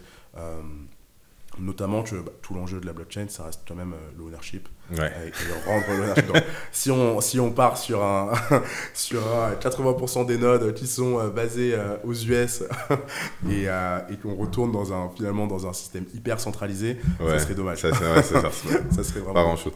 Notamment 1.58 2.02
que 2.02 2.16
bah, 2.16 2.32
tout 2.42 2.54
l'enjeu 2.54 2.80
de 2.80 2.86
la 2.86 2.92
blockchain, 2.92 3.26
ça 3.28 3.44
reste 3.44 3.62
quand 3.66 3.74
même 3.74 3.92
euh, 3.94 4.10
l'ownership 4.18 4.68
Ouais. 4.96 5.10
et, 5.24 5.28
et 5.28 5.68
rendre 5.68 5.84
l'ownership. 5.88 6.26
Donc, 6.28 6.42
si 6.72 6.90
on 6.90 7.20
si 7.20 7.40
on 7.40 7.50
part 7.50 7.76
sur 7.78 8.04
un 8.04 8.32
sur 8.94 9.20
un 9.34 9.52
80% 9.54 10.26
des 10.26 10.38
nodes 10.38 10.74
qui 10.74 10.86
sont 10.86 11.18
euh, 11.18 11.28
basés 11.30 11.74
euh, 11.74 11.96
aux 12.04 12.12
US 12.14 12.62
et, 13.50 13.64
et 13.64 14.16
qu'on 14.22 14.34
retourne 14.36 14.70
dans 14.70 14.92
un 14.92 15.08
finalement 15.16 15.46
dans 15.46 15.66
un 15.66 15.72
système 15.72 16.04
hyper 16.14 16.38
centralisé, 16.40 16.98
Ouais. 17.20 17.30
ça 17.30 17.38
serait 17.40 17.54
dommage. 17.54 17.80
Ça, 17.80 17.90
ça, 17.92 18.22
ça 18.22 18.40
ressemble. 18.40 18.84
Ça 18.94 19.02
serait 19.02 19.20
Pas 19.20 19.32
vraiment. 19.32 19.54
grand 19.54 19.56
chose. 19.56 19.72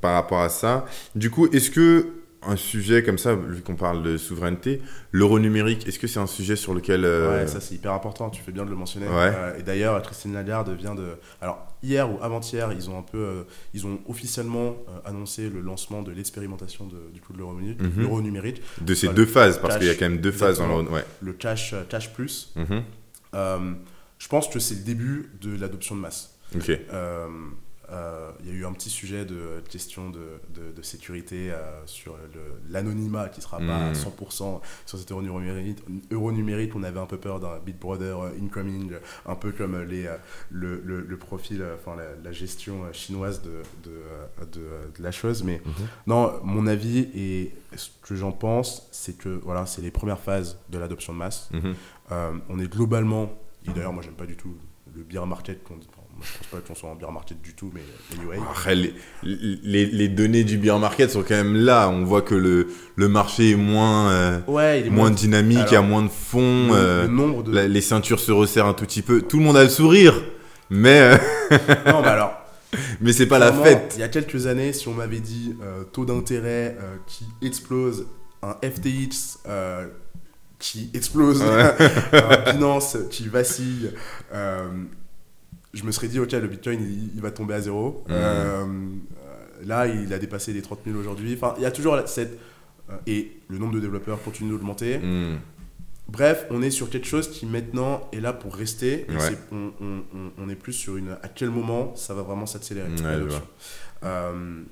par 0.00 0.14
rapport 0.14 0.40
à 0.40 0.48
ça, 0.48 0.84
du 1.14 1.30
coup, 1.30 1.46
est-ce 1.52 1.70
que 1.70 2.08
un 2.46 2.56
sujet 2.56 3.02
comme 3.02 3.18
ça, 3.18 3.34
vu 3.34 3.62
qu'on 3.62 3.76
parle 3.76 4.02
de 4.02 4.16
souveraineté, 4.16 4.82
l'euro 5.12 5.38
numérique, 5.38 5.86
est-ce 5.86 5.98
que 5.98 6.06
c'est 6.06 6.18
un 6.20 6.26
sujet 6.26 6.56
sur 6.56 6.74
lequel. 6.74 7.04
euh, 7.04 7.42
Ouais, 7.42 7.46
ça 7.46 7.60
c'est 7.60 7.74
hyper 7.74 7.92
important, 7.92 8.30
tu 8.30 8.42
fais 8.42 8.52
bien 8.52 8.64
de 8.64 8.70
le 8.70 8.76
mentionner. 8.76 9.06
Ouais. 9.06 9.12
Euh, 9.34 9.58
et 9.58 9.62
d'ailleurs, 9.62 10.00
Christine 10.02 10.32
Lagarde 10.34 10.70
vient 10.70 10.94
de. 10.94 11.14
Alors, 11.40 11.66
hier 11.82 12.10
ou 12.10 12.18
avant-hier, 12.22 12.72
ils 12.72 12.90
ont 12.90 12.98
un 12.98 13.02
peu. 13.02 13.18
euh, 13.18 13.42
ils 13.74 13.86
ont 13.86 14.00
officiellement 14.08 14.76
annoncé 15.04 15.48
le 15.48 15.60
lancement 15.60 16.02
de 16.02 16.10
l'expérimentation 16.12 16.88
du 17.12 17.20
coup 17.20 17.32
de 17.32 17.38
l'euro 17.38 17.54
numérique, 17.54 17.80
Mhm. 17.82 18.20
numérique, 18.22 18.62
de 18.80 18.94
ces 18.94 19.08
deux 19.08 19.26
phases, 19.26 19.58
parce 19.60 19.78
qu'il 19.78 19.86
y 19.86 19.90
a 19.90 19.94
quand 19.94 20.08
même 20.08 20.18
deux 20.20 20.32
phases 20.32 20.58
dans 20.58 20.66
l'euro. 20.66 20.82
Ouais. 20.82 21.04
le 21.20 21.32
cash, 21.32 21.74
cash 21.88 22.12
plus. 22.12 22.52
Mhm. 22.56 22.82
Je 24.18 24.28
pense 24.28 24.48
que 24.48 24.58
c'est 24.60 24.74
le 24.76 24.82
début 24.82 25.30
de 25.40 25.56
l'adoption 25.58 25.96
de 25.96 26.00
masse. 26.00 26.34
Ok. 26.54 26.70
Euh, 27.92 28.30
Il 28.42 28.48
y 28.48 28.50
a 28.50 28.54
eu 28.54 28.64
un 28.64 28.72
petit 28.72 28.88
sujet 28.90 29.24
de 29.24 29.62
question 29.68 30.10
de, 30.10 30.18
de, 30.54 30.72
de 30.74 30.82
sécurité 30.82 31.50
euh, 31.52 31.60
sur 31.86 32.16
l'anonymat 32.70 33.28
qui 33.28 33.40
sera 33.42 33.58
pas 33.58 33.76
à 33.76 33.90
Mm. 33.90 33.94
100% 33.94 34.60
sur 34.86 34.98
cet 34.98 35.10
euro 35.10 35.20
numérique. 35.22 35.78
Euro 36.10 36.32
numérique, 36.32 36.74
on 36.74 36.82
avait 36.82 36.98
un 37.00 37.06
peu 37.06 37.18
peur 37.18 37.38
d'un 37.40 37.58
Big 37.58 37.76
Brother 37.78 38.18
euh, 38.20 38.30
incoming, 38.42 38.92
un 39.26 39.34
peu 39.34 39.52
comme 39.52 39.80
les, 39.82 40.08
le, 40.50 40.80
le, 40.84 41.00
le 41.02 41.16
profil, 41.16 41.64
enfin 41.74 41.96
la, 41.96 42.14
la 42.24 42.32
gestion 42.32 42.90
chinoise 42.92 43.42
de, 43.42 43.62
de, 43.84 44.00
de, 44.52 45.02
la 45.02 45.10
chose. 45.12 45.42
Mais 45.44 45.60
Mhm. 45.64 45.72
non, 46.06 46.32
mon 46.44 46.66
avis 46.66 47.08
et 47.14 47.54
ce 47.76 47.88
que 48.02 48.14
j'en 48.14 48.32
pense, 48.32 48.88
c'est 48.92 49.16
que 49.18 49.28
voilà, 49.28 49.66
c'est 49.66 49.82
les 49.82 49.90
premières 49.90 50.18
phases 50.20 50.58
de 50.70 50.78
l'adoption 50.78 51.12
de 51.12 51.18
masse. 51.18 51.48
Mhm. 51.52 51.74
Euh, 52.10 52.32
on 52.48 52.58
est 52.58 52.68
globalement, 52.72 53.32
et 53.66 53.70
d'ailleurs 53.72 53.92
moi 53.92 54.02
j'aime 54.02 54.14
pas 54.14 54.26
du 54.26 54.36
tout 54.36 54.54
le 54.94 55.02
beer 55.02 55.24
market, 55.26 55.62
qu'on 55.64 55.76
dit, 55.76 55.86
je 56.22 56.38
pense 56.38 56.46
pas 56.50 56.66
qu'on 56.66 56.74
soit 56.74 56.88
en 56.90 56.94
beer 56.94 57.10
market 57.12 57.40
du 57.42 57.54
tout, 57.54 57.70
mais 57.74 57.82
anyway. 58.16 58.36
Après, 58.50 58.74
les, 58.74 58.94
les, 59.22 59.86
les 59.86 60.08
données 60.08 60.44
du 60.44 60.58
beer 60.58 60.78
market 60.78 61.10
sont 61.10 61.22
quand 61.22 61.34
même 61.34 61.54
là. 61.56 61.88
On 61.88 62.04
voit 62.04 62.22
que 62.22 62.34
le, 62.34 62.68
le 62.96 63.08
marché 63.08 63.50
est 63.52 63.56
moins, 63.56 64.10
euh, 64.10 64.38
Ouais, 64.46 64.80
il 64.80 64.86
est 64.86 64.90
moins 64.90 65.10
dynamique, 65.10 65.66
il 65.68 65.72
y 65.74 65.76
a 65.76 65.82
moins 65.82 66.02
de 66.02 66.08
fonds. 66.08 66.68
le, 66.68 66.74
euh, 66.74 67.02
le 67.02 67.08
nombre 67.08 67.42
de... 67.42 67.52
la- 67.54 67.68
les 67.68 67.80
ceintures 67.80 68.20
se 68.20 68.32
resserrent 68.32 68.66
un 68.66 68.74
tout 68.74 68.84
petit 68.84 69.02
peu. 69.02 69.22
Tout 69.22 69.38
le 69.38 69.44
monde 69.44 69.56
a 69.56 69.64
le 69.64 69.68
sourire, 69.70 70.14
mais, 70.70 71.00
euh, 71.00 71.16
Non, 71.86 72.00
mais 72.02 72.08
alors, 72.08 72.32
mais 73.00 73.12
c'est 73.12 73.26
pas 73.26 73.38
la 73.38 73.52
fête. 73.52 73.92
Il 73.96 74.00
y 74.00 74.04
a 74.04 74.08
quelques 74.08 74.46
années, 74.46 74.72
si 74.72 74.88
on 74.88 74.94
m'avait 74.94 75.20
dit 75.20 75.54
euh, 75.62 75.84
taux 75.84 76.04
d'intérêt 76.04 76.76
qui 77.06 77.24
explose, 77.42 78.06
un 78.42 78.56
FTX 78.62 79.38
qui 80.58 80.90
explose, 80.94 81.42
un 82.12 82.52
Binance 82.52 82.96
qui 83.10 83.28
vacille, 83.28 83.90
je 85.74 85.84
me 85.84 85.90
serais 85.92 86.08
dit, 86.08 86.18
ok, 86.20 86.32
le 86.32 86.48
Bitcoin, 86.48 86.80
il, 86.82 87.14
il 87.14 87.20
va 87.20 87.30
tomber 87.30 87.54
à 87.54 87.60
zéro. 87.60 88.04
Euh, 88.10 88.64
là, 89.64 89.86
il 89.86 90.12
a 90.12 90.18
dépassé 90.18 90.52
les 90.52 90.62
30 90.62 90.80
000 90.86 90.98
aujourd'hui. 90.98 91.34
Enfin, 91.34 91.54
il 91.58 91.62
y 91.62 91.66
a 91.66 91.70
toujours 91.70 91.96
cette... 92.06 92.38
euh, 92.90 92.94
et 93.06 93.32
le 93.48 93.58
nombre 93.58 93.74
de 93.74 93.80
développeurs 93.80 94.22
continue 94.22 94.50
d'augmenter. 94.50 94.98
Hmm. 94.98 95.36
Bref, 96.08 96.46
on 96.50 96.60
est 96.62 96.70
sur 96.70 96.90
quelque 96.90 97.06
chose 97.06 97.30
qui 97.30 97.46
maintenant 97.46 98.08
est 98.12 98.20
là 98.20 98.32
pour 98.32 98.54
rester. 98.54 99.06
Ouais. 99.08 99.16
on, 99.50 99.70
on- 99.80 100.02
on- 100.14 100.30
on 100.36 100.48
est 100.50 100.56
plus 100.56 100.72
sur 100.74 100.96
une. 100.96 101.12
À 101.22 101.28
quel 101.28 101.48
moment 101.50 101.94
ça 101.96 102.12
va 102.12 102.22
vraiment 102.22 102.44
s'accélérer 102.44 102.88
Ouais. 102.90 103.28
Euh, 104.04 104.62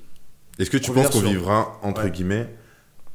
Est-ce 0.59 0.69
que 0.69 0.77
tu 0.77 0.91
penses 0.91 1.09
qu'on 1.09 1.21
vivra, 1.21 1.79
entre 1.83 2.03
Ouais. 2.03 2.11
guillemets, 2.11 2.47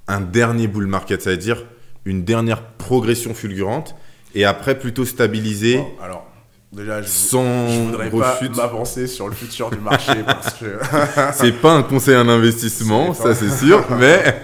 un 0.08 0.20
dernier 0.22 0.66
bull 0.66 0.86
market 0.86 1.22
Ça 1.22 1.30
veut 1.30 1.36
dire 1.36 1.66
une 2.04 2.24
dernière 2.24 2.62
progression 2.62 3.34
fulgurante 3.34 3.94
et 4.34 4.44
après 4.44 4.78
plutôt 4.78 5.04
stabiliser 5.04 5.76
bon, 5.76 5.92
alors, 6.02 6.26
Déjà, 6.72 7.00
je, 7.00 7.06
Sans 7.08 7.68
je 7.68 7.80
voudrais 7.82 8.10
pas 8.10 8.34
rechute. 8.34 8.56
m'avancer 8.56 9.06
sur 9.06 9.28
le 9.28 9.34
futur 9.34 9.70
du 9.70 9.78
marché 9.78 10.22
parce 10.26 10.54
que 10.54 10.78
C'est 11.34 11.52
pas 11.52 11.72
un 11.72 11.82
conseil 11.82 12.16
en 12.16 12.28
investissement, 12.28 13.14
ça 13.14 13.22
pas- 13.24 13.34
c'est 13.34 13.50
sûr, 13.50 13.84
mais. 13.98 14.42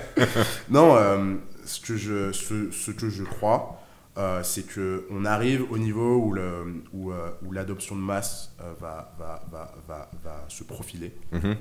non, 0.70 0.94
euh, 0.96 1.34
ce 1.64 1.80
que 1.80 1.96
je 1.96 2.32
ce, 2.32 2.70
ce 2.70 2.90
que 2.92 3.10
je 3.10 3.24
crois, 3.24 3.80
euh, 4.18 4.40
c'est 4.44 4.62
que 4.66 5.06
on 5.10 5.24
arrive 5.24 5.64
au 5.70 5.78
niveau 5.78 6.16
où 6.16 6.32
le 6.32 6.82
où, 6.92 7.10
euh, 7.12 7.30
où 7.44 7.50
l'adoption 7.52 7.96
de 7.96 8.00
masse 8.02 8.54
va, 8.80 9.14
va, 9.18 9.42
va, 9.50 10.10
va, 10.22 10.44
se 10.48 10.62
profiler 10.64 11.14
Mhm. 11.32 11.56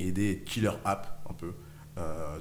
et 0.00 0.10
des 0.12 0.42
killer 0.46 0.70
apps 0.84 1.08
un 1.30 1.34
peu. 1.34 1.52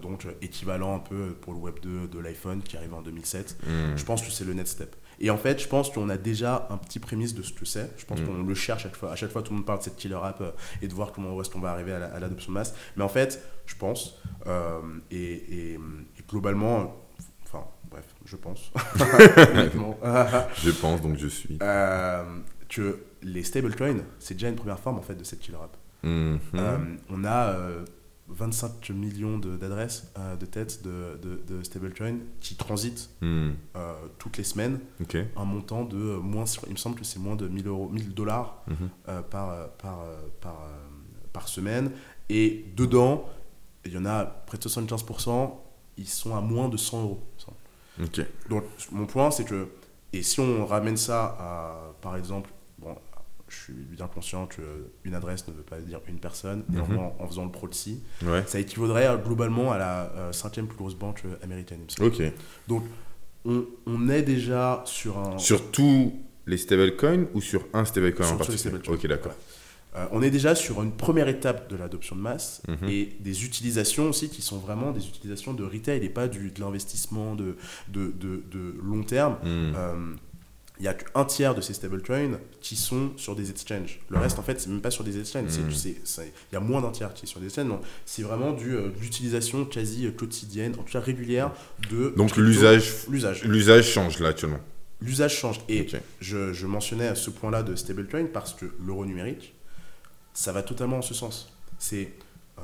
Donc 0.03 0.28
équivalent 0.43 0.95
un 0.95 0.99
peu 0.99 1.34
pour 1.41 1.51
le 1.53 1.59
Web 1.59 1.80
2 1.82 2.07
de 2.07 2.20
l'iPhone 2.20 2.61
qui 2.61 2.78
arrive 2.78 2.93
en 2.93 3.01
2007. 3.01 3.57
Mm. 3.65 3.97
Je 3.97 4.03
pense 4.05 4.22
que 4.22 4.30
c'est 4.32 4.45
le 4.45 4.53
next 4.53 4.74
step. 4.74 4.95
Et 5.20 5.30
en 5.32 5.38
fait, 5.38 5.59
je 5.61 5.68
pense 5.68 5.89
qu'on 5.89 6.09
a 6.09 6.18
déjà 6.18 6.68
un 6.70 6.78
petit 6.78 6.99
prémisse 6.99 7.34
de 7.34 7.41
ce 7.41 7.51
que 7.51 7.65
c'est. 7.65 7.91
Je 7.97 8.05
pense 8.05 8.20
Mm. 8.22 8.26
qu'on 8.26 8.43
le 8.43 8.53
cherche 8.55 8.86
à 8.86 8.89
chaque 8.89 8.95
fois. 8.97 9.11
À 9.11 9.15
chaque 9.15 9.32
fois, 9.32 9.41
tout 9.41 9.51
le 9.51 9.57
monde 9.57 9.65
parle 9.65 9.80
de 9.80 9.84
cette 9.84 9.95
killer 9.95 10.20
app 10.22 10.41
euh, 10.41 10.51
et 10.82 10.88
de 10.88 10.93
voir 10.93 11.11
comment 11.11 11.39
est-ce 11.41 11.49
qu'on 11.49 11.59
va 11.59 11.72
arriver 11.72 11.91
à 11.93 11.99
la- 11.99 12.13
à 12.13 12.20
l'adoption 12.20 12.51
de 12.51 12.57
masse. 12.57 12.74
Mais 12.95 13.03
en 13.03 13.09
fait, 13.09 13.41
je 13.65 13.76
pense, 13.76 14.20
euh, 14.45 14.80
et, 15.09 15.18
et- 15.18 15.74
et 15.74 15.80
globalement, 16.30 16.95
enfin, 17.45 17.63
bref, 17.89 18.05
je 18.26 18.36
pense, 18.36 18.72
Je 20.63 20.72
pense 20.72 21.01
donc 21.01 21.18
je 21.18 21.28
suis. 21.28 21.57
euh, 21.61 22.24
que 22.70 22.99
les 23.24 23.43
stablecoins, 23.43 24.01
c'est 24.20 24.34
déjà 24.36 24.49
une 24.49 24.55
première 24.55 24.80
forme 24.80 24.97
en 24.99 25.01
fait 25.01 25.15
de 25.15 25.24
cette 25.24 25.39
killer 25.39 25.57
app. 25.57 25.76
Mhm. 26.03 26.39
Euh, 26.55 26.78
on 27.09 27.24
a 27.26 27.47
25 28.30 28.89
millions 28.89 29.38
de- 29.38 29.55
d'adresses, 29.55 30.11
euh, 30.17 30.36
de 30.36 30.45
têtes 30.45 30.84
de, 30.84 31.17
de, 31.21 31.41
de 31.47 31.63
stablecoins 31.63 32.17
qui 32.41 32.55
transitent 32.55 33.09
Mm. 33.21 33.51
euh, 33.75 33.93
toutes 34.19 34.38
les 34.38 34.43
semaines 34.43 34.80
un 35.38 35.45
montant 35.45 35.84
de 35.86 35.95
moins, 35.95 36.45
il 36.67 36.73
me 36.73 36.78
semble 36.78 36.97
que 36.99 37.05
c'est 37.05 37.19
moins 37.19 37.36
de 37.36 37.47
1000 37.47 37.67
euros, 37.67 37.88
1000 37.89 38.13
dollars 38.13 38.63
Mhm. 38.67 38.75
euh, 39.07 39.21
par, 39.21 39.49
euh, 39.51 39.67
par, 39.78 39.99
par, 40.41 40.57
par 41.34 41.47
semaine. 41.47 41.91
Et 42.30 42.65
dedans, 42.75 43.25
il 43.86 43.93
y 43.93 43.97
en 43.97 44.05
a 44.05 44.25
près 44.25 44.57
de 44.57 44.63
75%, 44.67 45.63
ils 45.97 46.07
sont 46.07 46.36
à 46.36 46.41
moins 46.41 46.67
de 46.67 46.78
100 46.78 47.01
euros. 47.03 47.23
Donc, 48.49 48.63
mon 48.91 49.05
point, 49.05 49.32
c'est 49.32 49.45
que, 49.45 49.69
et 50.13 50.21
si 50.21 50.39
on 50.39 50.65
ramène 50.65 50.97
ça 50.97 51.36
à, 51.39 51.93
par 52.01 52.15
exemple, 52.17 52.49
bon, 52.78 52.95
je 53.49 53.55
suis 53.55 53.73
bien 53.73 54.07
conscient 54.07 54.47
qu'une 54.47 55.13
adresse 55.15 55.47
ne 55.47 55.53
veut 55.53 55.61
pas 55.63 55.79
dire 55.79 55.99
une 56.07 56.19
personne, 56.19 56.63
Mhm. 56.69 56.75
néanmoins, 56.75 57.11
en 57.19 57.27
faisant 57.27 57.45
le 57.45 57.51
proxy, 57.51 58.01
Ouais. 58.25 58.43
ça 58.47 58.59
équivaudrait 58.59 59.07
euh, 59.07 59.17
globalement 59.17 59.71
à 59.71 59.77
la 59.77 60.11
euh, 60.15 60.31
cinquième 60.31 60.67
plus 60.67 60.77
grosse 60.77 60.95
banque 60.95 61.21
euh, 61.25 61.35
américaine. 61.43 61.79
Ok. 62.01 62.21
Donc, 62.67 62.83
on, 63.45 63.65
on 63.85 64.09
est 64.09 64.23
déjà 64.23 64.81
sur 64.85 65.17
un. 65.17 65.37
Sur 65.37 65.71
tous 65.71 66.13
les 66.45 66.57
stablecoins 66.57 67.25
ou 67.33 67.41
sur 67.41 67.65
un 67.73 67.85
stablecoin 67.85 68.25
Sur 68.25 68.35
en 68.35 68.37
particulier. 68.37 68.75
Ok, 68.87 69.05
d'accord. 69.07 69.33
Euh, 69.95 70.05
on 70.11 70.21
est 70.21 70.29
déjà 70.29 70.53
sur 70.53 70.83
une 70.83 70.91
première 70.91 71.27
étape 71.27 71.69
de 71.71 71.75
l'adoption 71.77 72.15
de 72.15 72.21
masse 72.21 72.61
Mhm. 72.67 72.89
et 72.89 73.15
des 73.19 73.45
utilisations 73.45 74.09
aussi 74.09 74.29
qui 74.29 74.41
sont 74.41 74.57
vraiment 74.59 74.91
des 74.91 75.07
utilisations 75.07 75.53
de 75.53 75.63
retail 75.63 76.03
et 76.05 76.09
pas 76.09 76.27
du, 76.27 76.51
de 76.51 76.59
l'investissement 76.59 77.35
de, 77.35 77.55
de, 77.87 78.11
de, 78.19 78.43
de 78.51 78.75
long 78.83 79.03
terme. 79.03 79.33
Mm. 79.43 79.73
Euh, 79.75 80.13
Il 80.80 80.84
n'y 80.84 80.88
a 80.89 80.93
qu'un 80.93 81.25
tiers 81.25 81.55
de 81.55 81.61
ces 81.61 81.73
stablecoins 81.73 82.39
qui 82.61 82.75
sont 82.75 83.11
sur 83.17 83.36
des 83.36 83.49
exchanges. 83.49 83.99
Le 84.09 84.19
reste, 84.19 84.38
en 84.38 84.43
fait, 84.43 84.59
c'est 84.61 84.69
même 84.69 84.82
pas 84.82 84.91
sur 84.91 85.03
des 85.03 85.19
exchanges. 85.19 85.49
c'est- 86.05 86.32
Il 86.51 86.53
y 86.53 86.55
a 86.55 86.59
moins 86.59 86.82
d'un 86.82 86.91
tiers 86.91 87.13
qui 87.15 87.25
est 87.25 87.28
sur 87.28 87.39
des 87.39 87.47
exchanges. 87.47 87.65
Non, 87.67 87.82
C'est 88.05 88.21
vraiment 88.21 88.51
du, 88.53 88.75
euh, 88.75 88.89
de 88.89 88.99
l'utilisation 89.01 89.65
quasi 89.65 90.05
euh, 90.05 90.11
quotidienne, 90.11 90.73
en 90.80 90.84
tout 90.84 90.91
cas 90.93 90.99
régulière, 90.99 91.51
de. 91.89 92.13
Donc 92.15 92.36
l'usage 92.38 92.93
L'usage. 93.09 93.43
l'usage 93.43 93.88
change 93.89 94.19
là 94.19 94.30
actuellement. 94.30 94.59
L'usage 95.01 95.36
change. 95.36 95.61
Et 95.69 95.88
je, 96.21 96.53
je 96.53 96.67
mentionnais 96.67 97.07
à 97.07 97.15
ce 97.15 97.30
point-là 97.32 97.63
de 97.63 97.75
stablecoin 97.75 98.25
parce 98.25 98.53
que 98.53 98.65
l'euro 98.86 99.05
numérique, 99.05 99.55
ça 100.34 100.51
va 100.51 100.61
totalement 100.63 100.97
en 100.97 101.01
ce 101.03 101.13
sens. 101.13 101.51
C'est 101.80 102.13
euh, 102.59 102.61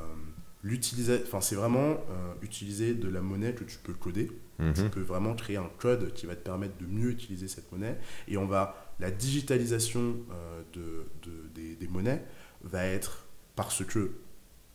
l'utiliser, 0.63 1.19
enfin 1.25 1.41
c'est 1.41 1.55
vraiment 1.55 1.91
euh, 1.91 2.33
utiliser 2.41 2.93
de 2.93 3.07
la 3.09 3.21
monnaie 3.21 3.53
que 3.53 3.63
tu 3.63 3.77
peux 3.83 3.93
coder. 3.93 4.31
Tu 4.59 4.81
Mhm. 4.81 4.89
peux 4.91 5.01
vraiment 5.01 5.33
créer 5.35 5.57
un 5.57 5.69
code 5.79 6.13
qui 6.13 6.25
va 6.27 6.35
te 6.35 6.41
permettre 6.43 6.77
de 6.77 6.85
mieux 6.85 7.09
utiliser 7.09 7.47
cette 7.47 7.71
monnaie. 7.71 7.97
Et 8.27 8.37
on 8.37 8.45
va 8.45 8.93
la 8.99 9.09
digitalisation 9.11 10.15
euh, 10.31 10.61
de, 10.73 11.05
de- 11.23 11.47
des, 11.55 11.75
des 11.75 11.87
monnaies 11.87 12.23
va 12.63 12.85
être 12.85 13.25
parce 13.55 13.83
que 13.83 14.11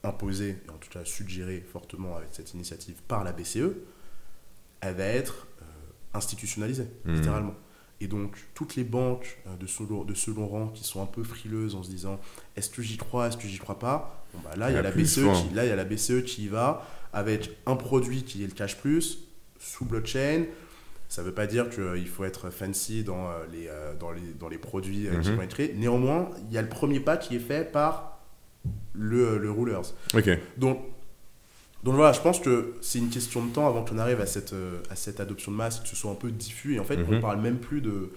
imposée 0.05 0.57
et 0.67 0.71
en 0.71 0.77
tout 0.79 0.89
cas 0.91 1.05
suggérée 1.05 1.61
fortement 1.73 2.17
avec 2.17 2.29
cette 2.33 2.55
initiative 2.55 2.97
par 3.09 3.23
la 3.25 3.33
BCE, 3.33 3.71
elle 4.81 4.95
va 4.95 5.05
être 5.05 5.47
euh, 5.63 5.65
institutionnalisée 6.15 6.87
Mhm. 7.05 7.15
littéralement. 7.15 7.55
Et 8.01 8.07
donc, 8.07 8.37
toutes 8.55 8.77
les 8.77 8.85
banques 8.85 9.39
euh, 9.47 9.57
de 9.57 9.67
second, 9.67 10.05
de 10.05 10.15
second 10.15 10.47
rang 10.47 10.69
qui 10.69 10.85
sont 10.85 11.03
un 11.03 11.07
peu 11.07 11.25
frileuses 11.25 11.75
en 11.75 11.83
se 11.83 11.91
disant 11.91 12.21
est-ce 12.57 12.71
que 12.71 12.83
j'y 12.83 12.97
crois, 12.97 13.29
est-ce 13.29 13.37
que 13.37 13.49
j'y 13.49 13.59
crois 13.59 13.79
pas? 13.79 14.25
Bon, 14.35 14.41
bah, 14.45 14.55
Là, 14.57 14.71
il 14.71 14.75
y, 14.75 14.79
a 14.79 14.83
la 14.83 14.91
BCE 14.93 15.21
qui, 15.49 15.55
là, 15.55 15.65
il 15.65 15.69
y 15.69 15.73
a 15.73 15.77
la 15.77 15.85
BCE 15.85 16.23
qui 16.25 16.45
y 16.45 16.49
va 16.49 16.87
avec 17.13 17.51
un 17.67 17.75
produit 17.77 18.23
qui 18.23 18.45
est 18.45 18.47
le 18.47 18.53
Cash 18.53 18.77
Plus 18.77 19.21
sous 19.59 19.85
blockchain. 19.85 20.45
Ça 21.09 21.23
ne 21.23 21.27
veut 21.27 21.33
pas 21.35 21.47
dire 21.47 21.71
qu'il 21.71 22.07
faut 22.09 22.25
être 22.25 22.51
fancy 22.51 23.03
dans, 23.03 23.29
euh, 23.29 23.33
les, 23.51 23.67
euh, 23.69 23.95
dans, 23.99 24.11
les, 24.13 24.21
dans 24.39 24.49
les 24.49 24.59
produits 24.59 25.09
euh, 25.09 25.19
qui 25.21 25.31
Mhm. 25.31 25.37
vont 25.37 25.43
être 25.43 25.51
créés. 25.55 25.75
Néanmoins, 25.77 26.29
il 26.49 26.55
y 26.55 26.59
a 26.59 26.63
le 26.63 26.69
premier 26.69 27.01
pas 27.01 27.17
qui 27.17 27.37
est 27.37 27.41
fait 27.41 27.71
par 27.73 28.21
le, 28.93 29.39
le 29.39 29.51
Rulers. 29.51 29.95
Ok. 30.15 30.29
Donc, 30.59 30.81
donc 31.85 31.95
voilà, 31.95 32.13
je 32.13 32.21
pense 32.21 32.41
que 32.41 32.75
c'est 32.83 32.99
une 32.99 33.09
question 33.09 33.45
de 33.47 33.51
temps 33.53 33.67
avant 33.69 33.85
qu'on 33.85 33.99
arrive 33.99 34.21
à 34.21 34.27
cette, 34.27 34.55
à 34.91 34.97
cette 34.97 35.21
adoption 35.21 35.51
de 35.53 35.57
masse, 35.57 35.81
que 35.81 35.89
ce 35.89 35.97
soit 35.97 36.11
un 36.11 36.15
peu 36.17 36.31
diffus. 36.31 36.75
Et 36.75 36.79
en 36.81 36.85
fait, 36.85 36.97
Mhm. 36.97 37.07
on 37.09 37.13
ne 37.13 37.21
parle 37.21 37.41
même 37.41 37.59
plus 37.59 37.81
de, 37.81 38.11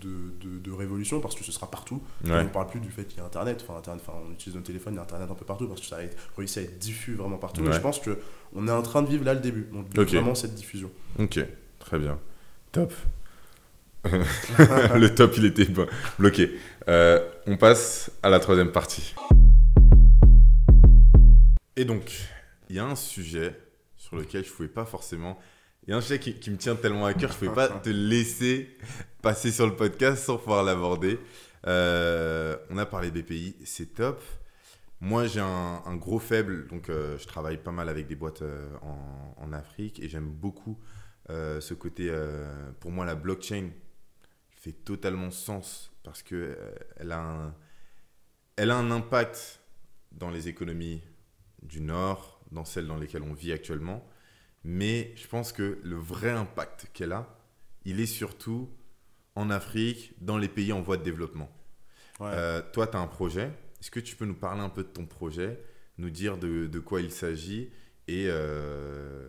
de, 0.00 0.32
de- 0.48 0.58
de 0.58 0.72
révolution 0.72 1.20
parce 1.20 1.34
que 1.34 1.44
ce 1.44 1.52
sera 1.52 1.70
partout. 1.70 2.02
Ouais. 2.24 2.32
On 2.32 2.44
ne 2.44 2.48
parle 2.48 2.68
plus 2.68 2.80
du 2.80 2.90
fait 2.90 3.04
qu'il 3.04 3.18
y 3.18 3.20
a 3.20 3.24
Internet. 3.24 3.64
Enfin, 3.66 3.78
Internet, 3.78 4.02
enfin, 4.06 4.18
on 4.28 4.32
utilise 4.32 4.54
nos 4.56 4.62
téléphones, 4.62 4.94
il 4.94 4.96
y 4.96 5.00
a 5.00 5.02
Internet 5.02 5.30
un 5.30 5.34
peu 5.34 5.44
partout 5.44 5.66
parce 5.68 5.80
que 5.80 5.86
ça 5.86 5.96
a 5.96 6.00
réussi 6.36 6.58
à 6.58 6.62
être 6.62 6.78
diffus 6.78 7.14
vraiment 7.14 7.38
partout. 7.38 7.62
Ouais. 7.62 7.70
Et 7.70 7.72
je 7.72 7.80
pense 7.80 8.00
qu'on 8.00 8.68
est 8.68 8.72
en 8.72 8.82
train 8.82 9.02
de 9.02 9.08
vivre 9.08 9.24
là 9.24 9.34
le 9.34 9.40
début. 9.40 9.68
Donc, 9.72 9.86
vraiment 9.98 10.34
cette 10.34 10.54
diffusion. 10.54 10.90
Ok. 11.18 11.38
Très 11.78 11.98
bien. 11.98 12.18
Top. 12.72 12.92
le 14.06 15.08
top, 15.08 15.34
il 15.36 15.44
était 15.46 15.64
blo- 15.64 15.88
bloqué. 16.18 16.52
Euh, 16.88 17.20
on 17.46 17.56
passe 17.56 18.10
à 18.22 18.28
la 18.30 18.38
troisième 18.38 18.70
partie. 18.70 19.14
Et 21.76 21.84
donc, 21.84 22.12
il 22.70 22.76
y 22.76 22.78
a 22.78 22.84
un 22.86 22.94
sujet 22.96 23.54
sur 23.96 24.16
lequel 24.16 24.44
je 24.44 24.50
pouvais 24.50 24.68
pas 24.68 24.84
forcément. 24.84 25.38
Il 25.86 25.92
y 25.92 25.94
a 25.94 25.98
un 25.98 26.00
sujet 26.00 26.18
qui, 26.18 26.50
me 26.50 26.56
tient 26.56 26.74
tellement 26.74 27.06
à 27.06 27.14
cœur, 27.14 27.30
je 27.30 27.38
pouvais 27.38 27.54
pas 27.54 27.68
te 27.68 27.90
laisser 27.90 28.76
passer 29.22 29.52
sur 29.52 29.68
le 29.68 29.76
podcast 29.76 30.24
sans 30.24 30.36
pouvoir 30.36 30.64
l'aborder. 30.64 31.20
Euh, 31.68 32.56
on 32.70 32.78
a 32.78 32.86
parlé 32.86 33.12
BPI, 33.12 33.54
c'est 33.64 33.94
top. 33.94 34.20
Moi, 35.00 35.28
j'ai 35.28 35.40
un, 35.40 35.96
gros 35.96 36.18
faible, 36.18 36.66
donc 36.66 36.90
euh, 36.90 37.16
je 37.18 37.26
travaille 37.28 37.58
pas 37.58 37.70
mal 37.70 37.88
avec 37.88 38.08
des 38.08 38.16
boîtes 38.16 38.42
euh, 38.42 38.68
en, 39.36 39.52
Afrique 39.52 40.00
et 40.00 40.08
j'aime 40.08 40.28
beaucoup 40.28 40.76
ce 41.28 41.74
côté. 41.74 42.12
pour 42.80 42.90
moi, 42.90 43.04
la 43.04 43.14
blockchain 43.14 43.70
fait 44.50 44.72
totalement 44.72 45.30
sens 45.30 45.92
parce 46.02 46.22
que 46.22 46.58
elle 46.96 47.12
a 47.12 48.76
un 48.76 48.90
impact 48.90 49.60
dans 50.10 50.30
les 50.30 50.48
économies 50.48 51.00
du 51.62 51.80
Nord, 51.80 52.40
dans 52.50 52.64
celles 52.64 52.88
dans 52.88 52.96
lesquelles 52.96 53.22
on 53.22 53.34
vit 53.34 53.52
actuellement. 53.52 54.04
Mais 54.68 55.12
je 55.14 55.28
pense 55.28 55.52
que 55.52 55.78
le 55.84 55.94
vrai 55.96 56.30
impact 56.30 56.88
qu'elle 56.92 57.12
a, 57.12 57.28
il 57.84 58.00
est 58.00 58.06
surtout 58.06 58.68
en 59.36 59.48
Afrique, 59.48 60.12
dans 60.20 60.38
les 60.38 60.48
pays 60.48 60.72
en 60.72 60.82
voie 60.82 60.96
de 60.96 61.04
développement. 61.04 61.48
Ouais. 62.18 62.30
Euh, 62.32 62.62
toi, 62.72 62.88
tu 62.88 62.96
as 62.96 63.00
un 63.00 63.06
projet. 63.06 63.52
Est-ce 63.80 63.92
que 63.92 64.00
tu 64.00 64.16
peux 64.16 64.24
nous 64.24 64.34
parler 64.34 64.62
un 64.62 64.68
peu 64.68 64.82
de 64.82 64.88
ton 64.88 65.06
projet, 65.06 65.60
nous 65.98 66.10
dire 66.10 66.36
de, 66.36 66.66
de 66.66 66.78
quoi 66.80 67.00
il 67.00 67.12
s'agit 67.12 67.70
et, 68.08 68.26
euh, 68.28 69.28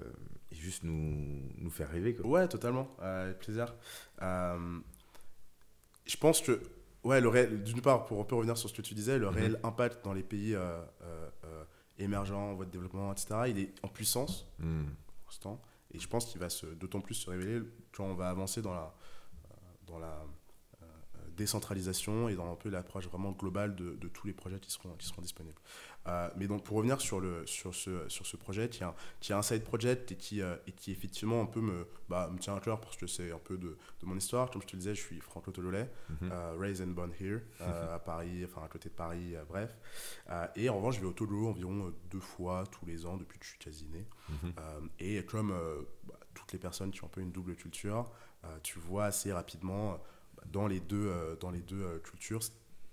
et 0.51 0.55
juste 0.55 0.83
nous, 0.83 1.51
nous 1.57 1.69
faire 1.69 1.89
rêver 1.91 2.15
quoi. 2.15 2.25
Ouais, 2.25 2.47
totalement, 2.47 2.95
euh, 3.01 3.25
avec 3.25 3.37
plaisir. 3.39 3.75
Je 4.19 6.17
pense 6.19 6.41
que, 6.41 6.59
ouais, 7.03 7.21
le 7.21 7.27
réel- 7.27 7.61
d'une 7.63 7.81
part, 7.81 8.05
pour 8.05 8.19
un 8.21 8.23
peu 8.23 8.35
revenir 8.35 8.57
sur 8.57 8.69
ce 8.69 8.73
que 8.73 8.81
tu 8.81 8.95
disais, 8.95 9.19
le 9.19 9.27
Mhm. 9.27 9.35
réel 9.35 9.59
impact 9.63 10.03
dans 10.03 10.13
les 10.13 10.23
pays 10.23 10.55
émergents, 11.99 12.51
en 12.51 12.55
voie 12.55 12.65
de 12.65 12.71
développement, 12.71 13.11
etc., 13.11 13.27
il 13.49 13.59
est 13.59 13.73
en 13.83 13.87
puissance 13.87 14.47
Hmm. 14.59 14.85
Et 15.91 15.99
je 15.99 16.07
pense 16.07 16.25
qu'il 16.25 16.39
va 16.39 16.47
d'autant 16.75 17.01
plus 17.01 17.15
se 17.15 17.29
révéler 17.29 17.61
quand 17.93 18.05
on 18.05 18.13
va 18.13 18.29
avancer 18.29 18.61
dans 18.61 18.73
la, 18.73 18.93
euh, 19.45 19.55
dans 19.85 19.99
la 19.99 20.25
euh, 20.81 20.85
décentralisation 21.35 22.27
et 22.29 22.35
dans 22.35 22.51
un 22.51 22.55
peu 22.55 22.69
l'approche 22.69 23.07
vraiment 23.07 23.31
globale 23.31 23.75
de, 23.75 23.95
de 23.95 24.07
tous 24.07 24.27
les 24.27 24.33
projets 24.33 24.59
qui 24.59 24.71
seront, 24.71 24.93
qui 24.97 25.07
seront 25.07 25.21
disponibles. 25.21 25.61
Euh, 26.07 26.29
mais 26.37 26.47
donc 26.47 26.63
pour 26.63 26.77
revenir 26.77 27.01
sur, 27.01 27.19
le, 27.19 27.45
sur, 27.45 27.75
ce, 27.75 28.07
sur 28.07 28.25
ce 28.25 28.37
projet, 28.37 28.69
qui 28.69 28.81
est 28.81 28.85
un, 28.85 28.95
qui 29.19 29.31
est 29.31 29.35
un 29.35 29.41
side 29.41 29.63
project 29.63 30.11
et 30.11 30.15
qui, 30.15 30.41
euh, 30.41 30.55
et 30.65 30.71
qui 30.71 30.91
effectivement 30.91 31.41
un 31.41 31.45
peu 31.45 31.59
me, 31.59 31.85
bah, 32.07 32.29
me 32.31 32.37
tient 32.39 32.55
à 32.55 32.59
cœur 32.61 32.79
parce 32.79 32.95
que 32.95 33.07
c'est 33.07 33.31
un 33.31 33.39
peu 33.39 33.57
de, 33.57 33.77
de 33.99 34.05
mon 34.05 34.15
histoire. 34.15 34.49
Comme 34.49 34.61
je 34.61 34.67
te 34.67 34.73
le 34.73 34.79
disais, 34.79 34.95
je 34.95 35.01
suis 35.01 35.19
Franco 35.19 35.51
Tololais, 35.51 35.89
Mhm. 36.09 36.29
euh, 36.31 36.55
raised 36.57 36.87
and 36.87 36.91
born 36.91 37.11
here, 37.19 37.41
euh, 37.61 37.95
à 37.95 37.99
Paris, 37.99 38.45
enfin 38.45 38.63
à 38.63 38.67
côté 38.69 38.89
de 38.89 38.93
Paris, 38.93 39.35
bref. 39.49 39.75
Et 40.55 40.69
en 40.69 40.77
revanche, 40.77 40.95
je 40.95 41.01
vais 41.01 41.07
au 41.07 41.13
Togo 41.13 41.47
environ 41.49 41.93
deux 42.09 42.19
fois 42.19 42.63
tous 42.71 42.85
les 42.85 43.05
ans 43.05 43.17
depuis 43.17 43.37
que 43.39 43.45
je 43.45 43.49
suis 43.51 43.59
quasi 43.59 43.85
né. 43.89 44.05
Mhm. 44.29 44.89
Et 44.99 45.23
comme 45.25 45.53
bah, 46.05 46.19
toutes 46.33 46.53
les 46.53 46.59
personnes 46.59 46.91
qui 46.91 47.03
ont 47.03 47.07
un 47.07 47.09
peu 47.09 47.21
une 47.21 47.31
double 47.31 47.55
culture, 47.55 48.09
tu 48.63 48.79
vois 48.79 49.05
assez 49.05 49.31
rapidement 49.33 49.99
bah, 50.37 50.43
dans 50.51 50.67
les 50.67 50.79
deux, 50.79 51.11
dans 51.41 51.51
les 51.51 51.61
deux 51.61 51.99
cultures 51.99 52.41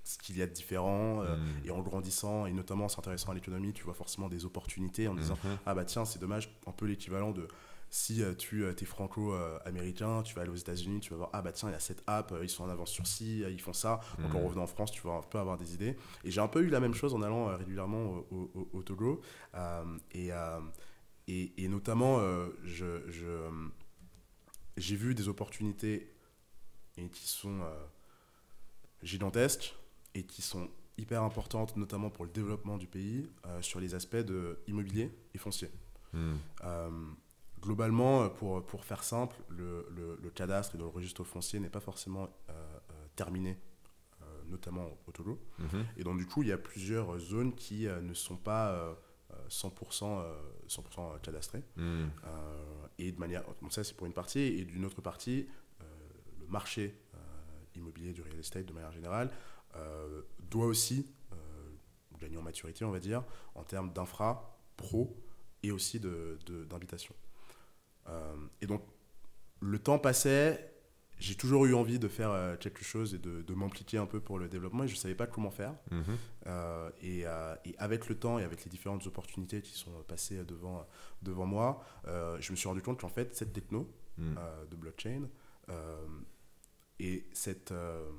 ce 0.04 0.18
qu'il 0.18 0.36
y 0.38 0.42
a 0.42 0.46
de 0.46 0.52
différent 0.52 1.22
euh, 1.22 1.36
Mm. 1.36 1.66
et 1.66 1.70
en 1.70 1.80
grandissant 1.80 2.46
et 2.46 2.52
notamment 2.52 2.84
en 2.84 2.88
s'intéressant 2.88 3.30
à 3.32 3.34
l'économie 3.34 3.72
tu 3.72 3.82
vois 3.84 3.94
forcément 3.94 4.28
des 4.28 4.44
opportunités 4.44 5.08
en 5.08 5.14
disant 5.14 5.38
Mhm. 5.44 5.58
ah 5.66 5.74
bah 5.74 5.84
tiens 5.84 6.04
c'est 6.04 6.18
dommage 6.18 6.50
un 6.66 6.72
peu 6.72 6.84
l'équivalent 6.86 7.32
de 7.32 7.48
si 7.90 8.22
euh, 8.22 8.34
tu 8.34 8.66
es 8.66 8.84
franco-américain 8.84 10.22
tu 10.22 10.34
vas 10.34 10.42
aller 10.42 10.50
aux 10.50 10.56
États-Unis 10.56 11.00
tu 11.00 11.10
vas 11.10 11.16
voir 11.16 11.30
ah 11.32 11.42
bah 11.42 11.52
tiens 11.52 11.68
il 11.68 11.72
y 11.72 11.76
a 11.76 11.80
cette 11.80 12.02
app 12.06 12.32
euh, 12.32 12.40
ils 12.44 12.48
sont 12.50 12.64
en 12.64 12.68
avance 12.68 12.90
sur 12.90 13.06
ci 13.06 13.42
euh, 13.44 13.50
ils 13.50 13.60
font 13.60 13.72
ça 13.72 14.00
donc 14.18 14.34
en 14.34 14.38
Mhm. 14.40 14.44
revenant 14.46 14.62
en 14.64 14.66
France 14.66 14.90
tu 14.92 15.00
vas 15.06 15.14
un 15.14 15.22
peu 15.22 15.38
avoir 15.38 15.56
des 15.56 15.72
idées 15.74 15.96
et 16.24 16.30
j'ai 16.30 16.40
un 16.40 16.48
peu 16.48 16.60
eu 16.62 16.68
la 16.68 16.80
même 16.80 16.94
chose 16.94 17.14
en 17.14 17.22
allant 17.22 17.48
euh, 17.48 17.56
régulièrement 17.56 18.04
au, 18.30 18.50
au- 18.54 18.68
au 18.72 18.82
Togo 18.82 19.20
Euh, 19.54 19.84
et, 20.12 20.32
euh, 20.32 20.60
et, 21.28 21.64
et 21.64 21.68
notamment 21.68 22.18
euh, 22.18 22.48
je, 22.64 22.84
euh, 22.84 23.50
j'ai 24.76 24.96
vu 24.96 25.14
des 25.14 25.28
opportunités 25.28 26.12
et 26.96 27.08
qui 27.08 27.26
sont 27.28 27.60
euh, 27.62 27.86
gigantesques 29.02 29.74
et 30.14 30.24
qui 30.24 30.42
sont 30.42 30.68
hyper 30.96 31.22
importantes, 31.22 31.76
notamment 31.76 32.10
pour 32.10 32.24
le 32.24 32.30
développement 32.30 32.78
du 32.78 32.86
pays, 32.86 33.28
euh, 33.46 33.60
sur 33.62 33.80
les 33.80 33.94
aspects 33.94 34.16
de 34.16 34.60
immobilier 34.66 35.10
et 35.34 35.38
foncier. 35.38 35.70
Mm. 36.12 36.34
Euh, 36.64 36.90
globalement, 37.60 38.22
euh, 38.22 38.28
pour, 38.28 38.64
pour 38.64 38.84
faire 38.84 39.02
simple, 39.02 39.36
le, 39.48 39.88
le, 39.90 40.18
le 40.22 40.30
cadastre 40.30 40.76
et 40.76 40.78
le 40.78 40.86
registre 40.86 41.24
foncier 41.24 41.58
n'est 41.60 41.70
pas 41.70 41.80
forcément 41.80 42.28
terminé, 43.16 43.56
notamment 44.48 44.98
au 45.06 45.12
Togo. 45.12 45.40
Mhm. 45.58 45.86
Et 45.96 46.02
donc, 46.02 46.18
du 46.18 46.26
coup, 46.26 46.42
il 46.42 46.48
y 46.48 46.52
a 46.52 46.58
plusieurs 46.58 47.18
zones 47.18 47.54
qui 47.54 47.86
ne 47.86 48.12
sont 48.12 48.36
pas 48.36 48.72
euh, 48.72 48.94
euh, 49.34 49.48
100%, 49.48 50.20
euh, 50.20 50.36
100% 50.68 51.20
cadastrées. 51.20 51.62
Mm. 51.76 51.82
Euh, 51.82 52.86
et 52.98 53.12
de 53.12 53.18
manière, 53.18 53.42
donc 53.60 53.72
ça 53.72 53.82
c'est 53.82 53.96
pour 53.96 54.06
une 54.06 54.12
partie, 54.12 54.40
et 54.40 54.64
d'une 54.64 54.84
autre 54.84 55.00
partie, 55.00 55.48
le 56.40 56.46
marché 56.46 56.94
immobilier 57.74 58.12
du 58.12 58.22
real 58.22 58.38
estate 58.38 58.66
de 58.66 58.72
manière 58.72 58.92
générale 58.92 59.30
doit 60.50 60.66
aussi 60.66 61.06
euh, 61.32 61.36
gagner 62.18 62.36
en 62.36 62.42
maturité, 62.42 62.84
on 62.84 62.90
va 62.90 63.00
dire, 63.00 63.24
en 63.54 63.64
termes 63.64 63.92
d'infra, 63.92 64.58
pro 64.76 65.16
et 65.62 65.70
aussi 65.70 66.00
de- 66.00 66.38
de- 66.46 66.64
d'invitation. 66.64 67.14
Euh, 68.08 68.34
et 68.60 68.66
donc, 68.66 68.82
le 69.60 69.78
temps 69.78 69.98
passait, 69.98 70.70
j'ai 71.18 71.36
toujours 71.36 71.64
eu 71.64 71.74
envie 71.74 71.98
de 71.98 72.08
faire 72.08 72.30
euh, 72.30 72.56
quelque 72.56 72.84
chose 72.84 73.14
et 73.14 73.18
de, 73.18 73.40
de 73.42 73.54
m'impliquer 73.54 73.98
un 73.98 74.06
peu 74.06 74.20
pour 74.20 74.38
le 74.38 74.48
développement, 74.48 74.84
et 74.84 74.88
je 74.88 74.94
ne 74.94 74.98
savais 74.98 75.14
pas 75.14 75.26
comment 75.26 75.50
faire. 75.50 75.74
Mhm. 75.90 76.04
Euh, 76.46 76.90
et, 77.00 77.22
euh, 77.26 77.54
et 77.64 77.74
avec 77.78 78.08
le 78.08 78.18
temps 78.18 78.38
et 78.38 78.44
avec 78.44 78.64
les 78.64 78.70
différentes 78.70 79.06
opportunités 79.06 79.62
qui 79.62 79.72
sont 79.72 80.02
passées 80.06 80.44
devant, 80.44 80.86
devant 81.22 81.46
moi, 81.46 81.82
euh, 82.06 82.36
je 82.40 82.50
me 82.52 82.56
suis 82.56 82.68
rendu 82.68 82.82
compte 82.82 83.00
qu'en 83.00 83.08
fait, 83.08 83.34
cette 83.34 83.52
techno 83.52 83.90
euh, 84.38 84.64
de 84.66 84.76
blockchain 84.76 85.28
euh, 85.70 86.06
et 87.00 87.26
cet 87.32 87.72
euh, 87.72 88.10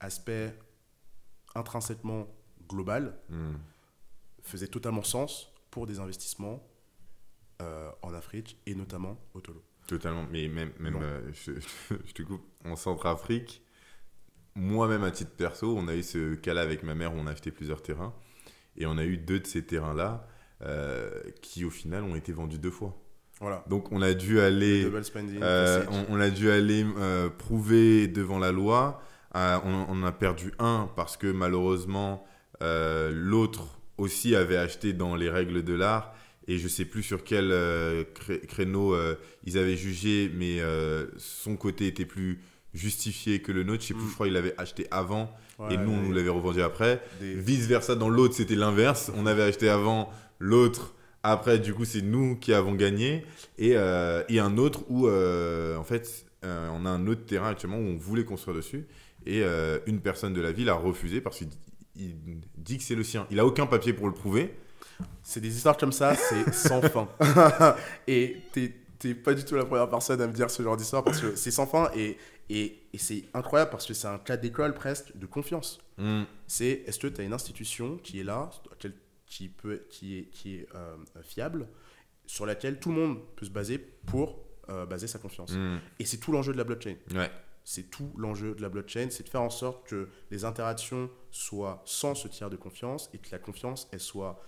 aspect 0.00 0.58
intrinsèquement 1.54 2.26
global 2.68 3.16
Mm. 3.28 3.54
faisait 4.42 4.68
totalement 4.68 5.02
sens 5.02 5.52
pour 5.70 5.86
des 5.86 5.98
investissements 6.00 6.62
euh, 7.62 7.90
en 8.02 8.14
Afrique 8.14 8.58
et 8.66 8.74
notamment 8.74 9.18
au 9.34 9.40
Togo. 9.40 9.62
Totalement, 9.86 10.26
mais 10.30 10.48
même, 10.48 10.72
même 10.80 10.96
euh, 11.00 11.20
je, 11.32 11.52
je 12.06 12.12
te 12.12 12.22
coupe, 12.22 12.42
en 12.64 12.74
Centrafrique, 12.76 13.62
moi-même 14.54 15.04
à 15.04 15.10
titre 15.10 15.32
perso, 15.32 15.76
on 15.76 15.88
a 15.88 15.94
eu 15.94 16.02
ce 16.02 16.34
cas-là 16.36 16.62
avec 16.62 16.82
ma 16.82 16.94
mère 16.94 17.14
où 17.14 17.18
on 17.18 17.26
a 17.26 17.32
acheté 17.32 17.50
plusieurs 17.50 17.82
terrains, 17.82 18.14
et 18.76 18.86
on 18.86 18.96
a 18.98 19.04
eu 19.04 19.18
deux 19.18 19.40
de 19.40 19.46
ces 19.46 19.64
terrains-là 19.64 20.26
euh, 20.62 21.10
qui 21.42 21.64
au 21.64 21.70
final 21.70 22.02
ont 22.04 22.16
été 22.16 22.32
vendus 22.32 22.58
deux 22.58 22.70
fois. 22.70 22.96
Voilà. 23.40 23.64
Donc 23.68 23.90
on 23.92 24.00
a 24.00 24.14
dû 24.14 24.40
aller, 24.40 24.88
spending, 25.02 25.40
on, 25.42 26.06
on 26.08 26.20
a 26.20 26.30
dû 26.30 26.50
aller 26.50 26.84
prouver 27.38 28.06
devant 28.08 28.38
la 28.38 28.52
loi. 28.52 29.02
Euh, 29.36 29.58
on, 29.64 30.02
a 30.04 30.12
perdu 30.12 30.52
un 30.60 30.88
parce 30.94 31.16
que 31.16 31.26
malheureusement 31.26 32.24
euh, 32.62 33.10
l'autre 33.12 33.80
aussi 33.98 34.36
avait 34.36 34.56
acheté 34.56 34.92
dans 34.92 35.16
les 35.16 35.28
règles 35.28 35.64
de 35.64 35.74
l'art 35.74 36.14
et 36.46 36.56
je 36.58 36.68
sais 36.68 36.84
plus 36.84 37.02
sur 37.02 37.24
quel 37.24 37.50
euh, 37.50 38.04
cré- 38.14 38.40
créneau 38.40 38.96
ils 39.44 39.58
avaient 39.58 39.76
jugé, 39.76 40.30
mais 40.36 40.58
son 41.16 41.56
côté 41.56 41.86
était 41.88 42.04
plus 42.04 42.40
justifié 42.74 43.40
que 43.40 43.52
le 43.52 43.62
nôtre. 43.62 43.82
Je 43.82 43.88
sais 43.88 43.94
plus, 43.94 44.02
Mm. 44.04 44.08
je 44.08 44.14
crois 44.14 44.26
qu'il 44.26 44.36
avait 44.36 44.54
acheté 44.58 44.86
avant 44.90 45.30
Ouais, 45.58 45.74
et 45.74 45.76
nous 45.76 45.92
on 45.92 46.00
nous 46.02 46.12
l'avait 46.12 46.28
revendu 46.30 46.60
après. 46.62 47.00
des- 47.20 47.34
Vice 47.34 47.66
versa, 47.66 47.94
dans 47.94 48.08
l'autre, 48.08 48.34
c'était 48.34 48.56
l'inverse. 48.56 49.10
On 49.16 49.24
avait 49.26 49.42
acheté 49.44 49.68
avant 49.68 50.10
l'autre. 50.40 50.92
Après, 51.22 51.58
du 51.60 51.72
coup, 51.72 51.84
c'est 51.84 52.02
nous 52.02 52.36
qui 52.36 52.52
avons 52.52 52.74
gagné. 52.74 53.24
Et, 53.58 53.72
euh, 53.76 54.22
et 54.28 54.40
un 54.40 54.58
autre 54.58 54.80
où, 54.90 55.06
euh, 55.06 55.76
en 55.76 55.84
fait, 55.84 56.26
euh, 56.44 56.68
on 56.72 56.84
a 56.84 56.90
un 56.90 57.06
autre 57.06 57.24
terrain 57.24 57.50
actuellement 57.50 57.78
où 57.78 57.82
on 57.86 57.96
voulait 57.96 58.24
construire 58.24 58.56
dessus. 58.56 58.84
Et 59.26 59.42
euh, 59.42 59.78
une 59.86 60.00
personne 60.00 60.34
de 60.34 60.40
la 60.40 60.52
ville 60.52 60.68
a 60.68 60.74
refusé 60.74 61.20
parce 61.20 61.38
qu'il 61.38 61.48
il 61.96 62.16
dit 62.56 62.78
que 62.78 62.84
c'est 62.84 62.96
le 62.96 63.04
sien. 63.04 63.26
Il 63.30 63.38
a 63.38 63.46
aucun 63.46 63.66
papier 63.66 63.92
pour 63.92 64.06
le 64.06 64.14
prouver. 64.14 64.54
C'est 65.22 65.40
des 65.40 65.54
histoires 65.56 65.76
comme 65.76 65.92
ça, 65.92 66.14
c'est 66.14 66.52
sans 66.54 66.82
fin. 66.82 67.08
et 68.06 68.42
t'es 68.52 68.74
t'es 69.04 69.14
pas 69.14 69.34
du 69.34 69.44
tout 69.44 69.54
la 69.54 69.66
première 69.66 69.88
personne 69.88 70.20
à 70.22 70.26
me 70.26 70.32
dire 70.32 70.50
ce 70.50 70.62
genre 70.62 70.76
d'histoire 70.76 71.04
parce 71.04 71.20
que 71.20 71.36
c'est 71.36 71.50
sans 71.50 71.66
fin 71.66 71.90
et, 71.94 72.16
et, 72.48 72.80
et 72.92 72.98
c'est 72.98 73.24
incroyable 73.34 73.70
parce 73.70 73.86
que 73.86 73.92
c'est 73.92 74.06
un 74.06 74.18
cas 74.18 74.36
d'école 74.36 74.72
presque 74.72 75.14
de 75.16 75.26
confiance. 75.26 75.78
Mm. 75.98 76.22
C'est 76.46 76.84
est-ce 76.86 76.98
que 76.98 77.08
tu 77.08 77.20
as 77.20 77.24
une 77.24 77.34
institution 77.34 77.98
qui 77.98 78.20
est 78.20 78.24
là, 78.24 78.50
qui, 79.26 79.48
peut, 79.48 79.84
qui 79.90 80.18
est, 80.18 80.24
qui 80.30 80.56
est 80.56 80.68
euh, 80.74 80.96
fiable, 81.22 81.68
sur 82.26 82.46
laquelle 82.46 82.78
tout 82.80 82.90
le 82.90 82.94
monde 82.96 83.18
peut 83.36 83.44
se 83.44 83.50
baser 83.50 83.78
pour 83.78 84.38
euh, 84.70 84.86
baser 84.86 85.06
sa 85.06 85.18
confiance? 85.18 85.52
Mm. 85.52 85.78
Et 85.98 86.04
c'est 86.06 86.18
tout 86.18 86.32
l'enjeu 86.32 86.52
de 86.52 86.58
la 86.58 86.64
blockchain. 86.64 86.96
Ouais. 87.14 87.30
C'est 87.64 87.90
tout 87.90 88.12
l'enjeu 88.18 88.54
de 88.54 88.60
la 88.62 88.68
blockchain, 88.68 89.08
c'est 89.10 89.22
de 89.24 89.28
faire 89.30 89.40
en 89.42 89.50
sorte 89.50 89.86
que 89.88 90.08
les 90.30 90.44
interactions 90.44 91.08
soient 91.30 91.82
sans 91.86 92.14
ce 92.14 92.28
tiers 92.28 92.50
de 92.50 92.56
confiance 92.56 93.08
et 93.14 93.18
que 93.18 93.28
la 93.32 93.38
confiance, 93.38 93.88
elle 93.90 94.00
soit 94.00 94.40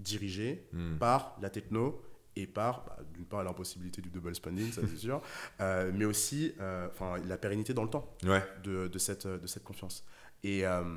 dirigée 0.00 0.66
Mm. 0.72 0.96
par 0.98 1.36
la 1.40 1.50
techno 1.50 2.02
et 2.34 2.46
par, 2.46 2.84
bah, 2.86 2.98
d'une 3.12 3.26
part, 3.26 3.44
l'impossibilité 3.44 4.00
du 4.00 4.08
double 4.08 4.34
spending, 4.34 4.72
ça 4.72 4.80
c'est 4.88 4.96
sûr, 5.08 5.20
euh, 5.60 5.92
mais 5.94 6.06
aussi 6.06 6.54
euh, 6.60 6.88
la 7.26 7.36
pérennité 7.36 7.74
dans 7.74 7.84
le 7.84 7.90
temps 7.90 8.16
Ouais. 8.24 8.42
de, 8.64 8.88
de 8.88 8.98
cette, 8.98 9.26
de 9.26 9.46
cette 9.46 9.62
confiance. 9.64 10.04
Et, 10.42 10.66
euh, 10.66 10.96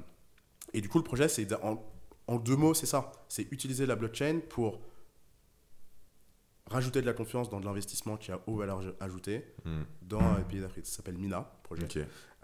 et 0.74 0.80
du 0.82 0.88
coup, 0.90 0.98
le 0.98 1.04
projet, 1.04 1.28
c'est 1.28 1.48
en 2.28 2.38
deux 2.40 2.56
mots, 2.56 2.74
c'est 2.74 2.86
ça. 2.88 3.12
C'est 3.28 3.52
utiliser 3.52 3.86
la 3.86 3.96
blockchain 3.96 4.40
pour 4.50 4.82
rajouter 6.70 7.02
de 7.02 7.06
la 7.06 7.14
confiance 7.14 7.50
dans 7.50 7.60
de 7.60 7.66
l'investissement 7.66 8.18
qui 8.18 8.32
a 8.32 8.40
haut 8.48 8.56
valeur 8.58 8.82
ajoutée 9.00 9.46
Mm. 9.66 9.82
dans 10.04 10.20
un 10.22 10.42
pays 10.42 10.62
d'Afrique. 10.62 10.86
Ça 10.86 10.98
s'appelle 10.98 11.18
Mina, 11.18 11.50
projet. 11.64 11.84
Ok. 11.84 11.98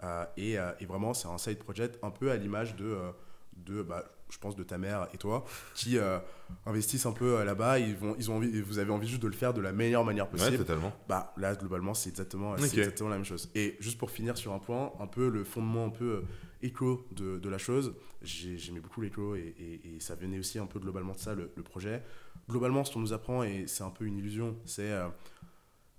Euh, 0.04 0.24
et, 0.36 0.58
euh, 0.58 0.72
et 0.80 0.86
vraiment, 0.86 1.14
c'est 1.14 1.28
un 1.28 1.38
side 1.38 1.58
project 1.58 1.98
un 2.02 2.10
peu 2.10 2.30
à 2.30 2.36
l'image 2.36 2.74
de, 2.76 2.84
euh, 2.86 3.10
de 3.56 3.82
bah, 3.82 4.04
je 4.30 4.38
pense, 4.38 4.56
de 4.56 4.62
ta 4.62 4.78
mère 4.78 5.08
et 5.12 5.18
toi, 5.18 5.44
qui 5.74 5.98
euh, 5.98 6.18
investissent 6.66 7.06
un 7.06 7.12
peu 7.12 7.44
là-bas. 7.44 7.78
Ils 7.78 7.94
vont, 7.96 8.16
ils 8.18 8.30
ont 8.30 8.36
envie, 8.36 8.60
vous 8.62 8.78
avez 8.78 8.90
envie 8.90 9.06
juste 9.08 9.22
de 9.22 9.26
le 9.28 9.34
faire 9.34 9.52
de 9.54 9.60
la 9.60 9.72
meilleure 9.72 10.04
manière 10.04 10.24
Ouais, 10.26 10.38
possible. 10.38 10.58
totalement. 10.58 10.92
bah, 11.08 11.32
là, 11.36 11.54
globalement, 11.54 11.92
c'est 11.94 12.08
exactement, 12.10 12.56
exactement 12.56 13.10
la 13.10 13.16
même 13.16 13.24
chose. 13.24 13.50
Et 13.54 13.76
juste 13.80 13.98
pour 13.98 14.10
finir 14.10 14.36
sur 14.38 14.52
un 14.52 14.58
point, 14.58 14.92
un 15.00 15.06
peu 15.06 15.28
le 15.28 15.44
fondement 15.44 15.84
un 15.84 15.90
peu 15.90 16.24
éco 16.62 17.06
de, 17.12 17.38
de 17.38 17.48
la 17.48 17.58
chose, 17.58 17.94
j'ai- 18.22 18.56
j'aimais 18.58 18.80
beaucoup 18.80 19.00
l'éco 19.00 19.34
et, 19.34 19.54
et- 19.58 19.96
et 19.96 20.00
ça 20.00 20.14
venait 20.14 20.38
aussi 20.38 20.58
un 20.58 20.66
peu 20.66 20.78
globalement 20.78 21.12
de 21.14 21.18
ça, 21.18 21.34
le, 21.34 21.50
le 21.56 21.62
projet. 21.62 22.02
Globalement, 22.48 22.84
ce 22.84 22.92
qu'on 22.92 23.00
nous 23.00 23.12
apprend, 23.12 23.42
et 23.42 23.66
c'est 23.66 23.84
un 23.84 23.90
peu 23.90 24.04
une 24.04 24.16
illusion, 24.18 24.56
c'est 24.64 24.90
euh, 24.90 25.08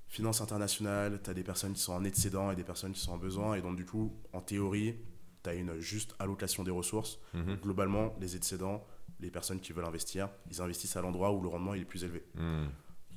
finance 0.07 0.41
internationale, 0.41 1.20
tu 1.24 1.30
as 1.30 1.34
des 1.34 1.43
personnes 1.43 1.74
qui 1.74 1.82
sont 1.82 1.93
en 1.93 2.03
excédent 2.03 2.51
et 2.51 2.55
des 2.55 2.64
personnes 2.64 2.91
qui 2.93 2.99
sont 2.99 3.14
en 3.14 3.18
besoin, 3.18 3.55
et 3.55 3.61
donc 3.61 3.76
du 3.76 3.86
coup, 3.86 4.14
en 4.34 4.41
théorie, 4.41 4.95
tu 5.43 5.49
as 5.49 5.53
une 5.55 5.80
juste 5.80 6.16
allocation 6.20 6.64
des 6.64 6.72
ressources. 6.72 7.20
Mhm. 7.34 7.55
Globalement, 7.61 8.16
les 8.22 8.36
excédents, 8.36 8.86
les 9.20 9.32
personnes 9.32 9.59
qui 9.59 9.74
veulent 9.74 9.86
investir, 9.86 10.30
ils 10.51 10.61
investissent 10.61 10.95
à 10.97 11.01
l'endroit 11.01 11.32
où 11.34 11.41
le 11.41 11.47
rendement 11.47 11.74
est 11.74 11.86
plus 11.86 12.03
élevé. 12.03 12.24
Mm. 12.36 12.66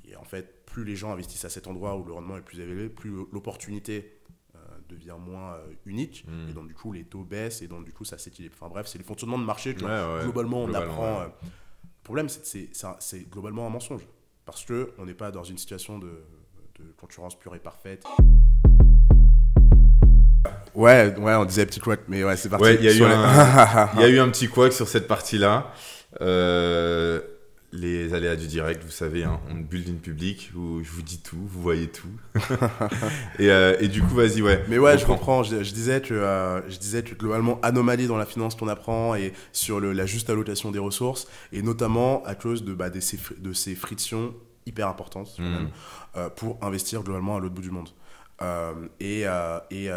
Et 0.08 0.14
en 0.16 0.22
fait, 0.24 0.64
plus 0.66 0.84
les 0.84 0.94
gens 0.94 1.10
investissent 1.12 1.44
à 1.44 1.48
cet 1.50 1.66
endroit 1.66 1.96
où 1.96 2.04
le 2.04 2.12
rendement 2.12 2.36
est 2.36 2.42
plus 2.42 2.60
élevé, 2.60 2.88
plus 2.88 3.10
l'opportunité 3.32 4.12
devient 4.88 5.16
moins 5.18 5.54
euh, 5.54 5.66
unique. 5.86 6.24
Mm. 6.28 6.48
Et 6.50 6.52
donc, 6.52 6.68
du 6.68 6.74
coup, 6.74 6.92
les 6.92 7.04
taux 7.04 7.24
baissent 7.24 7.62
et 7.62 7.68
donc, 7.68 7.84
du 7.84 7.92
coup, 7.92 8.04
ça 8.04 8.18
s'équilibre. 8.18 8.54
Enfin, 8.58 8.68
bref, 8.70 8.86
c'est 8.86 8.98
les 8.98 9.04
fonctionnements 9.04 9.38
de 9.38 9.44
marché 9.44 9.74
que 9.74 9.84
Ouais, 9.84 9.90
ouais. 10.18 10.22
globalement 10.24 10.62
on 10.62 10.66
Globalement, 10.66 10.92
apprend. 10.92 11.18
ouais. 11.20 11.26
euh. 11.26 11.46
Le 11.82 12.04
problème, 12.04 12.28
c'est 12.28 12.66
que 12.66 12.76
c'est- 13.00 13.30
globalement 13.30 13.66
un 13.66 13.70
mensonge. 13.70 14.02
Parce 14.44 14.64
qu'on 14.64 15.04
n'est 15.04 15.14
pas 15.14 15.32
dans 15.32 15.42
une 15.42 15.58
situation 15.58 15.98
de, 15.98 16.06
de 16.78 16.84
concurrence 16.96 17.36
pure 17.38 17.54
et 17.56 17.58
parfaite. 17.58 18.04
Ouais, 20.74 21.14
ouais, 21.18 21.34
on 21.34 21.44
disait 21.44 21.66
petit 21.66 21.80
couac, 21.80 22.00
mais 22.06 22.22
ouais, 22.22 22.36
c'est 22.36 22.48
parti. 22.48 22.64
Ouais, 22.64 22.74
il 22.76 22.84
y 22.84 22.88
a 22.88 22.92
eu 22.94 23.02
un- 23.02 23.88
Il 23.94 24.00
y 24.00 24.04
a 24.04 24.08
eu 24.08 24.18
un 24.20 24.28
petit 24.28 24.46
couac 24.48 24.72
sur 24.72 24.86
cette 24.86 25.08
partie-là. 25.08 25.72
Euh, 26.20 27.20
les 27.76 28.14
aléas 28.14 28.36
du 28.36 28.46
direct, 28.46 28.82
vous 28.84 28.90
savez, 28.90 29.24
hein, 29.24 29.40
on 29.50 29.54
build 29.56 29.88
in 29.88 29.94
public 30.02 30.50
où 30.56 30.82
je 30.82 30.90
vous 30.90 31.02
dis 31.02 31.18
tout, 31.20 31.36
vous 31.36 31.60
voyez 31.62 31.88
tout. 31.88 32.08
et, 33.38 33.50
euh, 33.50 33.76
et 33.80 33.88
du 33.88 34.02
coup, 34.02 34.14
vas-y, 34.14 34.42
ouais. 34.42 34.64
Mais 34.68 34.78
ouais, 34.78 34.96
je 34.98 35.04
prend. 35.04 35.14
comprends. 35.14 35.42
Je, 35.42 35.62
je 35.62 35.72
disais 35.74 36.00
que, 36.00 36.14
euh, 36.14 36.60
je 36.70 36.78
disais 36.78 37.02
que 37.02 37.14
globalement, 37.14 37.60
anomalie 37.62 38.06
dans 38.06 38.16
la 38.16 38.26
finance 38.26 38.54
qu'on 38.54 38.68
apprend 38.68 39.14
et 39.14 39.32
sur 39.52 39.80
le- 39.80 39.92
la 39.92 40.06
juste 40.06 40.30
allocation 40.30 40.70
des 40.70 40.78
ressources, 40.78 41.28
et 41.52 41.62
notamment 41.62 42.22
à 42.24 42.34
cause 42.34 42.64
de, 42.64 42.72
bah, 42.74 42.90
des- 42.90 43.00
ces, 43.00 43.16
fri- 43.16 43.36
de 43.38 43.52
ces 43.52 43.74
frictions 43.74 44.34
hyper 44.66 44.88
importantes 44.88 45.38
Mm. 45.38 45.42
même, 45.44 45.68
euh, 46.16 46.28
pour 46.30 46.58
investir 46.62 47.02
globalement 47.02 47.36
à 47.36 47.40
l'autre 47.40 47.54
bout 47.54 47.62
du 47.62 47.70
monde. 47.70 47.88
et, 49.00 49.24
et 49.70 49.88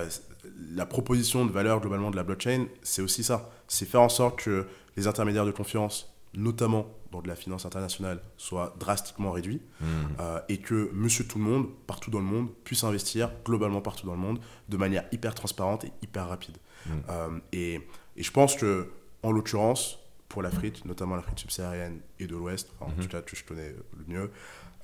la 0.72 0.86
proposition 0.86 1.46
de 1.46 1.52
valeur 1.52 1.80
globalement 1.82 2.12
de 2.12 2.16
la 2.16 2.24
blockchain, 2.24 2.66
c'est 2.82 3.02
aussi 3.02 3.24
ça. 3.24 3.50
C'est 3.68 3.86
faire 3.88 4.02
en 4.02 4.10
sorte 4.10 4.40
que 4.44 4.66
les 4.98 5.08
intermédiaires 5.08 5.46
de 5.46 5.52
confiance, 5.52 6.14
notamment 6.34 6.88
dans 7.12 7.22
de 7.22 7.28
la 7.28 7.36
finance 7.36 7.66
internationale, 7.66 8.22
soient 8.38 8.76
drastiquement 8.80 9.32
réduits 9.32 9.62
Hmm. 9.82 9.86
euh, 10.20 10.39
et 10.49 10.57
que 10.60 10.89
monsieur 10.93 11.26
tout 11.26 11.38
le 11.39 11.43
monde, 11.45 11.68
partout 11.88 12.12
dans 12.12 12.20
le 12.20 12.26
monde, 12.26 12.49
puisse 12.64 12.84
investir 12.84 13.32
globalement 13.45 13.82
partout 13.82 14.05
dans 14.05 14.14
le 14.14 14.20
monde 14.20 14.39
de 14.70 14.78
manière 14.78 15.05
hyper 15.12 15.34
transparente 15.34 15.86
et 15.86 15.91
hyper 16.01 16.28
rapide. 16.28 16.57
Mm. 16.86 16.89
Euh, 17.10 17.39
et, 17.51 17.74
et 18.18 18.24
je 18.24 18.32
pense 18.32 18.55
que, 18.55 18.89
en 19.24 19.32
l'occurrence, 19.32 19.99
pour 20.30 20.41
l'Afrique, 20.43 20.86
notamment 20.86 21.16
l'Afrique 21.16 21.39
subsaharienne 21.39 21.99
et 22.20 22.28
de 22.28 22.36
l'Ouest, 22.36 22.72
enfin, 22.80 22.91
en 22.91 22.95
Mhm. 22.95 23.01
tout 23.03 23.10
cas 23.10 23.22
que 23.22 23.36
je 23.36 23.43
connais 23.43 23.70
le 23.97 24.05
mieux, 24.07 24.32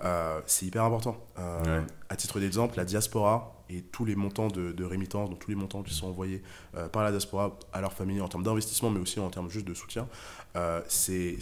euh, 0.04 0.42
c'est 0.48 0.66
hyper 0.66 0.84
important. 0.84 1.18
Ouais. 1.38 1.82
À 2.10 2.16
titre 2.16 2.40
d'exemple, 2.40 2.76
la 2.78 2.86
diaspora 2.86 3.55
et 3.70 3.82
tous 3.82 4.06
les 4.06 4.16
montants 4.16 4.48
de, 4.48 4.72
de 4.72 4.84
rémittance, 4.84 5.30
donc 5.30 5.40
tous 5.40 5.50
les 5.50 5.56
montants 5.56 5.84
qui 5.84 5.94
sont 5.94 6.08
envoyés 6.08 6.42
euh, 6.76 6.88
par 6.88 7.04
la 7.04 7.12
diaspora 7.12 7.58
à 7.74 7.82
leur 7.82 7.94
famille 7.94 8.22
en 8.22 8.28
termes 8.28 8.44
d'investissement, 8.44 8.90
mais 8.90 9.00
aussi 9.00 9.20
en 9.20 9.30
termes 9.30 9.50
juste 9.50 9.66
de 9.68 9.74
soutien, 9.74 10.08
euh, 10.56 10.82
c'est 10.88 11.38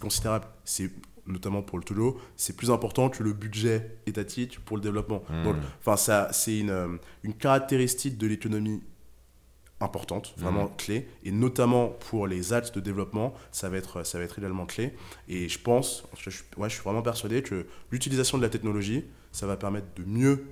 considérable. 0.00 0.46
C'est 0.64 0.90
notamment 1.26 1.60
pour 1.60 1.76
le 1.78 1.84
Togo, 1.84 2.18
c'est 2.36 2.56
plus 2.56 2.70
important 2.70 3.10
que 3.10 3.22
le 3.22 3.34
budget 3.34 3.98
étatique 4.06 4.58
pour 4.64 4.78
le 4.78 4.82
développement. 4.82 5.22
Mm. 5.28 5.42
Donc, 5.44 5.56
enfin, 5.84 5.96
c'est 6.32 6.58
une, 6.58 6.70
euh, 6.70 6.96
une 7.22 7.34
caractéristique 7.34 8.16
de 8.16 8.26
l'économie 8.26 8.82
importante, 9.80 10.34
vraiment 10.36 10.64
Mhm. 10.64 10.76
clé, 10.76 11.08
et 11.22 11.30
notamment 11.30 11.88
pour 11.88 12.26
les 12.26 12.52
axes 12.52 12.72
de 12.72 12.80
développement, 12.80 13.32
ça 13.52 13.68
va 13.68 13.76
être, 13.76 14.04
ça 14.04 14.18
va 14.18 14.24
être 14.24 14.36
également 14.38 14.66
clé. 14.66 14.92
Et 15.28 15.48
je 15.48 15.58
pense, 15.60 16.02
je, 16.18 16.30
suis- 16.30 16.42
ouais, 16.56 16.68
je 16.68 16.74
suis 16.74 16.82
vraiment 16.82 17.02
persuadé 17.02 17.42
que 17.42 17.64
l'utilisation 17.92 18.38
de 18.38 18.42
la 18.42 18.48
technologie, 18.48 19.04
ça 19.30 19.46
va 19.46 19.56
permettre 19.56 19.86
de 19.96 20.02
mieux 20.04 20.46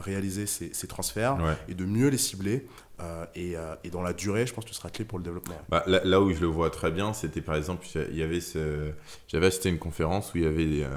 réaliser 0.00 0.46
ces, 0.46 0.72
ces 0.72 0.86
transferts 0.86 1.36
Ouais. 1.36 1.56
et 1.68 1.74
de 1.74 1.84
mieux 1.84 2.08
les 2.08 2.18
cibler. 2.18 2.66
euh, 3.00 3.26
et, 3.34 3.56
euh, 3.56 3.74
et 3.84 3.90
dans 3.90 4.00
la 4.02 4.12
durée, 4.14 4.46
je 4.46 4.54
pense 4.54 4.64
que 4.64 4.70
ce 4.70 4.76
sera 4.76 4.88
clé 4.90 5.04
pour 5.04 5.18
le 5.18 5.24
développement. 5.24 5.60
Bah, 5.68 5.82
là, 5.86 6.00
là 6.04 6.20
où 6.20 6.32
je 6.32 6.40
le 6.40 6.46
vois 6.46 6.70
très 6.70 6.90
bien, 6.90 7.12
c'était 7.12 7.42
par 7.42 7.54
exemple, 7.56 7.86
il 8.10 8.16
y 8.16 8.22
avait 8.22 8.40
ce, 8.40 8.90
j'avais 9.28 9.46
assisté 9.46 9.68
à 9.68 9.72
une 9.72 9.78
conférence 9.78 10.32
où 10.32 10.38
il 10.38 10.44
y 10.44 10.46
avait 10.46 10.64
des, 10.66 10.82
euh, 10.82 10.96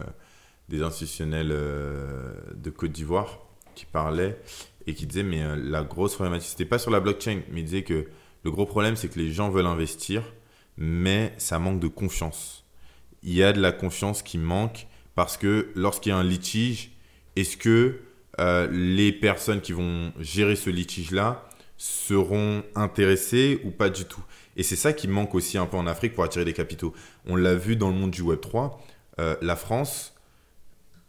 des 0.70 0.82
institutionnels 0.82 1.50
de 1.50 2.70
Côte 2.70 2.92
d'Ivoire 2.92 3.40
qui 3.76 3.86
parlaient 3.86 4.40
et 4.88 4.94
qui 4.94 5.06
disaient, 5.08 5.24
mais 5.24 5.44
la 5.58 5.84
grosse 5.84 6.16
problématique, 6.16 6.50
c'était 6.50 6.66
pas 6.66 6.80
sur 6.80 6.92
la 6.92 7.00
blockchain, 7.00 7.42
mais 7.52 7.62
ils 7.62 7.66
disaient 7.66 7.84
que 7.84 8.08
le 8.44 8.52
gros 8.52 8.66
problème, 8.66 8.96
c'est 8.96 9.10
que 9.10 9.20
les 9.20 9.32
gens 9.32 9.50
veulent 9.50 9.66
investir, 9.66 10.24
mais 10.78 11.34
ça 11.38 11.60
manque 11.60 11.80
de 11.80 11.88
confiance. 11.88 12.66
Il 13.24 13.34
y 13.34 13.44
a 13.44 13.52
de 13.52 13.60
la 13.60 13.72
confiance 13.74 14.22
qui 14.24 14.38
manque 14.38 14.88
parce 15.16 15.36
que 15.38 15.70
lorsqu'il 15.76 16.12
y 16.12 16.14
a 16.14 16.18
un 16.18 16.24
litige, 16.24 16.92
est-ce 17.36 17.58
que 17.58 18.00
euh, 18.40 18.68
les 18.72 19.12
personnes 19.12 19.62
qui 19.62 19.74
vont 19.74 20.12
gérer 20.20 20.56
ce 20.56 20.70
litige-là 20.70 21.46
seront 21.78 22.64
intéressées 22.76 23.62
ou 23.64 23.72
pas 23.72 23.90
du 23.90 24.06
tout 24.06 24.22
Et 24.58 24.64
c'est 24.64 24.76
ça 24.76 24.92
qui 24.94 25.08
manque 25.08 25.36
aussi 25.36 25.58
un 25.58 25.66
peu 25.66 25.78
en 25.78 25.88
Afrique 25.88 26.14
pour 26.14 26.24
attirer 26.24 26.46
des 26.46 26.54
capitaux. 26.54 26.94
On 27.26 27.36
l'a 27.36 27.56
vu 27.56 27.76
dans 27.76 27.90
le 27.90 27.96
monde 27.96 28.12
du 28.12 28.22
Web3, 28.24 28.72
euh, 29.20 29.36
la 29.42 29.56
France 29.56 30.14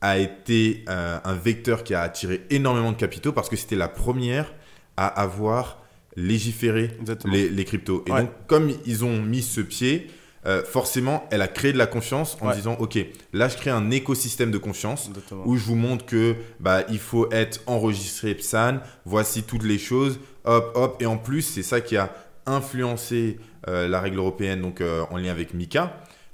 a 0.01 0.19
été 0.19 0.85
euh, 0.89 1.19
un 1.25 1.35
vecteur 1.35 1.85
qui 1.85 1.95
a 1.95 2.01
attiré 2.03 2.43
énormément 2.51 2.93
de 2.93 2.97
capitaux 2.97 3.33
parce 3.33 3.49
que 3.49 3.57
c'était 3.57 3.77
la 3.77 3.89
première 3.89 4.53
à 4.97 5.07
avoir 5.07 5.83
légiféré 6.17 6.91
les, 7.27 7.49
les 7.49 7.65
cryptos. 7.65 8.03
Et 8.07 8.13
Ouais. 8.13 8.23
donc, 8.23 8.31
comme 8.47 8.71
ils 8.87 9.05
ont 9.05 9.21
mis 9.23 9.43
ce 9.43 9.61
pied, 9.61 10.09
euh, 10.47 10.65
forcément, 10.65 11.27
elle 11.31 11.43
a 11.43 11.49
créé 11.49 11.73
de 11.73 11.79
la 11.79 11.87
confiance 11.87 12.39
en 12.41 12.49
Ouais. 12.49 12.55
disant, 12.55 12.75
OK, 12.81 12.99
là, 13.33 13.49
je 13.49 13.57
crée 13.57 13.71
un 13.71 13.91
écosystème 13.91 14.51
de 14.51 14.59
confiance 14.59 15.09
Exactement. 15.09 15.43
où 15.47 15.57
je 15.57 15.65
vous 15.65 15.75
montre 15.75 16.07
que 16.07 16.35
bah, 16.61 16.83
il 16.89 16.99
faut 16.99 17.31
être 17.31 17.61
enregistré 17.67 18.35
PSAN, 18.35 18.79
voici 19.05 19.43
toutes 19.43 19.65
les 19.65 19.79
choses, 19.79 20.19
hop, 20.45 20.73
hop. 20.75 21.03
Et 21.03 21.07
en 21.07 21.19
plus, 21.19 21.43
c'est 21.43 21.63
ça 21.63 21.81
qui 21.81 21.97
a 21.97 22.13
influencé 22.47 23.39
euh, 23.69 23.87
la 23.89 24.01
règle 24.01 24.19
européenne, 24.19 24.63
donc 24.63 24.81
euh, 24.81 25.05
en 25.11 25.17
lien 25.19 25.31
avec 25.31 25.51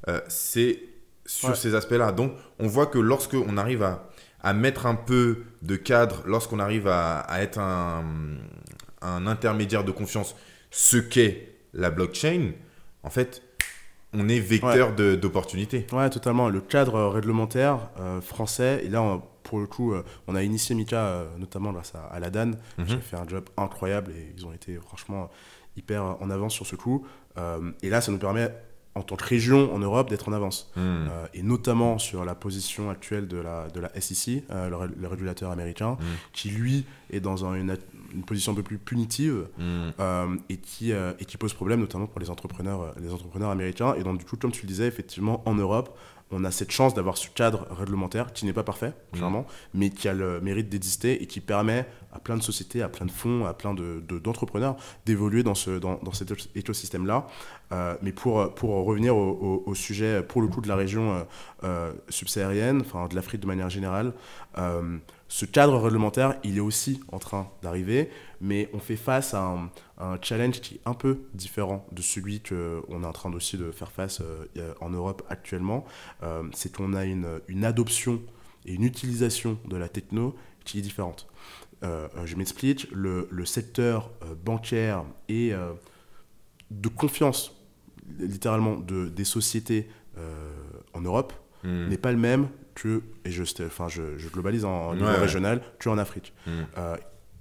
euh, 0.09 0.20
c'est 0.28 0.78
sur 1.24 1.48
Ouais. 1.50 1.54
ces 1.57 1.74
aspects-là. 1.74 2.12
Donc, 2.12 2.32
on 2.61 2.68
voit 2.68 2.86
que 2.86 2.98
lorsque 2.98 3.34
on 3.34 3.57
arrive 3.59 3.82
à, 3.82 4.09
à 4.40 4.54
mettre 4.54 4.86
un 4.86 4.94
peu 4.94 5.42
de 5.62 5.74
cadre, 5.74 6.22
lorsqu'on 6.26 6.61
arrive 6.61 6.86
à, 6.86 7.18
à 7.18 7.42
être 7.42 7.59
un, 7.59 8.04
un 9.02 9.26
intermédiaire 9.26 9.82
de 9.82 9.90
confiance, 9.90 10.36
ce 10.70 10.96
qu'est 10.96 11.57
la 11.74 11.90
blockchain, 11.90 12.52
en 13.02 13.11
fait, 13.11 13.42
on 14.16 14.28
est 14.28 14.40
vecteur 14.40 14.94
de- 14.94 15.14
d'opportunités. 15.16 15.86
Ouais, 15.92 16.08
totalement. 16.10 16.48
Le 16.48 16.60
cadre 16.60 17.02
réglementaire 17.08 17.88
euh, 18.00 18.20
français, 18.20 18.82
et 18.84 18.88
là, 18.88 19.02
on- 19.02 19.22
pour 19.42 19.60
le 19.60 19.66
coup, 19.66 19.92
euh, 19.92 20.02
on 20.26 20.34
a 20.34 20.42
initié 20.42 20.74
Mika, 20.74 20.96
euh, 21.06 21.26
notamment 21.38 21.72
grâce 21.72 21.92
à, 21.94 22.04
à 22.14 22.18
la 22.18 22.30
DAN, 22.30 22.52
Mhm. 22.78 22.86
qui 22.86 22.92
a 22.94 22.98
fait 22.98 23.16
un 23.16 23.28
job 23.28 23.44
incroyable 23.56 24.10
et 24.12 24.32
ils 24.36 24.44
ont 24.46 24.52
été 24.52 24.76
franchement 24.76 25.30
hyper 25.76 26.02
en 26.02 26.30
avance 26.30 26.52
sur 26.54 26.66
ce 26.66 26.74
coup. 26.76 27.06
Et 27.82 27.90
là, 27.90 28.00
ça 28.00 28.10
nous 28.10 28.16
permet, 28.18 28.50
en 28.94 29.02
tant 29.02 29.14
que 29.14 29.24
région 29.24 29.72
en 29.74 29.78
Europe, 29.78 30.08
d'être 30.08 30.26
en 30.28 30.32
avance. 30.32 30.72
Euh, 30.78 31.06
et 31.34 31.42
notamment 31.42 31.98
sur 31.98 32.24
la 32.24 32.34
position 32.34 32.88
actuelle 32.88 33.28
de 33.28 33.36
la, 33.36 33.68
de 33.68 33.78
la 33.80 33.90
SEC, 34.00 34.42
le, 34.48 34.74
ré- 34.74 34.88
le 34.98 35.06
régulateur 35.06 35.50
américain, 35.50 35.98
Mm. 36.00 36.04
qui 36.32 36.48
lui 36.48 36.86
est 37.12 37.20
dans 37.20 37.44
un- 37.44 37.54
une, 37.54 37.76
une 38.16 38.24
position 38.24 38.52
un 38.52 38.54
peu 38.54 38.62
plus 38.62 38.78
punitive 38.78 39.48
Hmm. 39.58 39.90
euh, 40.00 40.36
et, 40.48 40.56
qui, 40.56 40.92
euh, 40.92 41.12
et 41.20 41.24
qui 41.24 41.36
pose 41.36 41.52
problème 41.54 41.80
notamment 41.80 42.06
pour 42.06 42.20
les 42.20 42.30
entrepreneurs, 42.30 42.80
euh, 42.82 42.92
les 43.00 43.12
entrepreneurs 43.12 43.50
américains. 43.50 43.94
Et 43.94 44.02
donc 44.02 44.18
du 44.18 44.24
coup, 44.24 44.36
comme 44.36 44.50
tu 44.52 44.62
le 44.62 44.68
disais, 44.68 44.86
effectivement, 44.86 45.42
en 45.46 45.54
Europe, 45.54 45.96
on 46.33 46.43
a 46.45 46.51
cette 46.51 46.72
chance 46.72 46.93
d'avoir 46.93 47.16
ce 47.16 47.29
cadre 47.31 47.66
réglementaire 47.70 48.33
qui 48.33 48.47
n'est 48.47 48.53
pas 48.53 48.64
parfait, 48.64 48.93
Mm. 49.12 49.16
clairement, 49.16 49.47
mais 49.74 49.91
qui 49.91 50.09
a 50.09 50.12
le 50.12 50.41
mérite 50.41 50.68
d'exister 50.68 51.22
et 51.22 51.27
qui 51.27 51.41
permet 51.41 51.87
à 52.12 52.18
plein 52.18 52.37
de 52.37 52.43
sociétés, 52.43 52.83
à 52.83 52.89
plein 52.89 53.07
de 53.07 53.11
fonds, 53.12 53.45
à 53.47 53.55
plein 53.55 53.74
de- 53.74 54.03
de- 54.09 54.18
d'entrepreneurs 54.18 54.77
d'évoluer 55.05 55.43
dans, 55.43 55.55
ce, 55.55 55.79
dans, 55.79 56.01
dans 56.03 56.12
cet 56.12 56.33
écosystème-là. 56.57 57.27
Euh, 57.72 57.95
mais 58.03 58.12
pour, 58.12 58.55
pour 58.55 58.70
revenir 58.85 59.16
au, 59.16 59.31
au- 59.31 59.62
au 59.70 59.74
sujet, 59.74 60.22
pour 60.22 60.41
le 60.43 60.49
coup, 60.49 60.61
de 60.61 60.68
la 60.68 60.77
région 60.77 61.12
euh, 61.14 61.22
euh, 61.64 61.93
subsaharienne, 62.09 62.81
enfin 62.81 63.07
de 63.07 63.14
l'Afrique 63.14 63.41
de 63.43 63.47
manière 63.47 63.70
générale, 63.70 64.12
ce 65.29 65.45
cadre 65.45 65.77
réglementaire, 65.79 66.37
il 66.45 66.57
est 66.57 66.61
aussi 66.61 67.01
en 67.12 67.18
train 67.18 67.49
d'arriver, 67.62 68.11
mais 68.41 68.70
on 68.72 68.79
fait 68.79 68.97
face 68.97 69.35
à 69.35 69.43
un, 69.43 69.64
à 69.66 69.70
un 69.99 70.18
challenge 70.20 70.61
qui 70.61 70.74
est 70.76 70.80
un 70.84 70.94
peu 70.94 71.20
différent 71.34 71.86
de 71.92 72.03
celui 72.03 72.40
qu'on 72.42 73.03
est 73.03 73.07
en 73.07 73.12
train 73.12 73.32
aussi 73.32 73.57
de 73.57 73.70
faire 73.70 73.90
face 73.90 74.20
euh, 74.20 74.44
a- 74.78 74.84
en 74.84 74.90
Europe 74.90 75.22
actuellement. 75.30 75.84
Euh, 76.22 76.42
c'est 76.53 76.74
qu'on 76.74 76.92
a 76.94 77.05
une, 77.05 77.40
une 77.49 77.64
adoption 77.64 78.20
et 78.66 78.74
une 78.74 78.82
utilisation 78.84 79.59
de 79.68 79.76
la 79.76 79.88
techno 79.88 80.34
qui 80.64 80.78
est 80.78 80.82
différente. 80.82 81.26
Euh, 81.82 82.09
euh, 82.16 82.26
je 82.26 82.36
m'explique, 82.36 82.88
le, 82.92 83.28
le 83.30 83.44
secteur 83.47 84.11
euh, 84.22 84.34
bancaire 84.34 85.05
et 85.28 85.53
euh, 85.55 85.72
de 86.70 86.88
confiance, 86.88 87.55
littéralement, 88.18 88.76
de, 88.76 89.09
des 89.09 89.24
sociétés 89.24 89.88
euh, 90.18 90.51
en 90.94 91.01
Europe 91.01 91.32
Hmm. 91.64 91.88
n'est 91.88 91.99
pas 91.99 92.12
le 92.12 92.18
même 92.18 92.49
que, 92.74 93.03
et 93.24 93.30
je, 93.30 93.42
enfin, 93.64 93.88
je, 93.88 94.18
je 94.18 94.28
globalise 94.28 94.64
en, 94.66 94.94
niveau 94.94 95.07
Ouais, 95.07 95.12
ouais. 95.14 95.18
régional, 95.20 95.62
qu'en 95.82 95.97
Afrique. 95.99 96.32
Hmm. 96.47 96.51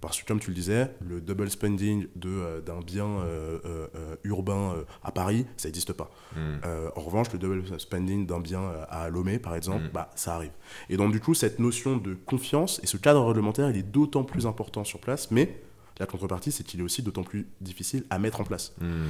Parce 0.02 0.22
que, 0.22 0.28
comme 0.28 0.40
tu 0.40 0.50
le 0.52 0.56
disais, 0.56 0.92
le 1.02 1.20
double 1.22 1.50
spending 1.50 2.06
euh, 2.26 2.62
d'un 2.62 2.80
bien 2.82 3.08
euh, 3.08 3.60
euh, 3.66 4.16
urbain 4.24 4.76
à 5.04 5.12
Paris, 5.12 5.46
ça 5.58 5.68
n'existe 5.68 5.94
pas. 5.94 6.12
Hmm. 6.36 6.58
En 6.96 7.02
revanche, 7.02 7.32
le 7.34 7.40
double 7.40 7.64
spending 7.80 8.28
d'un 8.28 8.40
bien 8.40 8.62
à 8.90 9.10
Lomé, 9.10 9.40
par 9.40 9.56
exemple, 9.56 9.86
Mm. 9.86 9.90
bah, 9.94 10.12
ça 10.16 10.36
arrive. 10.36 10.52
Et 10.90 10.98
donc, 10.98 11.12
du 11.12 11.20
coup, 11.20 11.34
cette 11.34 11.60
notion 11.60 11.98
de 11.98 12.14
confiance 12.14 12.80
et 12.84 12.88
ce 12.88 12.98
cadre 12.98 13.26
réglementaire, 13.26 13.70
il 13.70 13.78
est 13.78 13.84
d'autant 13.84 14.24
plus 14.24 14.46
important 14.46 14.84
sur 14.84 15.00
place, 15.00 15.32
mais 15.32 15.62
la 16.00 16.06
contrepartie, 16.06 16.52
c'est 16.52 16.64
qu'il 16.64 16.82
est 16.82 16.84
aussi 16.84 17.02
d'autant 17.02 17.24
plus 17.24 17.48
difficile 17.62 18.04
à 18.10 18.20
mettre 18.20 18.42
en 18.42 18.44
place. 18.44 18.74
Hmm. 18.82 19.08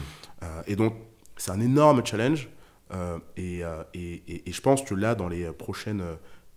Et 0.68 0.76
donc, 0.76 0.94
c'est 1.36 1.52
un 1.52 1.60
énorme 1.60 2.06
challenge. 2.06 2.48
et, 3.38 3.62
et, 3.94 4.24
et- 4.28 4.50
et 4.50 4.52
je 4.54 4.62
pense 4.62 4.84
que 4.84 4.94
là, 4.94 5.16
dans 5.16 5.28
les 5.28 5.46
prochaines 5.52 6.04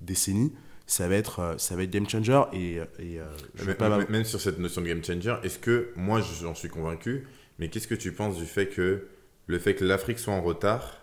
décennies, 0.00 0.52
ça 0.88 1.06
va 1.06 1.14
être, 1.14 1.38
euh, 1.40 1.54
ça 1.58 1.76
va 1.76 1.84
être 1.84 1.90
game 1.90 2.08
changer. 2.08 2.42
Et, 2.52 2.72
et, 2.74 3.20
euh, 3.20 3.24
je 3.54 3.64
Mais- 3.64 3.74
pas 3.74 3.88
même 4.08 4.24
sur 4.24 4.40
cette 4.40 4.58
notion 4.58 4.80
de 4.82 4.88
game 4.88 5.04
changer, 5.04 5.36
est-ce 5.44 5.58
que, 5.60 5.90
moi 5.94 6.20
j'en 6.42 6.54
suis 6.56 6.68
convaincu, 6.70 7.28
mais 7.60 7.68
qu'est-ce 7.68 7.86
que 7.86 7.94
tu 7.94 8.10
penses 8.12 8.36
du 8.38 8.46
fait 8.46 8.66
que 8.66 9.06
le 9.46 9.58
fait 9.60 9.74
que 9.74 9.84
l'Afrique 9.84 10.18
soit 10.18 10.34
en 10.34 10.42
retard 10.42 10.96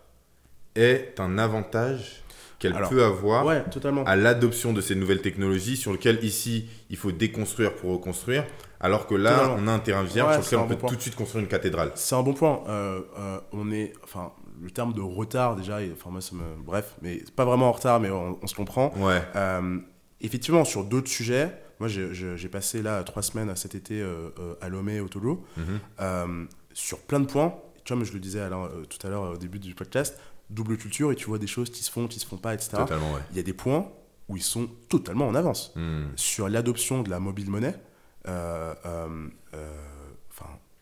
est 0.75 1.19
un 1.19 1.37
avantage 1.37 2.23
qu'elle 2.59 2.73
peut 2.89 3.03
avoir 3.03 3.45
Ouais, 3.45 3.63
à 4.05 4.15
l'adoption 4.15 4.73
de 4.73 4.81
ces 4.81 4.95
nouvelles 4.95 5.21
technologies 5.21 5.77
sur 5.77 5.91
lesquelles 5.91 6.23
ici 6.23 6.67
il 6.89 6.97
faut 6.97 7.11
déconstruire 7.11 7.75
pour 7.75 7.91
reconstruire, 7.91 8.45
alors 8.79 9.07
que 9.07 9.15
là 9.15 9.35
Totalement. 9.37 9.55
on 9.59 9.67
a 9.67 9.71
un 9.73 9.79
terrain 9.79 10.03
vierge 10.03 10.37
Ouais, 10.37 10.41
sur 10.43 10.57
lequel 10.57 10.59
on 10.59 10.67
peut 10.75 10.81
bon 10.81 10.87
tout 10.87 10.95
de 10.95 11.01
suite 11.01 11.15
construire 11.15 11.43
une 11.43 11.49
cathédrale. 11.49 11.91
C'est 11.95 12.15
un 12.15 12.23
bon 12.23 12.33
point. 12.33 12.63
Euh, 12.67 13.01
euh, 13.19 13.39
on 13.51 13.71
est, 13.71 13.93
enfin, 14.03 14.31
le 14.61 14.71
terme 14.71 14.93
de 14.93 15.01
retard 15.01 15.55
déjà, 15.55 15.81
et- 15.81 15.91
enfin 15.91 16.09
moi 16.09 16.21
ça 16.21 16.35
me, 16.35 16.61
bref, 16.63 16.95
mais 17.01 17.19
c'est 17.25 17.35
pas 17.35 17.45
vraiment 17.45 17.69
en 17.69 17.71
retard, 17.71 17.99
mais 17.99 18.09
on, 18.09 18.37
on 18.41 18.47
se 18.47 18.55
comprend. 18.55 18.93
Ouais. 18.97 19.21
Euh, 19.35 19.79
effectivement, 20.21 20.63
sur 20.65 20.83
d'autres 20.83 21.09
sujets, 21.09 21.51
moi 21.79 21.87
j'ai- 21.89 22.49
passé 22.49 22.81
là 22.81 23.03
trois 23.03 23.21
semaines 23.21 23.53
cet 23.55 23.75
été 23.75 24.01
euh, 24.01 24.29
euh, 24.39 24.55
à 24.61 24.69
Lomé 24.69 24.99
au 24.99 25.07
Togo, 25.09 25.43
Mhm. 25.57 25.79
euh, 26.01 26.45
sur 26.73 26.99
plein 26.99 27.19
de 27.19 27.25
points. 27.27 27.55
Comme 27.87 28.03
je 28.03 28.13
le 28.13 28.19
disais 28.19 28.41
tout 28.89 29.05
à 29.05 29.09
l'heure 29.11 29.33
au 29.33 29.37
début 29.37 29.59
du 29.59 29.75
podcast, 29.75 30.17
double 30.49 30.75
culture 30.77 31.11
et 31.11 31.15
tu 31.15 31.25
vois 31.27 31.37
des 31.37 31.45
choses 31.47 31.69
qui 31.69 31.83
se 31.83 31.91
font, 31.91 32.07
qui 32.07 32.19
se 32.19 32.25
font 32.25 32.37
pas, 32.37 32.53
etc. 32.55 32.69
Totalement, 32.77 33.13
ouais. 33.13 33.19
Il 33.31 33.37
y 33.37 33.39
a 33.39 33.43
des 33.43 33.53
points 33.53 33.91
où 34.27 34.37
ils 34.37 34.41
sont 34.43 34.67
totalement 34.89 35.27
en 35.27 35.35
avance. 35.35 35.71
Hmm. 35.75 36.05
Sur 36.15 36.49
l'adoption 36.49 37.03
de 37.03 37.11
la 37.11 37.19
mobile 37.19 37.51
monnaie, 37.51 37.75
euh, 38.27 38.73
euh, 38.87 39.27
euh, 39.53 39.71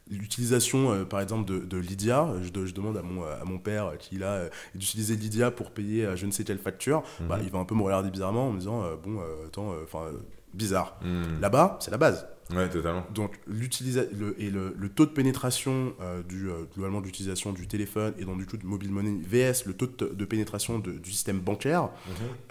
l'utilisation, 0.10 0.92
euh, 0.92 1.06
par 1.06 1.22
exemple, 1.22 1.46
de, 1.52 1.60
de 1.60 1.78
Lydia, 1.78 2.28
je, 2.42 2.50
de- 2.50 2.66
je 2.66 2.74
demande 2.74 2.98
à 2.98 3.02
mon, 3.02 3.24
à 3.24 3.44
mon 3.46 3.58
père 3.58 3.86
euh, 3.88 3.96
qui 3.96 4.22
a 4.24 4.50
d'utiliser 4.76 5.16
Lydia 5.16 5.52
pour 5.52 5.72
payer 5.72 6.06
euh, 6.06 6.16
je 6.16 6.26
ne 6.26 6.32
sais 6.32 6.44
quelle 6.44 6.60
facture, 6.60 7.04
bah, 7.28 7.40
il 7.44 7.50
va 7.50 7.60
un 7.60 7.66
peu 7.66 7.76
me 7.76 7.82
regarder 7.84 8.10
bizarrement 8.10 8.48
en 8.48 8.52
me 8.52 8.60
disant, 8.60 8.84
euh, 8.84 8.96
bon, 8.96 9.20
euh, 9.22 9.48
attends, 9.48 9.72
euh, 9.72 9.84
enfin, 9.84 10.06
euh, 10.08 10.18
bizarre. 10.54 10.98
Hmm. 11.02 11.40
Là-bas, 11.42 11.78
c'est 11.80 11.92
la 11.92 11.98
base. 11.98 12.28
Ouais, 12.52 12.70
totalement. 12.70 13.06
Donc, 13.14 13.40
le, 13.48 14.36
et 14.42 14.50
le, 14.50 14.76
le 14.78 14.90
taux 14.90 15.06
de 15.06 15.12
pénétration 15.12 15.94
euh, 16.02 16.22
du, 16.24 16.50
euh, 16.50 16.66
globalement 16.74 17.00
de 17.00 17.06
l'utilisation 17.06 17.54
du 17.54 17.68
téléphone 17.68 18.14
et 18.18 18.26
donc 18.26 18.38
du 18.38 18.46
coup 18.46 18.58
de 18.58 18.66
mobile 18.66 18.92
money 18.92 19.18
VS, 19.26 19.66
le 19.66 19.74
taux 19.74 19.88
de, 19.88 20.14
de 20.14 20.26
pénétration 20.26 20.78
de- 20.80 20.92
du 20.92 21.12
système 21.12 21.40
bancaire, 21.40 21.90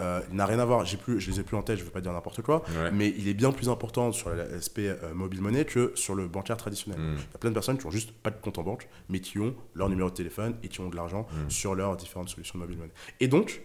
euh, 0.01 0.21
n'a 0.31 0.45
rien 0.45 0.59
à 0.59 0.65
voir. 0.65 0.83
J'ai 0.85 0.97
plus, 0.97 1.19
je 1.19 1.29
les 1.31 1.39
ai 1.39 1.43
plus 1.43 1.55
en 1.55 1.61
tête, 1.61 1.77
je 1.79 1.83
veux 1.83 1.91
pas 1.91 2.01
dire 2.01 2.11
n'importe 2.11 2.41
quoi, 2.41 2.63
Ouais. 2.75 2.91
mais 2.91 3.13
il 3.17 3.27
est 3.27 3.33
bien 3.35 3.51
plus 3.51 3.69
important 3.69 4.11
sur 4.11 4.29
l'aspect 4.31 4.87
euh, 4.89 5.13
mobile 5.13 5.41
money 5.41 5.63
que 5.65 5.91
sur 5.95 6.15
le 6.15 6.27
bancaire 6.27 6.57
traditionnel. 6.57 6.99
Hmm. 6.99 7.13
Il 7.15 7.31
y 7.33 7.35
a 7.35 7.37
plein 7.37 7.49
de 7.51 7.55
personnes 7.55 7.77
qui 7.77 7.85
ont 7.85 7.91
juste 7.91 8.11
pas 8.11 8.31
de 8.31 8.37
compte 8.41 8.57
en 8.57 8.63
banque, 8.63 8.87
mais 9.09 9.19
qui 9.19 9.37
ont 9.39 9.55
leur 9.75 9.89
numéro 9.89 10.09
de 10.09 10.15
téléphone 10.15 10.55
et 10.63 10.69
qui 10.69 10.79
ont 10.81 10.89
de 10.89 10.95
l'argent 10.95 11.27
Mm. 11.31 11.49
sur 11.49 11.75
leurs 11.75 11.95
différentes 11.97 12.29
solutions 12.29 12.57
de 12.57 12.63
mobile 12.63 12.77
money. 12.79 12.91
Et 13.19 13.27
donc, 13.27 13.61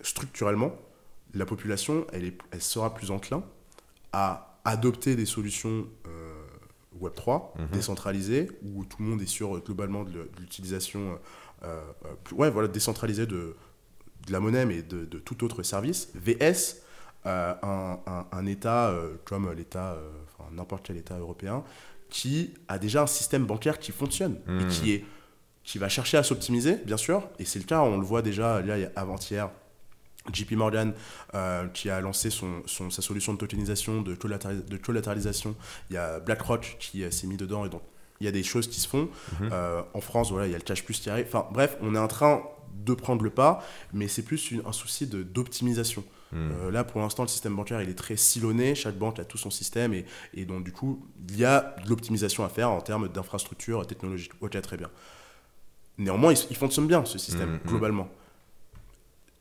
structurellement, 0.00 0.74
la 1.34 1.46
population, 1.46 2.06
elle, 2.12 2.24
est, 2.24 2.38
elle 2.52 2.62
sera 2.62 2.94
plus 2.94 3.10
enclin 3.10 3.42
à 4.14 4.60
adopter 4.64 5.16
des 5.16 5.26
solutions 5.26 5.86
euh, 6.06 6.44
Web3 7.02 7.58
Mhm. 7.58 7.66
décentralisées, 7.72 8.48
où 8.62 8.84
tout 8.84 8.98
le 9.02 9.08
monde 9.08 9.20
est 9.22 9.26
sûr 9.26 9.56
euh, 9.56 9.60
globalement 9.64 10.04
de 10.04 10.30
l'utilisation 10.38 11.18
euh, 11.64 11.82
ouais, 12.32 12.50
voilà, 12.50 12.68
décentralisée 12.68 13.26
de, 13.26 13.56
de 14.26 14.32
la 14.32 14.40
monnaie, 14.40 14.64
mais 14.66 14.82
de, 14.82 15.04
de 15.04 15.18
tout 15.18 15.44
autre 15.44 15.62
service. 15.62 16.10
VS, 16.14 16.82
euh, 17.26 17.54
un, 17.62 17.98
un- 18.06 18.26
un 18.30 18.46
État 18.46 18.90
euh, 18.90 19.16
comme 19.24 19.50
l'État, 19.52 19.92
euh, 19.94 20.10
enfin 20.38 20.48
n'importe 20.52 20.86
quel 20.86 20.96
État 20.96 21.18
européen, 21.18 21.64
qui 22.10 22.54
a 22.68 22.78
déjà 22.78 23.02
un 23.02 23.06
système 23.06 23.44
bancaire 23.46 23.78
qui 23.78 23.90
fonctionne 23.92 24.36
et 24.46 24.50
Mhm. 24.64 24.68
qui, 24.68 24.92
est, 24.92 25.04
qui 25.64 25.78
va 25.78 25.88
chercher 25.88 26.16
à 26.18 26.22
s'optimiser, 26.22 26.76
bien 26.84 26.96
sûr. 26.98 27.28
Et 27.38 27.44
c'est 27.44 27.58
le 27.58 27.64
cas, 27.64 27.80
on 27.82 27.96
le 27.98 28.04
voit 28.04 28.22
déjà 28.22 28.60
là, 28.62 28.76
avant-hier. 28.94 29.50
JP 30.32 30.52
Morgan 30.52 30.94
euh, 31.34 31.66
qui 31.68 31.90
a 31.90 32.00
lancé 32.00 32.30
son, 32.30 32.62
son- 32.66 32.90
sa 32.90 33.02
solution 33.02 33.34
de 33.34 33.38
tokenisation, 33.38 34.00
de, 34.02 34.14
collatéralis- 34.14 34.64
de 34.68 34.76
collatéralisation. 34.78 35.54
Il 35.90 35.94
y 35.94 35.96
a 35.98 36.18
BlackRock 36.20 36.76
qui 36.80 37.02
euh, 37.04 37.10
s'est 37.10 37.26
mis 37.26 37.36
dedans 37.36 37.64
et 37.64 37.68
donc 37.68 37.82
il 38.20 38.24
y 38.24 38.28
a 38.28 38.32
des 38.32 38.42
choses 38.42 38.68
qui 38.68 38.80
se 38.80 38.88
font. 38.88 39.08
Mhm. 39.40 39.50
Euh, 39.52 39.82
en 39.92 40.00
France, 40.00 40.30
voilà, 40.30 40.46
il 40.46 40.52
y 40.52 40.54
a 40.54 40.58
le 40.58 40.64
cash 40.64 40.84
plus 40.84 40.98
qui 41.00 41.10
arrive. 41.10 41.26
Enfin 41.26 41.46
bref, 41.52 41.76
on 41.82 41.94
est 41.94 41.98
en 41.98 42.08
train 42.08 42.42
de 42.84 42.94
prendre 42.94 43.22
le 43.22 43.30
pas, 43.30 43.62
mais 43.92 44.08
c'est 44.08 44.22
plus 44.22 44.50
une- 44.50 44.62
un 44.66 44.72
souci 44.72 45.06
d'optimisation. 45.06 46.04
Euh, 46.36 46.72
là, 46.72 46.82
pour 46.82 47.00
l'instant, 47.00 47.22
le 47.22 47.28
système 47.28 47.54
bancaire, 47.54 47.80
il 47.80 47.88
est 47.88 47.94
très 47.94 48.16
silonné. 48.16 48.74
Chaque 48.74 48.96
banque 48.98 49.20
a 49.20 49.24
tout 49.24 49.38
son 49.38 49.50
système. 49.50 49.94
Et, 49.94 50.04
et 50.34 50.44
donc, 50.46 50.64
du 50.64 50.72
coup, 50.72 51.06
il 51.28 51.36
y 51.38 51.44
a 51.44 51.76
de 51.84 51.88
l'optimisation 51.88 52.44
à 52.44 52.48
faire 52.48 52.70
en 52.72 52.80
termes 52.80 53.08
d'infrastructure 53.08 53.86
technologique. 53.86 54.32
Ok, 54.40 54.60
très 54.60 54.76
bien. 54.76 54.90
Néanmoins, 55.98 56.32
il, 56.32 56.38
il 56.50 56.56
fonctionne 56.56 56.88
bien, 56.88 57.04
ce 57.04 57.18
système, 57.18 57.50
Mhm. 57.52 57.60
globalement. 57.66 58.08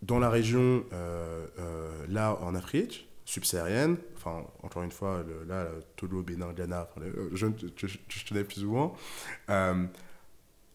Dans 0.06 0.20
la 0.20 0.30
région, 0.30 0.84
euh, 0.92 1.48
euh, 1.60 2.06
là, 2.10 2.38
en 2.42 2.56
Afrique, 2.56 3.08
subsaharienne, 3.26 3.96
enfin, 4.18 4.44
encore 4.62 4.84
une 4.84 4.92
fois, 4.92 5.24
le- 5.26 5.46
là, 5.48 5.64
le 5.64 5.84
Togo, 5.96 6.22
Bénin, 6.24 6.52
Ghana, 6.52 6.90
enfin, 6.92 7.06
euh, 7.08 7.30
je, 7.34 7.48
je, 7.78 7.88
je, 7.88 7.98
je 8.10 8.26
tenais 8.26 8.44
plus. 8.44 8.66
Euh, 9.50 9.86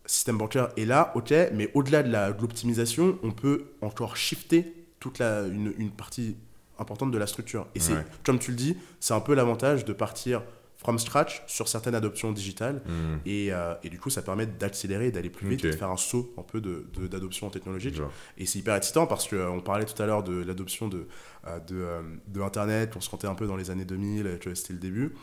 système 0.07 0.39
bancaire 0.39 0.71
est 0.79 0.87
là, 0.87 1.13
ok, 1.15 1.33
mais 1.53 1.71
au-delà 1.75 2.03
de 2.03 2.41
l'optimisation, 2.41 3.19
on 3.23 3.31
peut 3.33 3.67
encore 3.83 4.17
shifter 4.17 4.75
toute 4.99 5.19
la, 5.19 5.43
une, 5.47 5.75
une 5.79 5.91
partie 5.91 6.37
importante 6.79 7.11
de 7.11 7.19
la 7.19 7.27
structure. 7.27 7.67
Et 7.75 7.81
c'est, 7.81 7.93
comme 8.25 8.39
tu 8.39 8.51
le 8.53 8.57
dis, 8.57 8.77
c'est 9.01 9.13
un 9.13 9.21
peu 9.21 9.35
l'avantage 9.35 9.85
de 9.85 9.93
partir 9.93 10.43
from 10.81 10.99
scratch 10.99 11.43
sur 11.49 11.67
certaines 11.69 11.97
adoptions 11.97 12.31
digitales. 12.33 12.81
Hmm. 12.87 13.17
Et, 13.27 13.53
euh, 13.53 13.75
et 13.83 13.91
du 13.91 13.99
coup, 13.99 14.11
ça 14.11 14.23
permet 14.23 14.47
d'accélérer, 14.47 15.11
d'aller 15.11 15.29
plus 15.29 15.49
vite, 15.49 15.65
et 15.65 15.71
de 15.71 15.77
faire 15.77 15.91
un 15.91 15.97
saut 15.97 16.33
un 16.39 16.43
peu 16.43 16.61
de, 16.61 16.87
de- 16.95 17.09
d'adoption 17.09 17.51
technologique. 17.51 17.97
Genre. 17.97 18.13
Et 18.39 18.47
c'est 18.47 18.61
hyper 18.61 18.77
excitant 18.77 19.07
parce 19.07 19.29
qu'on 19.29 19.61
parlait 19.61 19.85
tout 19.87 20.01
à 20.01 20.07
l'heure 20.07 20.23
de 20.23 20.41
l'adoption 20.43 20.87
de, 20.89 21.09
euh, 21.49 21.59
de, 21.61 21.75
euh, 21.77 22.03
de 22.29 22.41
Internet, 22.41 22.95
on 22.97 23.01
se 23.01 23.11
sentait 23.11 23.27
un 23.27 23.35
peu 23.35 23.47
dans 23.49 23.57
les 23.57 23.71
années 23.71 23.85
2000, 23.85 24.39
que 24.41 24.55
c'était 24.55 24.73
le 24.75 24.79
début. 24.79 25.15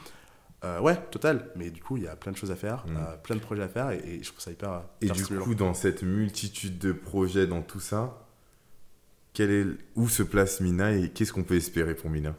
Euh, 0.65 0.79
ouais, 0.81 0.97
total. 1.11 1.51
Mais 1.55 1.69
du 1.69 1.81
coup, 1.81 1.95
il 1.95 2.03
y 2.03 2.07
a 2.07 2.15
plein 2.17 2.31
de 2.33 2.37
choses 2.37 2.51
à 2.51 2.55
faire, 2.57 2.85
Mm. 2.87 2.97
euh, 2.97 3.17
plein 3.17 3.35
de 3.37 3.41
projets 3.41 3.63
à 3.63 3.69
faire, 3.69 3.91
et, 3.91 3.99
et 4.05 4.23
je 4.23 4.29
trouve 4.29 4.41
ça 4.41 4.51
hyper, 4.51 4.81
Et 5.01 5.05
hyper 5.05 5.15
du 5.15 5.23
stimulant. 5.23 5.45
coup, 5.45 5.55
dans 5.55 5.73
cette 5.73 6.03
multitude 6.03 6.79
de 6.79 6.91
projets, 6.91 7.47
dans 7.47 7.61
tout 7.61 7.79
ça, 7.79 8.25
quel 9.33 9.51
est, 9.51 9.65
où 9.95 10.09
se 10.09 10.23
place 10.23 10.59
Mina 10.61 10.91
et 10.93 11.09
qu'est-ce 11.09 11.31
qu'on 11.33 11.43
peut 11.43 11.55
espérer 11.55 11.93
pour 11.95 12.09
Mina? 12.09 12.35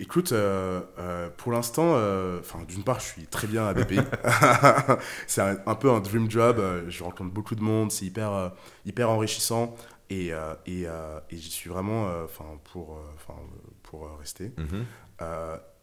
Écoute, 0.00 0.30
euh, 0.32 0.80
euh, 0.98 1.28
pour 1.36 1.50
l'instant, 1.50 1.94
euh, 1.96 2.40
d'une 2.68 2.84
part, 2.84 3.00
je 3.00 3.06
suis 3.06 3.26
très 3.26 3.48
bien 3.48 3.66
à 3.66 3.74
BPI. 3.74 3.98
c'est 5.26 5.40
un, 5.42 5.58
un 5.66 5.74
peu 5.74 5.90
un 5.90 6.00
dream 6.00 6.30
job. 6.30 6.60
je 6.88 7.02
rencontre 7.02 7.32
beaucoup 7.32 7.54
de 7.56 7.62
monde, 7.62 7.90
c'est 7.90 8.04
hyper, 8.06 8.52
hyper 8.86 9.10
enrichissant. 9.10 9.74
Et, 10.10 10.28
et, 10.66 10.82
et 10.84 11.36
j'y 11.36 11.50
suis 11.50 11.68
vraiment 11.68 12.06
enfin, 12.24 12.44
pour, 12.72 12.98
pour 13.82 14.08
rester. 14.18 14.52
Mhm. 14.56 14.84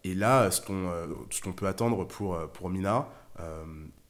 Et 0.04 0.14
là, 0.16 0.50
ce 0.52 0.62
qu'on 0.62 0.90
ce 1.30 1.42
qu'on 1.42 1.54
peut 1.54 1.68
attendre 1.68 2.06
pour, 2.08 2.38
pour 2.54 2.70
Mina, 2.70 3.08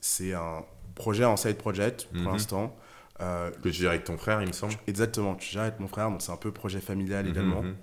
c'est 0.02 0.34
un 0.34 0.64
projet 0.94 1.26
en 1.26 1.36
side 1.36 1.58
project 1.58 2.08
pour 2.14 2.22
Mhm. 2.22 2.28
l'instant. 2.32 2.76
Que 3.20 3.70
tu 3.70 3.72
gères 3.72 3.90
avec 3.92 4.04
ton 4.04 4.18
frère, 4.18 4.42
il 4.42 4.48
me 4.48 4.54
semble. 4.54 4.74
exactement, 4.88 5.36
tu 5.36 5.50
gères 5.50 5.64
avec 5.64 5.80
mon 5.80 5.88
frère, 5.88 6.10
donc 6.12 6.22
c'est 6.22 6.32
un 6.32 6.38
peu 6.38 6.52
projet 6.52 6.80
familial 6.80 7.28
également. 7.28 7.62
Mhm, 7.62 7.70
mhm. 7.70 7.76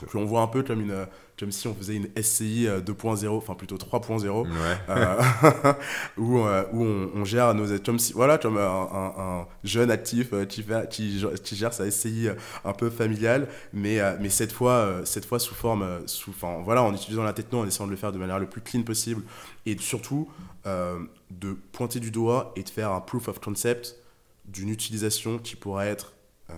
Que 0.00 0.16
l'on 0.18 0.24
voit 0.24 0.40
un 0.42 0.46
peu 0.46 0.62
comme, 0.62 0.80
une, 0.80 0.90
euh, 0.90 1.04
comme 1.38 1.50
si 1.52 1.66
on 1.68 1.74
faisait 1.74 1.94
une 1.96 2.08
SCI 2.20 2.66
euh, 2.66 2.80
2.0, 2.80 3.28
enfin 3.28 3.54
plutôt 3.54 3.76
3.0, 3.76 4.46
Ouais. 4.46 4.48
euh, 4.88 5.22
où, 6.16 6.38
euh, 6.40 6.64
où 6.72 6.82
on, 6.84 7.10
on 7.20 7.24
gère 7.24 7.54
nos 7.54 7.78
comme 7.78 7.98
si, 7.98 8.12
voilà, 8.12 8.38
comme 8.38 8.56
un, 8.58 8.62
un- 8.62 9.14
un 9.40 9.46
jeune 9.64 9.90
actif 9.90 10.32
euh, 10.32 10.44
qui, 10.44 10.62
fait- 10.62 10.88
qui, 10.90 11.24
qui 11.42 11.56
gère 11.56 11.72
sa 11.72 11.90
SCI 11.90 12.28
euh, 12.28 12.34
un 12.64 12.72
peu 12.72 12.90
familiale, 12.90 13.48
mais, 13.72 14.00
euh, 14.00 14.16
mais 14.20 14.28
cette, 14.30 14.52
fois, 14.52 14.72
euh, 14.72 15.04
cette 15.04 15.24
fois 15.24 15.38
sous 15.38 15.54
forme, 15.54 15.82
euh, 15.82 16.00
sous, 16.06 16.30
enfin, 16.30 16.60
voilà, 16.64 16.82
en 16.82 16.94
utilisant 16.94 17.22
la 17.22 17.32
techno, 17.32 17.60
en 17.60 17.66
essayant 17.66 17.86
de 17.86 17.90
le 17.92 17.96
faire 17.96 18.12
de 18.12 18.18
manière 18.18 18.38
le 18.38 18.46
plus 18.46 18.60
clean 18.60 18.82
possible, 18.82 19.22
et 19.66 19.76
surtout 19.78 20.28
euh, 20.66 20.98
de 21.30 21.52
pointer 21.72 21.98
du 22.00 22.10
doigt 22.10 22.52
et 22.56 22.62
de 22.62 22.68
faire 22.70 22.92
un 22.92 23.00
proof 23.00 23.28
of 23.28 23.40
concept 23.40 23.96
d'une 24.44 24.68
utilisation 24.68 25.38
qui 25.38 25.56
pourrait 25.56 25.88
être 25.88 26.12
euh, 26.50 26.54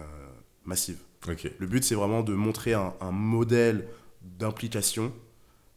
massive. 0.64 0.96
Le 1.26 1.66
but, 1.66 1.84
c'est 1.84 1.94
vraiment 1.94 2.22
de 2.22 2.34
montrer 2.34 2.74
un, 2.74 2.92
modèle 3.10 3.88
d'implication 4.22 5.12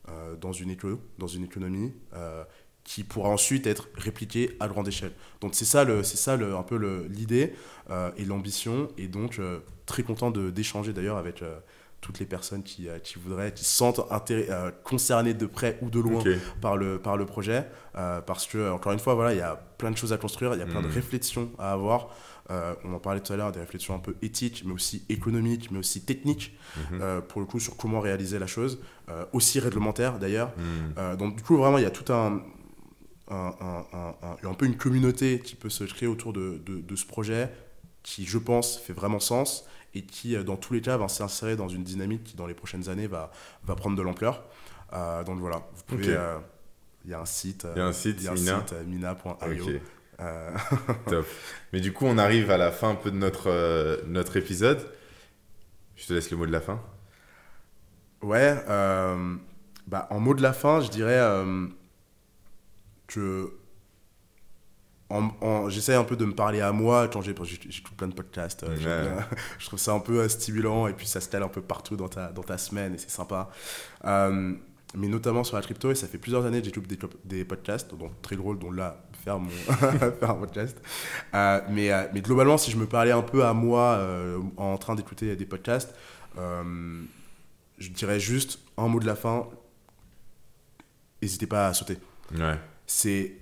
euh, 0.09 0.35
dans, 0.35 0.51
une 0.51 0.75
dans 1.17 1.27
une 1.27 1.43
économie 1.43 1.93
euh, 2.13 2.43
qui 2.83 3.03
pourra 3.03 3.29
ensuite 3.29 3.67
être 3.67 3.89
répliqué 3.95 4.55
à 4.59 4.67
grande 4.67 4.87
échelle. 4.87 5.11
Donc 5.41 5.55
c'est 5.55 5.65
ça, 5.65 5.83
le, 5.83 6.03
c'est 6.03 6.17
ça 6.17 6.33
un 6.33 6.63
peu 6.63 7.07
l'idée 7.09 7.53
euh, 7.89 8.11
et 8.17 8.25
l'ambition. 8.25 8.89
Et 8.97 9.07
donc 9.07 9.39
très 9.85 10.03
content 10.03 10.31
d'échanger 10.31 10.93
d'ailleurs 10.93 11.17
avec 11.17 11.43
toutes 12.01 12.19
les 12.19 12.25
personnes 12.25 12.63
qui, 12.63 12.87
euh, 12.87 12.99
qui 12.99 13.15
voudraient, 13.19 13.53
qui 13.53 13.63
se 13.65 13.75
sentent 13.75 13.99
euh, 14.31 14.71
concernées 14.83 15.33
de 15.33 15.45
près 15.47 15.79
ou 15.81 15.89
de 15.89 15.99
loin 15.99 16.23
par 16.61 16.77
le, 16.77 16.99
par 16.99 17.17
le 17.17 17.25
projet. 17.25 17.65
euh, 17.97 18.21
parce 18.21 18.45
que, 18.45 18.69
encore 18.71 18.91
une 18.93 18.99
fois, 18.99 19.15
voilà, 19.15 19.33
il 19.33 19.37
y 19.39 19.41
a 19.41 19.55
plein 19.55 19.89
de 19.91 19.97
choses 19.97 20.13
à 20.13 20.17
construire, 20.17 20.53
il 20.53 20.59
y 20.59 20.61
a 20.61 20.67
plein 20.67 20.81
de 20.81 20.87
Mhm. 20.87 20.93
réflexions 20.93 21.49
à 21.57 21.71
avoir. 21.73 22.09
Euh, 22.49 22.73
on 22.85 22.93
en 22.93 22.99
parlait 22.99 23.19
tout 23.19 23.33
à 23.33 23.35
l'heure, 23.35 23.51
des 23.51 23.59
réflexions 23.59 23.93
un 23.95 23.99
peu 23.99 24.15
éthiques, 24.21 24.63
mais 24.65 24.71
aussi 24.73 25.03
économiques, 25.09 25.69
mais 25.71 25.79
aussi 25.79 26.01
techniques, 26.05 26.55
euh, 26.93 27.19
pour 27.19 27.41
le 27.41 27.47
coup, 27.47 27.59
sur 27.59 27.75
comment 27.75 27.99
réaliser 27.99 28.39
la 28.39 28.47
chose. 28.47 28.79
aussi 29.33 29.59
réglementaires, 29.59 30.19
d'ailleurs. 30.19 30.51
Hmm. 30.57 31.15
Donc, 31.17 31.35
du 31.37 31.43
coup, 31.43 31.57
vraiment, 31.57 31.77
il 31.77 31.83
y 31.83 31.87
a 31.87 31.91
tout 31.91 32.11
un. 32.13 32.41
Un, 33.29 33.53
un- 33.59 33.85
un- 33.93 34.15
un- 34.23 34.49
un 34.49 34.53
peu 34.53 34.65
une 34.65 34.77
communauté 34.77 35.39
qui 35.39 35.55
peut 35.55 35.69
se 35.69 35.83
créer 35.83 36.07
autour 36.07 36.31
de, 36.31 36.61
de- 36.65 36.79
de 36.79 36.95
ce 36.95 37.05
projet 37.05 37.49
qui, 38.03 38.25
je 38.25 38.37
pense, 38.37 38.77
fait 38.77 38.93
vraiment 38.93 39.19
sens 39.19 39.65
et 39.93 40.03
qui, 40.03 40.35
euh, 40.35 40.43
dans 40.43 40.57
tous 40.57 40.73
les 40.73 40.81
cas, 40.81 40.97
va 40.97 41.07
s'insérer 41.07 41.55
dans 41.55 41.67
une 41.69 41.83
dynamique 41.83 42.23
qui, 42.23 42.35
dans 42.35 42.47
les 42.47 42.53
prochaines 42.53 42.89
années, 42.89 43.07
va, 43.07 43.31
va 43.63 43.75
prendre 43.75 43.95
de 43.95 44.01
l'ampleur. 44.01 44.43
Euh, 44.93 45.23
donc 45.23 45.39
voilà, 45.39 45.63
vous 45.75 45.83
pouvez. 45.83 46.15
Euh, 46.15 46.37
Il 47.05 47.11
y 47.11 47.13
a 47.13 47.19
un 47.19 47.25
site. 47.25 47.65
euh, 47.65 47.73
Il 47.75 47.79
y 47.79 47.81
a 47.81 47.85
un 47.87 47.93
site, 47.93 48.17
il 48.19 48.23
y 48.25 48.27
a 48.27 48.31
un 48.31 48.35
Mina. 48.35 48.59
site, 48.59 48.73
euh, 48.73 48.83
mina.io. 48.83 49.63
Ok. 49.65 49.81
Euh, 50.19 50.51
Top. 51.07 51.25
Mais 51.73 51.79
du 51.79 51.93
coup, 51.93 52.05
on 52.05 52.17
arrive 52.17 52.49
à 52.51 52.57
la 52.57 52.71
fin 52.71 52.89
un 52.89 52.95
peu 52.95 53.11
de 53.11 53.17
notre, 53.17 53.49
euh, 53.49 53.97
notre 54.07 54.35
épisode. 54.37 54.85
Je 55.95 56.05
te 56.07 56.13
laisse 56.13 56.29
le 56.31 56.37
mot 56.37 56.45
de 56.45 56.51
la 56.51 56.61
fin. 56.61 56.81
Ouais, 58.21 58.63
euh, 58.67 59.35
bah, 59.87 60.07
en 60.09 60.19
mot 60.19 60.33
de 60.33 60.41
la 60.41 60.53
fin, 60.53 60.81
je 60.81 60.89
dirais 60.89 61.19
euh, 61.19 61.67
que 63.07 63.51
j'essaie 65.69 65.95
un 65.95 66.03
peu 66.03 66.15
de 66.15 66.25
me 66.25 66.33
parler 66.33 66.61
à 66.61 66.71
moi 66.71 67.07
quand 67.07 67.21
j'écoute 67.21 67.95
plein 67.95 68.07
de 68.07 68.13
podcasts. 68.13 68.63
euh, 68.63 69.15
Ouais. 69.15 69.23
je 69.59 69.65
trouve 69.65 69.79
ça 69.79 69.93
un 69.93 69.99
peu 69.99 70.19
euh, 70.19 70.29
stimulant 70.29 70.87
et 70.87 70.93
puis 70.93 71.07
ça 71.07 71.21
se 71.21 71.35
un 71.37 71.47
peu 71.47 71.61
partout 71.61 71.95
dans 71.95 72.09
ta, 72.09 72.31
dans 72.31 72.43
ta 72.43 72.57
semaine 72.57 72.95
et 72.95 72.97
c'est 72.97 73.09
sympa. 73.09 73.49
Euh, 74.05 74.53
mais 74.95 75.07
notamment 75.07 75.43
sur 75.43 75.57
la 75.57 75.61
crypto, 75.61 75.91
et 75.91 75.95
ça 75.95 76.07
fait 76.07 76.17
plusieurs 76.17 76.45
années 76.45 76.59
que 76.59 76.65
j'écoute 76.65 76.87
des, 76.87 76.97
des 77.25 77.43
podcasts, 77.45 77.93
donc 77.93 78.21
très 78.21 78.37
drôle, 78.37 78.57
dont 78.57 78.71
là, 78.71 79.03
faire, 79.23 79.37
mon 79.37 79.49
faire 79.49 80.31
un 80.31 80.35
podcast. 80.35 80.77
Mais, 81.33 81.91
mais 82.13 82.21
globalement, 82.21 82.57
si 82.57 82.71
je 82.71 82.77
me 82.77 82.85
parlais 82.87 83.11
un 83.11 83.21
peu 83.21 83.45
à 83.45 83.53
moi 83.53 83.99
en 84.55 84.77
train 84.77 84.95
d'écouter 84.95 85.35
des 85.35 85.45
podcasts, 85.45 85.93
je 86.37 87.89
dirais 87.89 88.19
juste 88.19 88.59
un 88.77 88.87
mot 88.87 89.01
de 89.01 89.05
la 89.05 89.15
fin, 89.15 89.47
n'hésitez 91.21 91.47
pas 91.47 91.67
à 91.67 91.73
sauter. 91.73 91.97
Ouais. 92.33 92.57
C'est, 92.89 93.37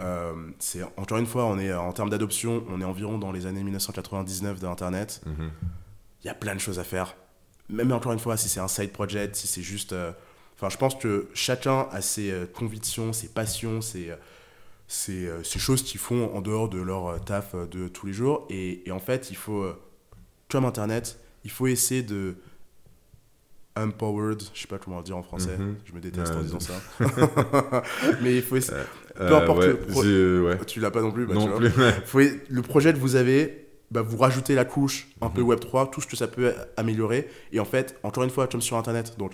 c'est 0.58 0.82
encore 0.98 1.20
une 1.20 1.28
fois, 1.28 1.46
on 1.46 1.60
est 1.60 1.72
en 1.72 1.94
termes 1.94 2.10
d'adoption, 2.10 2.64
on 2.68 2.82
est 2.82 2.86
environ 2.86 3.20
dans 3.20 3.32
les 3.32 3.46
années 3.46 3.62
1999 3.64 4.60
de 4.60 4.66
Internet. 4.66 5.22
Mhm. 5.26 5.52
Il 6.24 6.28
y 6.28 6.30
a 6.30 6.34
plein 6.34 6.56
de 6.56 6.60
choses 6.60 6.80
à 6.80 6.84
faire. 6.84 7.16
Même 7.70 7.92
encore 7.92 8.12
une 8.12 8.20
fois, 8.20 8.38
si 8.38 8.50
c'est 8.50 8.60
un 8.60 8.68
side 8.68 8.92
project, 8.92 9.36
si 9.36 9.46
c'est 9.46 9.62
juste 9.62 9.94
Enfin, 10.56 10.70
je 10.70 10.78
pense 10.78 10.96
que 10.96 11.28
chacun 11.34 11.88
a 11.92 12.02
ses 12.02 12.32
euh, 12.32 12.46
convictions, 12.46 13.12
ses 13.12 13.28
passions, 13.28 13.82
ses, 13.82 14.12
euh, 14.12 14.16
euh, 15.10 15.44
ces 15.44 15.60
choses 15.60 15.84
qu'ils 15.84 16.00
font 16.00 16.34
en 16.34 16.42
dehors 16.42 16.70
de 16.70 16.80
leur 16.80 17.24
taf 17.26 17.56
de 17.56 17.88
tous 17.90 18.06
les 18.06 18.14
jours. 18.14 18.48
Et, 18.50 18.84
en 18.92 19.00
fait, 19.00 19.32
il 19.32 19.36
faut, 19.36 19.66
comme 20.50 20.66
Internet, 20.66 21.20
il 21.44 21.52
faut 21.52 21.68
essayer 21.68 22.04
de 22.04 22.36
empowered, 23.78 24.42
je 24.54 24.62
sais 24.62 24.68
pas 24.68 24.78
comment 24.78 25.00
le 25.00 25.04
dire 25.04 25.18
en 25.18 25.24
français, 25.24 25.58
mhm. 25.58 25.76
je 25.84 25.92
me 25.92 26.00
déteste 26.00 26.32
en 26.32 26.42
disant 26.42 26.62
ça. 26.62 26.82
Mais 28.22 28.38
il 28.38 28.42
faut 28.42 28.56
essayer. 28.56 28.84
Peu 29.16 29.36
importe 29.36 29.64
le 29.64 30.58
Tu 30.66 30.80
l'as 30.80 30.92
pas 30.92 31.02
non 31.02 31.12
plus, 31.12 31.26
bah, 31.26 31.34
non 31.34 31.48
plus 31.48 31.70
faut... 32.06 32.20
Le 32.50 32.62
projet 32.62 32.94
que 32.94 32.98
vous 32.98 33.16
avez, 33.16 33.68
bah, 33.92 34.02
vous 34.02 34.18
rajoutez 34.18 34.56
la 34.56 34.66
couche 34.66 35.08
un 35.22 35.30
peu 35.30 35.42
mhm. 35.42 35.52
Web3, 35.52 35.90
tout 35.90 36.02
ce 36.02 36.08
que 36.08 36.16
ça 36.16 36.28
peut 36.28 36.54
améliorer. 36.78 37.30
Et 37.52 37.60
en 37.60 37.66
fait, 37.66 37.98
encore 38.04 38.24
une 38.24 38.30
fois, 38.30 38.48
comme 38.48 38.62
sur 38.62 38.78
Internet, 38.78 39.16
donc 39.18 39.32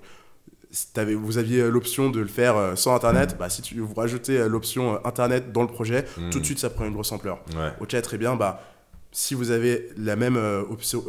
vous 1.16 1.38
aviez 1.38 1.70
l'option 1.70 2.10
de 2.10 2.20
le 2.20 2.28
faire 2.28 2.56
euh, 2.56 2.76
sans 2.76 2.96
Internet, 2.96 3.36
bah, 3.38 3.50
si 3.50 3.62
tu, 3.62 3.80
vous 3.80 3.94
rajoutez 3.94 4.38
euh, 4.38 4.48
l'option 4.48 4.96
euh, 4.96 4.98
Internet 5.04 5.52
dans 5.52 5.62
le 5.62 5.68
projet, 5.68 6.06
tout 6.32 6.40
de 6.40 6.46
suite 6.46 6.60
ça 6.60 6.70
prend 6.70 6.86
une 6.86 6.94
grosse 6.94 7.12
ampleur. 7.12 7.40
Ok, 7.80 8.00
très 8.02 8.18
bien, 8.18 8.36
bah, 8.36 8.64
si 9.12 9.36
vous 9.36 9.52
avez 9.52 9.90
la 9.98 10.16
même 10.16 10.38
option, 10.70 11.04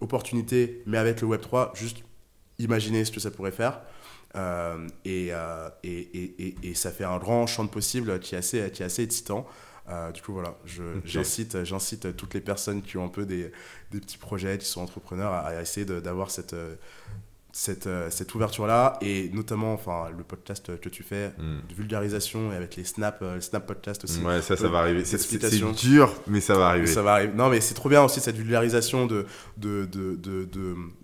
opportunité, 0.00 0.82
mais 0.86 0.98
avec 0.98 1.20
le 1.20 1.28
Web3, 1.28 1.70
juste 1.74 1.98
imaginez 2.58 3.04
ce 3.04 3.10
que 3.10 3.20
ça 3.20 3.30
pourrait 3.30 3.50
faire. 3.50 3.80
Et, 4.34 5.32
et, 5.32 5.32
et, 5.84 6.54
et, 6.62 6.74
ça 6.74 6.90
fait 6.90 7.04
un 7.04 7.18
grand 7.18 7.46
champ 7.46 7.64
de 7.64 7.70
possibles 7.70 8.20
qui 8.20 8.34
est 8.34 8.38
assez, 8.38 8.70
qui 8.70 8.82
est 8.82 8.86
assez 8.86 9.02
excitant. 9.02 9.46
du 10.14 10.22
coup, 10.22 10.32
voilà, 10.32 10.56
j'incite 11.04 11.64
j'incite 11.64 12.16
toutes 12.16 12.34
les 12.34 12.40
personnes 12.40 12.82
qui 12.82 12.96
ont 12.96 13.04
un 13.04 13.08
peu 13.08 13.26
des, 13.26 13.50
des 13.90 14.00
petits 14.00 14.18
projets, 14.18 14.58
qui 14.58 14.66
sont 14.66 14.82
entrepreneurs, 14.82 15.32
à, 15.32 15.48
à 15.48 15.60
essayer 15.60 15.84
d'avoir 15.84 16.30
cette, 16.30 16.54
cette, 17.52 17.86
euh, 17.86 18.08
cette 18.10 18.34
ouverture-là, 18.34 18.98
et 19.00 19.28
notamment 19.32 19.72
enfin, 19.72 20.08
le 20.16 20.22
podcast 20.22 20.78
que 20.80 20.88
tu 20.88 21.02
fais 21.02 21.28
hmm. 21.38 21.68
de 21.68 21.74
vulgarisation 21.74 22.52
et 22.52 22.56
avec 22.56 22.76
les 22.76 22.84
Snap, 22.84 23.18
euh, 23.22 23.40
Snap 23.40 23.66
Podcast 23.66 24.04
aussi. 24.04 24.20
Ouais, 24.20 24.40
ça, 24.40 24.56
ça 24.56 24.68
va 24.68 24.78
arriver. 24.78 25.04
C'est 25.04 25.18
dur, 25.74 26.12
mais 26.26 26.40
ça 26.40 26.54
va 26.54 26.68
arriver. 26.68 26.86
Ça 26.86 27.02
va 27.02 27.14
arriver. 27.14 27.32
Non, 27.34 27.48
mais 27.48 27.60
c'est 27.60 27.74
trop 27.74 27.88
bien 27.88 28.02
aussi 28.02 28.20
cette 28.20 28.36
vulgarisation 28.36 29.06
de, 29.06 29.26
de, 29.56 29.86
de, 29.86 30.16
de, 30.16 30.48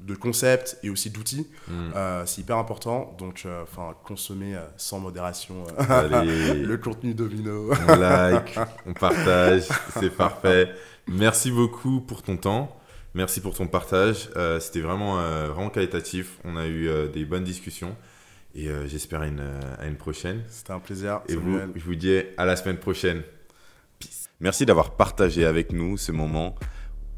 de, 0.01 0.15
concepts 0.15 0.79
et 0.83 0.91
aussi 0.91 1.11
d'outils. 1.11 1.47
Hmm. 1.69 1.91
Euh, 1.95 2.23
c'est 2.27 2.43
hyper 2.43 2.59
important. 2.59 3.15
Donc, 3.19 3.47
enfin, 3.63 3.95
consommer 4.05 4.57
sans 4.77 5.01
modération 5.01 5.65
le 5.79 6.77
contenu 6.77 7.15
domino. 7.15 7.73
on 7.89 7.97
like, 7.97 8.59
on 8.87 8.93
partage, 8.93 9.65
c'est 9.99 10.11
parfait. 10.11 10.71
Merci 11.09 11.51
beaucoup 11.51 12.01
pour 12.01 12.23
ton 12.23 12.37
temps. 12.37 12.76
Merci 13.17 13.41
pour 13.41 13.55
ton 13.55 13.67
partage. 13.67 14.29
Euh, 14.37 14.61
c'était 14.61 14.83
vraiment, 14.83 15.19
euh, 15.19 15.49
vraiment 15.49 15.71
qualitatif. 15.71 16.37
On 16.45 16.55
a 16.59 16.67
eu 16.67 16.87
euh, 16.87 17.09
des 17.09 17.25
bonnes 17.25 17.45
discussions. 17.45 17.97
Et 18.55 18.69
j'espère 18.87 19.21
à 19.21 19.27
une, 19.27 19.43
à 19.79 19.87
une 19.87 19.97
prochaine. 19.97 20.43
C'était 20.49 20.71
un 20.71 20.79
plaisir. 20.79 21.21
Et 21.29 21.37
vous, 21.37 21.59
je 21.75 21.85
vous 21.85 21.95
dis 21.95 22.23
à 22.39 22.47
la 22.47 22.57
semaine 22.57 22.79
prochaine. 22.79 23.23
Peace. 23.99 24.31
Merci 24.41 24.65
d'avoir 24.65 24.97
partagé 24.97 25.45
avec 25.45 25.73
nous 25.73 25.99
ce 25.99 26.11
moment 26.11 26.55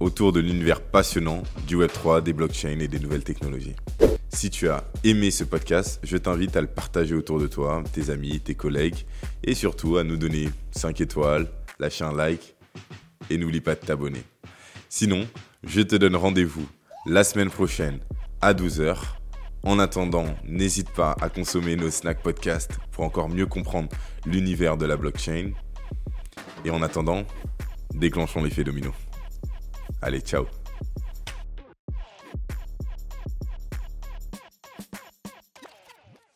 autour 0.01 0.33
de 0.33 0.41
l'univers 0.41 0.81
passionnant 0.81 1.45
du 1.69 1.77
Web3, 1.77 2.25
des 2.25 2.33
blockchains 2.33 2.81
et 2.81 2.89
des 2.89 2.99
nouvelles 2.99 3.23
technologies. 3.23 3.77
Si 4.31 4.51
tu 4.51 4.69
as 4.69 4.83
aimé 5.05 5.31
ce 5.31 5.45
podcast, 5.45 6.01
je 6.03 6.17
t'invite 6.17 6.57
à 6.57 6.61
le 6.61 6.67
partager 6.67 7.15
autour 7.15 7.39
de 7.39 7.47
toi, 7.47 7.85
tes 7.93 8.11
amis, 8.11 8.41
tes 8.41 8.57
collègues, 8.57 9.07
et 9.45 9.55
surtout 9.55 9.97
à 9.97 10.03
nous 10.03 10.17
donner 10.17 10.49
5 10.73 11.01
étoiles, 11.01 11.47
lâcher 11.79 12.03
un 12.03 12.13
like, 12.13 12.57
et 13.31 13.39
n'oublie 13.39 13.61
pas 13.61 13.77
de 13.77 13.81
t'abonner. 13.81 14.25
Sinon, 14.89 15.25
je 15.65 15.81
te 15.81 15.97
donne 15.97 16.17
rendez-vous 16.17 16.67
la 17.07 17.25
semaine 17.25 17.51
prochaine 17.51 18.01
à 18.41 18.55
12h. 18.55 18.97
En 19.65 19.79
attendant, 19.79 20.27
n'hésite 20.45 20.91
pas 20.91 21.17
à 21.21 21.29
consommer 21.29 21.77
nos 21.77 21.91
Snack 21.91 22.23
Podcasts 22.23 22.79
pour 22.93 23.05
encore 23.05 23.29
mieux 23.29 23.47
comprendre 23.47 23.89
l'univers 24.25 24.77
de 24.77 24.87
la 24.87 24.97
blockchain. 24.97 25.53
Et 26.65 26.71
en 26.71 26.83
attendant, 26.83 27.25
déclenchons 27.93 28.43
l'effet 28.43 28.65
domino. 28.65 28.93
Allez, 30.01 30.21
ciao 30.21 30.47